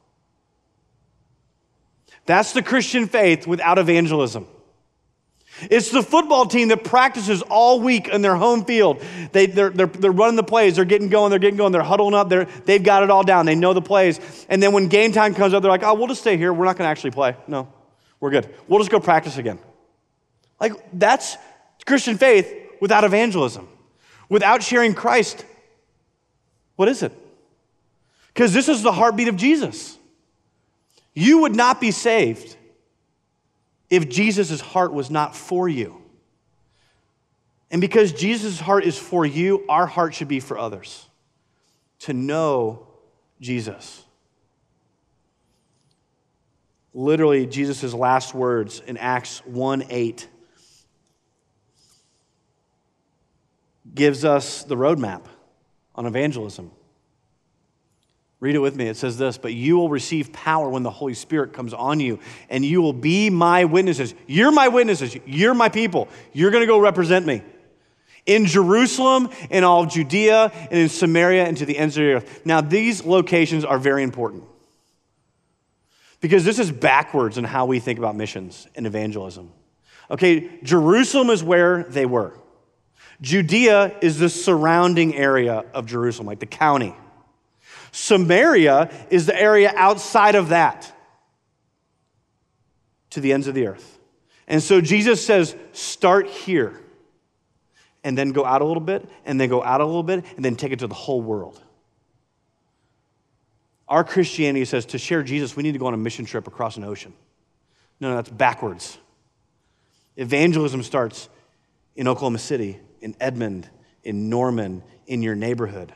That's 2.26 2.54
the 2.54 2.64
Christian 2.64 3.08
faith 3.08 3.46
without 3.46 3.78
evangelism. 3.78 4.48
It's 5.62 5.90
the 5.90 6.04
football 6.04 6.46
team 6.46 6.68
that 6.68 6.84
practices 6.84 7.42
all 7.44 7.80
week 7.80 8.10
in 8.10 8.22
their 8.22 8.36
home 8.36 8.66
field. 8.66 9.02
They, 9.32 9.46
they're, 9.46 9.70
they're, 9.70 9.88
they're 9.88 10.12
running 10.12 10.36
the 10.36 10.44
plays, 10.44 10.76
they're 10.76 10.86
getting 10.86 11.08
going, 11.08 11.30
they're 11.30 11.40
getting 11.40 11.58
going, 11.58 11.72
they're 11.72 11.82
huddling 11.82 12.14
up, 12.14 12.28
they're, 12.28 12.46
they've 12.66 12.84
got 12.84 13.04
it 13.04 13.10
all 13.10 13.24
down, 13.24 13.46
they 13.46 13.56
know 13.56 13.74
the 13.74 13.82
plays. 13.82 14.20
And 14.50 14.62
then 14.62 14.74
when 14.74 14.88
game 14.88 15.14
time 15.14 15.34
comes 15.34 15.54
up, 15.54 15.62
they're 15.62 15.72
like, 15.72 15.84
oh, 15.84 15.94
we'll 15.94 16.08
just 16.08 16.22
stay 16.22 16.36
here. 16.36 16.52
We're 16.52 16.66
not 16.66 16.78
going 16.78 16.86
to 16.86 16.92
actually 16.92 17.12
play. 17.12 17.38
No, 17.48 17.72
we're 18.20 18.32
good. 18.32 18.54
We'll 18.68 18.80
just 18.80 18.92
go 18.92 19.00
practice 19.00 19.38
again. 19.38 19.60
Like, 20.60 20.74
that's 20.92 21.38
Christian 21.86 22.18
faith 22.18 22.54
without 22.82 23.04
evangelism, 23.04 23.68
without 24.28 24.62
sharing 24.62 24.94
Christ. 24.94 25.46
What 26.76 26.90
is 26.90 27.02
it? 27.02 27.14
Because 28.34 28.54
this 28.54 28.68
is 28.68 28.84
the 28.84 28.92
heartbeat 28.92 29.30
of 29.30 29.38
Jesus. 29.38 29.98
You 31.14 31.40
would 31.40 31.56
not 31.56 31.80
be 31.80 31.92
saved 31.92 32.58
if 33.96 34.10
Jesus' 34.10 34.60
heart 34.60 34.92
was 34.92 35.10
not 35.10 35.34
for 35.34 35.70
you. 35.70 36.02
And 37.72 37.80
because 37.80 38.12
Jesus' 38.12 38.60
heart 38.60 38.84
is 38.84 38.98
for 38.98 39.26
you, 39.26 39.64
our 39.70 39.88
heart 39.88 40.14
should 40.14 40.28
be 40.28 40.42
for 40.42 40.58
others 40.58 41.08
to 42.00 42.12
know 42.12 42.88
Jesus. 43.40 44.04
Literally, 46.94 47.46
Jesus' 47.46 47.94
last 47.94 48.34
words 48.34 48.82
in 48.86 48.98
Acts 48.98 49.40
1 49.46 49.86
8 49.90 50.28
gives 53.94 54.26
us 54.26 54.64
the 54.64 54.76
roadmap 54.76 55.24
on 55.96 56.06
evangelism. 56.06 56.70
Read 58.46 58.54
it 58.54 58.60
with 58.60 58.76
me. 58.76 58.88
It 58.88 58.96
says 58.96 59.18
this 59.18 59.40
But 59.40 59.56
you 59.56 59.76
will 59.76 59.90
receive 59.90 60.32
power 60.32 60.70
when 60.70 60.84
the 60.84 60.92
Holy 60.92 61.16
Spirit 61.16 61.52
comes 61.52 61.74
on 61.74 62.00
you, 62.00 62.20
and 62.48 62.64
you 62.64 62.80
will 62.80 62.94
be 62.94 63.32
my 63.32 63.66
witnesses. 63.66 64.14
You're 64.28 64.52
my 64.52 64.68
witnesses. 64.68 65.18
You're 65.26 65.56
my 65.56 65.68
people. 65.68 66.10
You're 66.32 66.52
going 66.52 66.62
to 66.62 66.68
go 66.68 66.80
represent 66.80 67.26
me 67.26 67.42
in 68.28 68.46
Jerusalem, 68.46 69.32
in 69.50 69.64
all 69.64 69.86
of 69.86 69.90
Judea, 69.90 70.52
and 70.70 70.80
in 70.80 70.90
Samaria, 70.90 71.44
and 71.44 71.58
to 71.58 71.66
the 71.66 71.76
ends 71.76 71.98
of 71.98 72.04
the 72.04 72.14
earth. 72.14 72.46
Now, 72.46 72.62
these 72.62 73.04
locations 73.04 73.66
are 73.66 73.80
very 73.80 74.04
important 74.04 74.44
because 76.22 76.46
this 76.46 76.60
is 76.60 76.72
backwards 76.72 77.40
in 77.40 77.46
how 77.46 77.66
we 77.66 77.80
think 77.80 77.98
about 77.98 78.16
missions 78.16 78.68
and 78.76 78.86
evangelism. 78.86 79.52
Okay, 80.12 80.60
Jerusalem 80.62 81.32
is 81.32 81.44
where 81.44 81.82
they 81.82 82.06
were. 82.06 82.40
Judea 83.22 83.98
is 84.04 84.20
the 84.20 84.30
surrounding 84.30 85.16
area 85.16 85.66
of 85.74 85.88
Jerusalem, 85.88 86.28
like 86.28 86.40
the 86.40 86.46
county. 86.46 86.96
Samaria 87.96 88.92
is 89.10 89.26
the 89.26 89.42
area 89.42 89.72
outside 89.74 90.36
of 90.36 90.50
that 90.50 90.94
to 93.12 93.22
the 93.22 93.32
ends 93.32 93.48
of 93.48 93.56
the 93.56 93.68
earth. 93.68 94.00
And 94.50 94.62
so 94.62 94.82
Jesus 94.82 95.26
says, 95.26 95.56
start 95.72 96.28
here 96.28 96.78
and 98.04 98.18
then 98.18 98.34
go 98.34 98.44
out 98.44 98.62
a 98.62 98.66
little 98.66 98.84
bit 98.84 99.10
and 99.24 99.40
then 99.40 99.48
go 99.48 99.64
out 99.64 99.80
a 99.80 99.86
little 99.86 100.04
bit 100.04 100.26
and 100.36 100.44
then 100.44 100.58
take 100.58 100.74
it 100.74 100.80
to 100.80 100.88
the 100.88 100.94
whole 100.94 101.22
world. 101.22 101.62
Our 103.88 104.04
Christianity 104.04 104.66
says 104.66 104.88
to 104.88 104.98
share 104.98 105.24
Jesus, 105.24 105.56
we 105.56 105.64
need 105.64 105.72
to 105.72 105.80
go 105.80 105.88
on 105.88 105.94
a 105.94 105.98
mission 105.98 106.26
trip 106.26 106.48
across 106.48 106.76
an 106.76 106.84
ocean. 106.84 107.14
No, 108.02 108.10
no, 108.10 108.16
that's 108.16 108.30
backwards. 108.30 108.98
Evangelism 110.18 110.84
starts 110.84 111.30
in 111.96 112.10
Oklahoma 112.10 112.40
City, 112.40 112.78
in 113.00 113.16
Edmond, 113.22 113.70
in 114.04 114.30
Norman, 114.30 114.84
in 115.08 115.22
your 115.22 115.36
neighborhood 115.36 115.94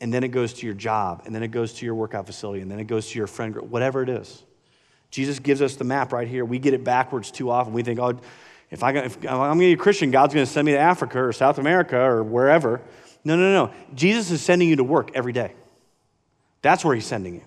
and 0.00 0.12
then 0.12 0.24
it 0.24 0.28
goes 0.28 0.52
to 0.54 0.66
your 0.66 0.74
job, 0.74 1.22
and 1.24 1.34
then 1.34 1.42
it 1.42 1.48
goes 1.48 1.74
to 1.74 1.86
your 1.86 1.94
workout 1.94 2.26
facility, 2.26 2.60
and 2.60 2.70
then 2.70 2.78
it 2.78 2.84
goes 2.84 3.08
to 3.10 3.18
your 3.18 3.26
friend 3.26 3.52
group, 3.52 3.66
whatever 3.66 4.02
it 4.02 4.08
is. 4.08 4.42
Jesus 5.10 5.38
gives 5.38 5.62
us 5.62 5.76
the 5.76 5.84
map 5.84 6.12
right 6.12 6.28
here. 6.28 6.44
We 6.44 6.58
get 6.58 6.74
it 6.74 6.84
backwards 6.84 7.30
too 7.30 7.50
often. 7.50 7.72
We 7.72 7.82
think, 7.82 7.98
oh, 7.98 8.18
if, 8.70 8.82
I, 8.82 8.92
if 8.92 9.16
I'm 9.18 9.36
going 9.36 9.52
to 9.54 9.58
be 9.58 9.72
a 9.72 9.76
Christian, 9.76 10.10
God's 10.10 10.34
going 10.34 10.44
to 10.44 10.52
send 10.52 10.66
me 10.66 10.72
to 10.72 10.78
Africa 10.78 11.22
or 11.22 11.32
South 11.32 11.58
America 11.58 11.98
or 11.98 12.22
wherever. 12.22 12.82
No, 13.24 13.36
no, 13.36 13.52
no. 13.52 13.72
Jesus 13.94 14.30
is 14.30 14.42
sending 14.42 14.68
you 14.68 14.76
to 14.76 14.84
work 14.84 15.12
every 15.14 15.32
day. 15.32 15.54
That's 16.62 16.84
where 16.84 16.94
He's 16.94 17.06
sending 17.06 17.34
you. 17.34 17.44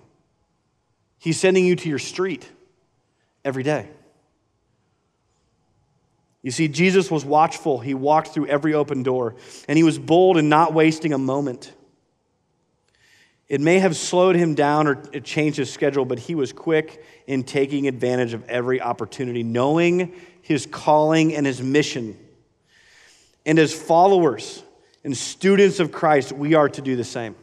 He's 1.20 1.39
sending 1.39 1.66
you 1.66 1.76
to 1.76 1.89
your 1.89 2.00
street 2.00 2.50
every 3.43 3.64
day. 3.64 3.89
You 6.41 6.52
see, 6.52 6.70
Jesus 6.70 7.12
was 7.12 7.26
watchful. 7.26 7.80
He 7.80 7.93
walked 7.93 8.30
through 8.30 8.47
every 8.47 8.74
open 8.74 9.04
door, 9.04 9.36
and 9.68 9.78
he 9.78 9.84
was 9.84 10.00
bold 10.00 10.38
in 10.38 10.47
not 10.47 10.74
wasting 10.74 11.12
a 11.12 11.18
moment. 11.18 11.74
It 13.50 13.62
may 13.62 13.80
have 13.80 13.97
slowed 13.97 14.36
him 14.36 14.54
down 14.54 14.88
or 14.88 14.95
changed 15.22 15.58
his 15.58 15.74
schedule, 15.74 16.06
but 16.06 16.20
he 16.20 16.36
was 16.36 16.54
quick 16.54 17.04
in 17.26 17.43
taking 17.43 17.88
advantage 17.88 18.34
of 18.34 18.47
every 18.47 18.80
opportunity, 18.80 19.41
knowing 19.41 20.14
his 20.43 20.68
calling 20.68 21.36
and 21.36 21.47
his 21.47 21.60
mission. 21.60 22.16
And 23.47 23.58
as 23.58 23.74
followers 23.74 24.62
and 25.04 25.18
students 25.18 25.80
of 25.80 25.91
Christ, 25.91 26.32
we 26.32 26.54
are 26.54 26.70
to 26.70 26.82
do 26.82 26.95
the 26.95 27.04
same. 27.04 27.36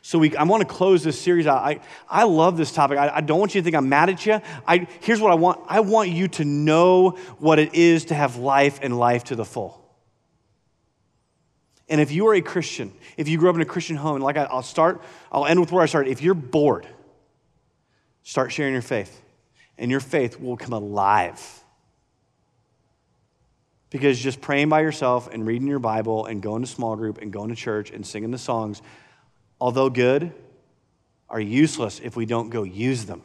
So 0.00 0.18
we, 0.18 0.34
I 0.36 0.42
want 0.44 0.62
to 0.62 0.68
close 0.68 1.04
this 1.04 1.20
series 1.20 1.46
out. 1.46 1.62
I, 1.62 1.80
I 2.08 2.24
love 2.24 2.56
this 2.56 2.72
topic. 2.72 2.98
I, 2.98 3.16
I 3.16 3.20
don't 3.20 3.38
want 3.38 3.54
you 3.54 3.60
to 3.60 3.64
think 3.64 3.76
I'm 3.76 3.90
mad 3.90 4.08
at 4.08 4.24
you. 4.24 4.40
I, 4.66 4.88
here's 5.00 5.20
what 5.20 5.30
I 5.30 5.34
want 5.34 5.60
I 5.68 5.80
want 5.80 6.08
you 6.08 6.28
to 6.28 6.44
know 6.44 7.10
what 7.38 7.58
it 7.58 7.74
is 7.74 8.06
to 8.06 8.14
have 8.14 8.36
life 8.36 8.80
and 8.82 8.98
life 8.98 9.24
to 9.24 9.36
the 9.36 9.44
full. 9.44 9.81
And 11.92 12.00
if 12.00 12.10
you 12.10 12.26
are 12.28 12.34
a 12.34 12.40
Christian, 12.40 12.90
if 13.18 13.28
you 13.28 13.36
grew 13.36 13.50
up 13.50 13.54
in 13.54 13.60
a 13.60 13.66
Christian 13.66 13.96
home, 13.96 14.18
like 14.22 14.38
I, 14.38 14.48
will 14.50 14.62
start, 14.62 15.02
I'll 15.30 15.44
end 15.44 15.60
with 15.60 15.70
where 15.70 15.82
I 15.82 15.86
started. 15.86 16.10
If 16.10 16.22
you're 16.22 16.32
bored, 16.32 16.86
start 18.22 18.50
sharing 18.50 18.72
your 18.72 18.80
faith, 18.80 19.20
and 19.76 19.90
your 19.90 20.00
faith 20.00 20.40
will 20.40 20.56
come 20.56 20.72
alive. 20.72 21.38
Because 23.90 24.18
just 24.18 24.40
praying 24.40 24.70
by 24.70 24.80
yourself 24.80 25.28
and 25.30 25.46
reading 25.46 25.68
your 25.68 25.80
Bible 25.80 26.24
and 26.24 26.40
going 26.40 26.62
to 26.62 26.66
small 26.66 26.96
group 26.96 27.18
and 27.18 27.30
going 27.30 27.50
to 27.50 27.54
church 27.54 27.90
and 27.90 28.06
singing 28.06 28.30
the 28.30 28.38
songs, 28.38 28.80
although 29.60 29.90
good, 29.90 30.32
are 31.28 31.40
useless 31.40 32.00
if 32.02 32.16
we 32.16 32.24
don't 32.24 32.48
go 32.48 32.62
use 32.62 33.04
them. 33.04 33.20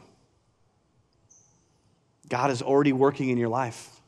God 2.28 2.50
is 2.50 2.60
already 2.60 2.92
working 2.92 3.30
in 3.30 3.38
your 3.38 3.48
life. 3.48 3.98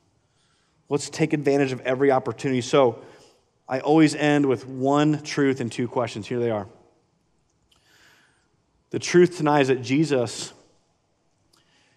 Let's 0.90 1.08
take 1.08 1.32
advantage 1.32 1.72
of 1.72 1.80
every 1.80 2.10
opportunity. 2.10 2.60
So, 2.60 3.02
I 3.70 3.78
always 3.78 4.16
end 4.16 4.46
with 4.46 4.66
one 4.66 5.22
truth 5.22 5.60
and 5.60 5.70
two 5.70 5.86
questions. 5.86 6.26
Here 6.26 6.40
they 6.40 6.50
are. 6.50 6.66
The 8.90 8.98
truth 8.98 9.36
tonight 9.36 9.60
is 9.60 9.68
that 9.68 9.80
Jesus 9.80 10.52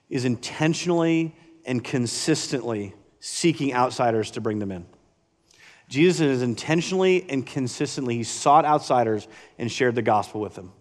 is 0.07 0.23
intentionally 0.23 1.35
and 1.65 1.83
consistently 1.83 2.93
seeking 3.19 3.73
outsiders 3.73 4.29
to 4.31 4.41
bring 4.41 4.59
them 4.59 4.71
in. 4.71 4.85
Jesus 5.89 6.21
is 6.21 6.41
intentionally 6.43 7.25
and 7.27 7.43
consistently, 7.43 8.17
he 8.17 8.23
sought 8.23 8.65
outsiders 8.65 9.27
and 9.57 9.71
shared 9.71 9.95
the 9.95 10.03
gospel 10.03 10.41
with 10.41 10.53
them. 10.53 10.71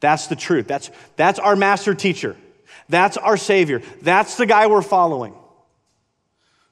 That's 0.00 0.28
the 0.28 0.36
truth. 0.36 0.66
That's, 0.66 0.90
that's 1.16 1.38
our 1.38 1.54
master 1.54 1.94
teacher. 1.94 2.34
That's 2.88 3.18
our 3.18 3.36
Savior. 3.36 3.82
That's 4.00 4.38
the 4.38 4.46
guy 4.46 4.68
we're 4.68 4.80
following. 4.80 5.34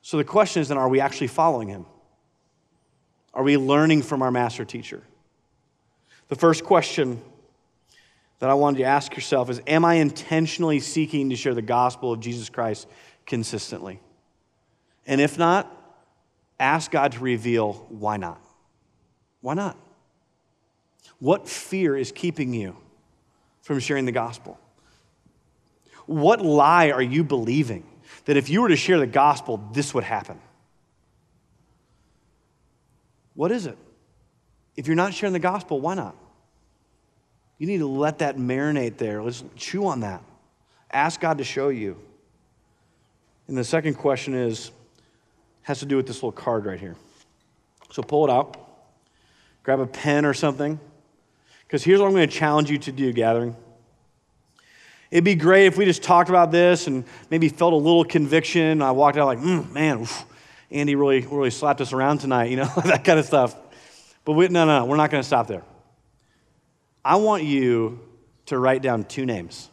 So 0.00 0.16
the 0.16 0.24
question 0.24 0.62
is 0.62 0.68
then, 0.68 0.78
are 0.78 0.88
we 0.88 1.00
actually 1.00 1.26
following 1.26 1.68
him? 1.68 1.84
Are 3.34 3.42
we 3.42 3.56
learning 3.56 4.02
from 4.02 4.22
our 4.22 4.30
master 4.30 4.64
teacher? 4.64 5.02
The 6.28 6.36
first 6.36 6.64
question 6.64 7.20
that 8.38 8.50
I 8.50 8.54
wanted 8.54 8.78
you 8.78 8.84
to 8.84 8.90
ask 8.90 9.14
yourself 9.14 9.50
is 9.50 9.60
Am 9.66 9.84
I 9.84 9.94
intentionally 9.94 10.80
seeking 10.80 11.30
to 11.30 11.36
share 11.36 11.54
the 11.54 11.62
gospel 11.62 12.12
of 12.12 12.20
Jesus 12.20 12.48
Christ 12.48 12.86
consistently? 13.26 14.00
And 15.06 15.20
if 15.20 15.38
not, 15.38 15.74
ask 16.60 16.90
God 16.90 17.12
to 17.12 17.20
reveal 17.20 17.72
why 17.88 18.16
not. 18.16 18.40
Why 19.40 19.54
not? 19.54 19.76
What 21.18 21.48
fear 21.48 21.96
is 21.96 22.12
keeping 22.12 22.52
you 22.52 22.76
from 23.62 23.80
sharing 23.80 24.04
the 24.04 24.12
gospel? 24.12 24.58
What 26.06 26.40
lie 26.40 26.90
are 26.90 27.02
you 27.02 27.24
believing 27.24 27.84
that 28.24 28.36
if 28.36 28.48
you 28.48 28.62
were 28.62 28.68
to 28.68 28.76
share 28.76 28.98
the 28.98 29.06
gospel, 29.06 29.62
this 29.72 29.92
would 29.94 30.04
happen? 30.04 30.40
What 33.38 33.52
is 33.52 33.66
it? 33.66 33.78
If 34.74 34.88
you're 34.88 34.96
not 34.96 35.14
sharing 35.14 35.32
the 35.32 35.38
gospel, 35.38 35.80
why 35.80 35.94
not? 35.94 36.16
You 37.56 37.68
need 37.68 37.78
to 37.78 37.86
let 37.86 38.18
that 38.18 38.36
marinate 38.36 38.96
there. 38.96 39.22
Let's 39.22 39.44
chew 39.54 39.86
on 39.86 40.00
that. 40.00 40.24
Ask 40.90 41.20
God 41.20 41.38
to 41.38 41.44
show 41.44 41.68
you. 41.68 41.96
And 43.46 43.56
the 43.56 43.62
second 43.62 43.94
question 43.94 44.34
is 44.34 44.72
has 45.62 45.78
to 45.78 45.86
do 45.86 45.96
with 45.96 46.08
this 46.08 46.16
little 46.16 46.32
card 46.32 46.66
right 46.66 46.80
here. 46.80 46.96
So 47.92 48.02
pull 48.02 48.24
it 48.24 48.30
out. 48.32 48.56
Grab 49.62 49.78
a 49.78 49.86
pen 49.86 50.24
or 50.24 50.34
something. 50.34 50.80
Because 51.64 51.84
here's 51.84 52.00
what 52.00 52.06
I'm 52.06 52.14
going 52.14 52.28
to 52.28 52.34
challenge 52.34 52.72
you 52.72 52.78
to 52.78 52.90
do, 52.90 53.12
gathering. 53.12 53.54
It'd 55.12 55.22
be 55.22 55.36
great 55.36 55.66
if 55.66 55.78
we 55.78 55.84
just 55.84 56.02
talked 56.02 56.28
about 56.28 56.50
this 56.50 56.88
and 56.88 57.04
maybe 57.30 57.48
felt 57.48 57.72
a 57.72 57.76
little 57.76 58.04
conviction. 58.04 58.82
I 58.82 58.90
walked 58.90 59.16
out 59.16 59.26
like, 59.26 59.38
mm, 59.38 59.70
man, 59.70 60.00
oof, 60.00 60.24
Andy 60.70 60.94
really, 60.94 61.20
really 61.20 61.50
slapped 61.50 61.80
us 61.80 61.92
around 61.92 62.18
tonight, 62.18 62.50
you 62.50 62.56
know, 62.56 62.70
that 62.84 63.04
kind 63.04 63.18
of 63.18 63.24
stuff. 63.24 63.56
But 64.24 64.32
we, 64.32 64.48
no, 64.48 64.66
no, 64.66 64.84
we're 64.84 64.96
not 64.96 65.10
going 65.10 65.22
to 65.22 65.26
stop 65.26 65.46
there. 65.46 65.62
I 67.04 67.16
want 67.16 67.44
you 67.44 68.00
to 68.46 68.58
write 68.58 68.82
down 68.82 69.04
two 69.04 69.24
names, 69.24 69.70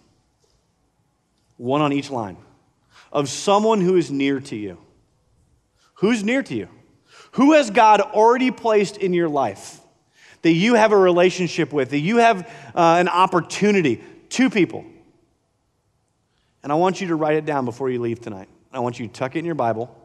one 1.58 1.82
on 1.82 1.92
each 1.92 2.10
line, 2.10 2.38
of 3.12 3.30
someone 3.30 3.82
who 3.82 3.96
is 3.96 4.12
near 4.12 4.40
to 4.40 4.56
you. 4.56 4.78
Who's 5.96 6.24
near 6.24 6.44
to 6.44 6.56
you? 6.56 6.70
Who 7.32 7.54
has 7.54 7.70
God 7.70 8.02
already 8.02 8.52
placed 8.52 8.98
in 8.98 9.14
your 9.14 9.28
life 9.28 9.80
that 10.42 10.52
you 10.52 10.76
have 10.76 10.92
a 10.92 10.98
relationship 10.98 11.74
with, 11.74 11.90
that 11.90 12.00
you 12.00 12.18
have 12.18 12.48
uh, 12.76 12.96
an 13.00 13.10
opportunity? 13.10 14.02
Two 14.30 14.50
people. 14.50 14.86
And 16.64 16.72
I 16.72 16.76
want 16.76 17.02
you 17.02 17.08
to 17.08 17.16
write 17.16 17.36
it 17.36 17.46
down 17.46 17.66
before 17.66 17.90
you 17.90 18.02
leave 18.02 18.22
tonight. 18.22 18.50
I 18.72 18.80
want 18.80 19.00
you 19.00 19.08
to 19.08 19.14
tuck 19.14 19.36
it 19.36 19.40
in 19.40 19.46
your 19.46 19.56
Bible, 19.56 19.96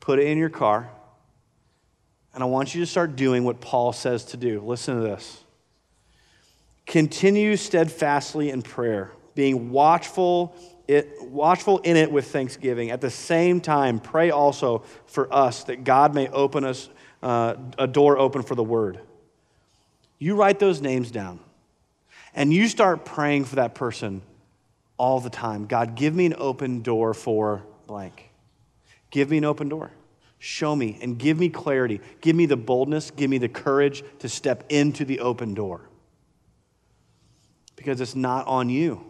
put 0.00 0.18
it 0.18 0.26
in 0.26 0.38
your 0.38 0.48
car, 0.48 0.90
and 2.34 2.42
I 2.42 2.46
want 2.46 2.74
you 2.74 2.80
to 2.80 2.86
start 2.86 3.16
doing 3.16 3.44
what 3.44 3.60
Paul 3.60 3.92
says 3.92 4.24
to 4.26 4.36
do. 4.36 4.60
Listen 4.60 4.96
to 4.96 5.02
this. 5.02 5.42
Continue 6.86 7.56
steadfastly 7.56 8.50
in 8.50 8.62
prayer, 8.62 9.12
being 9.34 9.70
watchful, 9.70 10.54
it, 10.86 11.08
watchful 11.20 11.78
in 11.80 11.96
it 11.96 12.10
with 12.10 12.28
thanksgiving. 12.28 12.90
At 12.90 13.00
the 13.00 13.10
same 13.10 13.60
time, 13.60 14.00
pray 14.00 14.30
also 14.30 14.84
for 15.06 15.32
us 15.32 15.64
that 15.64 15.84
God 15.84 16.14
may 16.14 16.28
open 16.28 16.64
us 16.64 16.88
uh, 17.22 17.56
a 17.78 17.86
door 17.86 18.18
open 18.18 18.42
for 18.42 18.54
the 18.54 18.64
word. 18.64 19.00
You 20.18 20.34
write 20.34 20.58
those 20.58 20.80
names 20.80 21.10
down 21.10 21.40
and 22.34 22.52
you 22.52 22.68
start 22.68 23.04
praying 23.04 23.44
for 23.44 23.56
that 23.56 23.74
person 23.74 24.22
all 24.96 25.20
the 25.20 25.30
time. 25.30 25.66
God, 25.66 25.94
give 25.94 26.14
me 26.14 26.26
an 26.26 26.34
open 26.38 26.82
door 26.82 27.14
for 27.14 27.64
blank. 27.86 28.27
Give 29.10 29.30
me 29.30 29.38
an 29.38 29.44
open 29.44 29.68
door. 29.68 29.92
Show 30.38 30.76
me 30.76 30.98
and 31.02 31.18
give 31.18 31.38
me 31.38 31.48
clarity. 31.48 32.00
Give 32.20 32.36
me 32.36 32.46
the 32.46 32.56
boldness, 32.56 33.10
give 33.10 33.28
me 33.28 33.38
the 33.38 33.48
courage 33.48 34.04
to 34.20 34.28
step 34.28 34.64
into 34.68 35.04
the 35.04 35.20
open 35.20 35.54
door 35.54 35.88
because 37.74 38.00
it's 38.00 38.14
not 38.14 38.46
on 38.46 38.68
you. 38.68 39.04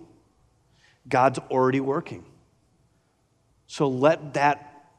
God's 1.09 1.39
already 1.51 1.81
working. 1.81 2.25
So 3.67 3.89
let 3.89 4.35
that, 4.35 4.91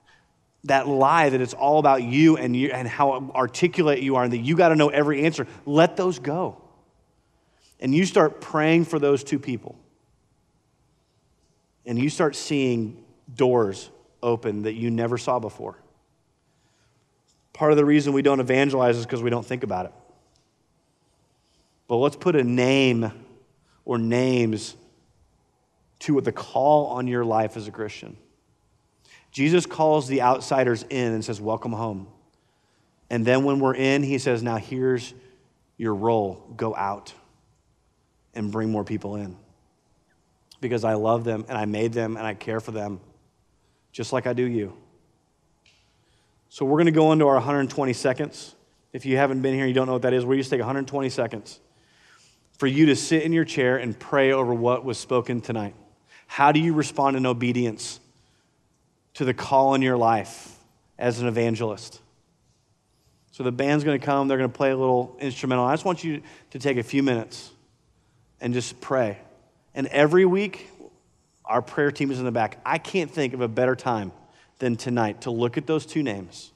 that 0.65 0.87
lie 0.87 1.29
that 1.29 1.39
it's 1.39 1.53
all 1.53 1.79
about 1.79 2.03
you 2.03 2.37
and, 2.37 2.55
you 2.55 2.71
and 2.71 2.87
how 2.87 3.31
articulate 3.33 3.99
you 3.99 4.15
are 4.15 4.23
and 4.23 4.33
that 4.33 4.39
you 4.39 4.55
got 4.55 4.69
to 4.69 4.75
know 4.75 4.89
every 4.89 5.23
answer, 5.23 5.47
let 5.65 5.97
those 5.97 6.19
go. 6.19 6.61
And 7.79 7.93
you 7.93 8.05
start 8.05 8.41
praying 8.41 8.85
for 8.85 8.99
those 8.99 9.23
two 9.23 9.39
people. 9.39 9.77
And 11.85 11.97
you 11.97 12.09
start 12.09 12.35
seeing 12.35 13.03
doors 13.33 13.89
open 14.21 14.63
that 14.63 14.73
you 14.73 14.89
never 14.91 15.17
saw 15.17 15.39
before. 15.39 15.77
Part 17.53 17.71
of 17.71 17.77
the 17.77 17.85
reason 17.85 18.13
we 18.13 18.21
don't 18.21 18.39
evangelize 18.39 18.97
is 18.97 19.05
because 19.05 19.21
we 19.21 19.29
don't 19.29 19.45
think 19.45 19.63
about 19.63 19.85
it. 19.85 19.93
But 21.87 21.97
let's 21.97 22.15
put 22.15 22.35
a 22.35 22.43
name 22.43 23.11
or 23.83 23.97
names 23.97 24.75
to 25.99 26.13
what 26.13 26.23
the 26.23 26.31
call 26.31 26.87
on 26.87 27.07
your 27.07 27.25
life 27.25 27.57
as 27.57 27.67
a 27.67 27.71
Christian. 27.71 28.15
Jesus 29.31 29.65
calls 29.65 30.07
the 30.07 30.21
outsiders 30.21 30.83
in 30.89 31.13
and 31.13 31.25
says, 31.25 31.41
Welcome 31.41 31.73
home. 31.73 32.07
And 33.09 33.25
then 33.25 33.43
when 33.43 33.59
we're 33.59 33.75
in, 33.75 34.03
he 34.03 34.17
says, 34.19 34.41
Now 34.41 34.57
here's 34.57 35.13
your 35.77 35.95
role 35.95 36.53
go 36.55 36.75
out 36.75 37.13
and 38.33 38.51
bring 38.51 38.69
more 38.69 38.83
people 38.83 39.15
in. 39.15 39.35
Because 40.61 40.83
I 40.83 40.93
love 40.93 41.23
them 41.23 41.45
and 41.49 41.57
I 41.57 41.65
made 41.65 41.93
them 41.93 42.17
and 42.17 42.25
I 42.25 42.33
care 42.33 42.59
for 42.59 42.71
them 42.71 42.99
just 43.91 44.13
like 44.13 44.27
I 44.27 44.33
do 44.33 44.43
you. 44.43 44.73
So 46.49 46.65
we're 46.65 46.77
going 46.77 46.85
to 46.85 46.91
go 46.91 47.11
into 47.11 47.27
our 47.27 47.35
120 47.35 47.93
seconds. 47.93 48.55
If 48.91 49.05
you 49.05 49.17
haven't 49.17 49.41
been 49.41 49.53
here, 49.53 49.63
and 49.63 49.69
you 49.69 49.75
don't 49.75 49.85
know 49.85 49.93
what 49.93 50.01
that 50.01 50.13
is. 50.13 50.25
We're 50.25 50.37
just 50.37 50.49
take 50.49 50.59
120 50.59 51.09
seconds 51.09 51.59
for 52.57 52.67
you 52.67 52.87
to 52.87 52.95
sit 52.95 53.23
in 53.23 53.31
your 53.31 53.45
chair 53.45 53.77
and 53.77 53.97
pray 53.97 54.33
over 54.33 54.53
what 54.53 54.83
was 54.83 54.97
spoken 54.97 55.41
tonight. 55.41 55.75
How 56.27 56.51
do 56.51 56.59
you 56.59 56.73
respond 56.73 57.15
in 57.15 57.25
obedience 57.25 57.99
to 59.13 59.25
the 59.25 59.33
call 59.33 59.75
in 59.75 59.81
your 59.81 59.97
life 59.97 60.55
as 60.97 61.21
an 61.21 61.27
evangelist? 61.27 62.01
So 63.31 63.43
the 63.43 63.51
band's 63.51 63.85
going 63.85 63.97
to 63.97 64.05
come, 64.05 64.27
they're 64.27 64.37
going 64.37 64.49
to 64.49 64.57
play 64.57 64.71
a 64.71 64.77
little 64.77 65.15
instrumental. 65.21 65.63
I 65.63 65.73
just 65.73 65.85
want 65.85 66.03
you 66.03 66.21
to 66.51 66.59
take 66.59 66.77
a 66.77 66.83
few 66.83 67.01
minutes 67.01 67.49
and 68.41 68.53
just 68.53 68.81
pray. 68.81 69.17
And 69.73 69.87
every 69.87 70.25
week, 70.25 70.69
our 71.49 71.61
prayer 71.61 71.91
team 71.91 72.11
is 72.11 72.19
in 72.19 72.25
the 72.25 72.31
back. 72.31 72.59
I 72.63 72.77
can't 72.77 73.09
think 73.09 73.33
of 73.33 73.41
a 73.41 73.47
better 73.47 73.75
time 73.75 74.11
than 74.59 74.75
tonight 74.75 75.21
to 75.21 75.31
look 75.31 75.57
at 75.57 75.65
those 75.65 75.85
two 75.85 76.03
names 76.03 76.51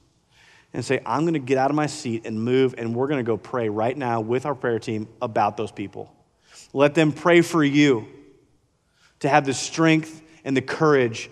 and 0.72 0.84
say, 0.84 1.00
I'm 1.04 1.22
going 1.22 1.34
to 1.34 1.40
get 1.40 1.58
out 1.58 1.70
of 1.70 1.76
my 1.76 1.86
seat 1.86 2.24
and 2.24 2.42
move, 2.42 2.74
and 2.78 2.94
we're 2.94 3.08
going 3.08 3.18
to 3.18 3.26
go 3.26 3.36
pray 3.36 3.68
right 3.68 3.96
now 3.96 4.20
with 4.20 4.46
our 4.46 4.54
prayer 4.54 4.78
team 4.78 5.08
about 5.20 5.56
those 5.56 5.72
people. 5.72 6.14
Let 6.72 6.94
them 6.94 7.12
pray 7.12 7.40
for 7.42 7.62
you 7.62 8.06
to 9.20 9.28
have 9.28 9.44
the 9.44 9.54
strength 9.54 10.22
and 10.44 10.56
the 10.56 10.62
courage 10.62 11.30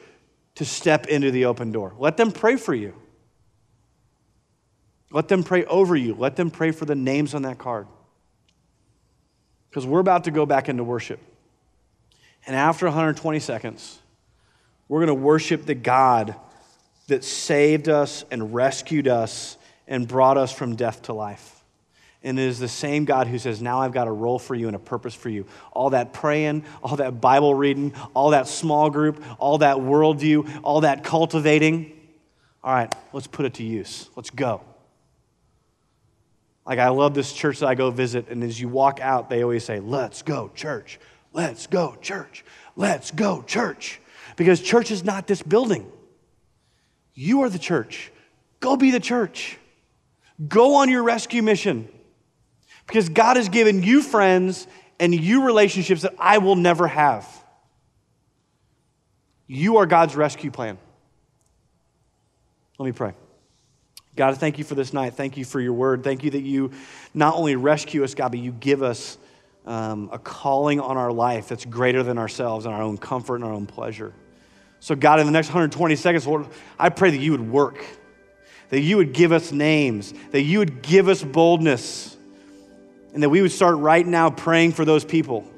to 0.56 0.64
step 0.64 1.06
into 1.06 1.30
the 1.30 1.46
open 1.46 1.72
door. 1.72 1.94
Let 1.98 2.16
them 2.16 2.32
pray 2.32 2.56
for 2.56 2.74
you. 2.74 2.94
Let 5.10 5.28
them 5.28 5.42
pray 5.42 5.64
over 5.66 5.94
you. 5.94 6.14
Let 6.14 6.36
them 6.36 6.50
pray 6.50 6.70
for 6.70 6.84
the 6.84 6.94
names 6.94 7.34
on 7.34 7.42
that 7.42 7.58
card. 7.58 7.86
Because 9.68 9.86
we're 9.86 10.00
about 10.00 10.24
to 10.24 10.30
go 10.30 10.46
back 10.46 10.68
into 10.68 10.84
worship. 10.84 11.20
And 12.46 12.56
after 12.56 12.86
120 12.86 13.38
seconds, 13.40 13.98
we're 14.88 15.04
going 15.04 15.08
to 15.08 15.14
worship 15.14 15.64
the 15.64 15.74
God 15.74 16.34
that 17.06 17.24
saved 17.24 17.88
us 17.88 18.24
and 18.30 18.54
rescued 18.54 19.08
us 19.08 19.56
and 19.86 20.08
brought 20.08 20.36
us 20.36 20.52
from 20.52 20.76
death 20.76 21.02
to 21.02 21.12
life. 21.12 21.62
And 22.24 22.38
it 22.38 22.42
is 22.42 22.58
the 22.58 22.68
same 22.68 23.04
God 23.04 23.26
who 23.26 23.38
says, 23.38 23.60
Now 23.60 23.80
I've 23.80 23.92
got 23.92 24.06
a 24.06 24.12
role 24.12 24.38
for 24.38 24.54
you 24.54 24.68
and 24.68 24.76
a 24.76 24.80
purpose 24.80 25.14
for 25.14 25.28
you. 25.28 25.46
All 25.72 25.90
that 25.90 26.12
praying, 26.12 26.64
all 26.82 26.96
that 26.96 27.20
Bible 27.20 27.54
reading, 27.54 27.94
all 28.14 28.30
that 28.30 28.46
small 28.46 28.90
group, 28.90 29.22
all 29.38 29.58
that 29.58 29.76
worldview, 29.76 30.60
all 30.62 30.82
that 30.82 31.02
cultivating. 31.02 31.98
All 32.62 32.72
right, 32.72 32.94
let's 33.12 33.26
put 33.26 33.44
it 33.44 33.54
to 33.54 33.64
use. 33.64 34.08
Let's 34.14 34.30
go. 34.30 34.60
Like, 36.64 36.78
I 36.78 36.90
love 36.90 37.12
this 37.12 37.32
church 37.32 37.58
that 37.58 37.66
I 37.66 37.74
go 37.74 37.90
visit, 37.90 38.28
and 38.28 38.44
as 38.44 38.60
you 38.60 38.68
walk 38.68 39.00
out, 39.00 39.28
they 39.28 39.42
always 39.42 39.64
say, 39.64 39.80
Let's 39.80 40.22
go, 40.22 40.50
church. 40.54 41.00
Let's 41.32 41.66
go, 41.66 41.96
church. 42.00 42.44
Let's 42.76 43.10
go, 43.10 43.42
church. 43.42 44.00
Because 44.36 44.60
church 44.60 44.90
is 44.90 45.04
not 45.04 45.26
this 45.26 45.42
building. 45.42 45.90
You 47.14 47.42
are 47.42 47.48
the 47.48 47.58
church. 47.58 48.10
Go 48.60 48.76
be 48.76 48.90
the 48.90 49.00
church. 49.00 49.58
Go 50.48 50.76
on 50.76 50.88
your 50.88 51.02
rescue 51.02 51.42
mission. 51.42 51.88
Because 52.86 53.08
God 53.08 53.36
has 53.36 53.48
given 53.48 53.82
you 53.82 54.02
friends 54.02 54.66
and 54.98 55.14
you 55.14 55.44
relationships 55.44 56.02
that 56.02 56.14
I 56.18 56.38
will 56.38 56.56
never 56.56 56.86
have. 56.86 57.28
You 59.46 59.78
are 59.78 59.86
God's 59.86 60.16
rescue 60.16 60.50
plan. 60.50 60.78
Let 62.78 62.86
me 62.86 62.92
pray. 62.92 63.12
God, 64.14 64.36
thank 64.38 64.58
you 64.58 64.64
for 64.64 64.74
this 64.74 64.92
night. 64.92 65.14
Thank 65.14 65.36
you 65.36 65.44
for 65.44 65.60
your 65.60 65.72
word. 65.72 66.04
Thank 66.04 66.24
you 66.24 66.30
that 66.30 66.42
you 66.42 66.72
not 67.14 67.34
only 67.34 67.56
rescue 67.56 68.04
us, 68.04 68.14
God, 68.14 68.30
but 68.30 68.40
you 68.40 68.52
give 68.52 68.82
us 68.82 69.18
um, 69.66 70.10
a 70.12 70.18
calling 70.18 70.80
on 70.80 70.96
our 70.96 71.12
life 71.12 71.48
that's 71.48 71.64
greater 71.64 72.02
than 72.02 72.18
ourselves 72.18 72.66
and 72.66 72.74
our 72.74 72.82
own 72.82 72.98
comfort 72.98 73.36
and 73.36 73.44
our 73.44 73.52
own 73.52 73.66
pleasure. 73.66 74.12
So, 74.80 74.96
God, 74.96 75.20
in 75.20 75.26
the 75.26 75.32
next 75.32 75.48
120 75.48 75.94
seconds, 75.94 76.26
Lord, 76.26 76.46
I 76.78 76.88
pray 76.88 77.10
that 77.10 77.18
you 77.18 77.30
would 77.32 77.48
work, 77.48 77.84
that 78.70 78.80
you 78.80 78.96
would 78.96 79.12
give 79.12 79.30
us 79.30 79.52
names, 79.52 80.12
that 80.32 80.42
you 80.42 80.58
would 80.58 80.82
give 80.82 81.08
us 81.08 81.22
boldness, 81.22 82.16
and 83.14 83.22
that 83.22 83.28
we 83.28 83.42
would 83.42 83.52
start 83.52 83.76
right 83.76 84.04
now 84.04 84.30
praying 84.30 84.72
for 84.72 84.84
those 84.84 85.04
people, 85.04 85.48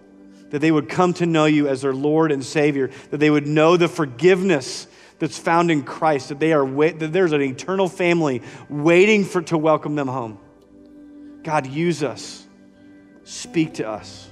that 0.50 0.58
they 0.58 0.70
would 0.70 0.88
come 0.90 1.14
to 1.14 1.26
know 1.26 1.46
you 1.46 1.68
as 1.68 1.80
their 1.82 1.94
Lord 1.94 2.32
and 2.32 2.44
Savior, 2.44 2.90
that 3.10 3.18
they 3.18 3.30
would 3.30 3.46
know 3.46 3.78
the 3.78 3.88
forgiveness 3.88 4.86
that's 5.18 5.38
found 5.38 5.70
in 5.70 5.84
Christ, 5.84 6.28
that, 6.28 6.38
they 6.38 6.52
are 6.52 6.66
that 6.66 7.12
there's 7.12 7.32
an 7.32 7.40
eternal 7.40 7.88
family 7.88 8.42
waiting 8.68 9.24
for, 9.24 9.40
to 9.42 9.56
welcome 9.56 9.94
them 9.94 10.08
home. 10.08 10.38
God, 11.42 11.66
use 11.66 12.02
us. 12.02 12.43
Speak 13.24 13.74
to 13.74 13.88
us. 13.88 14.28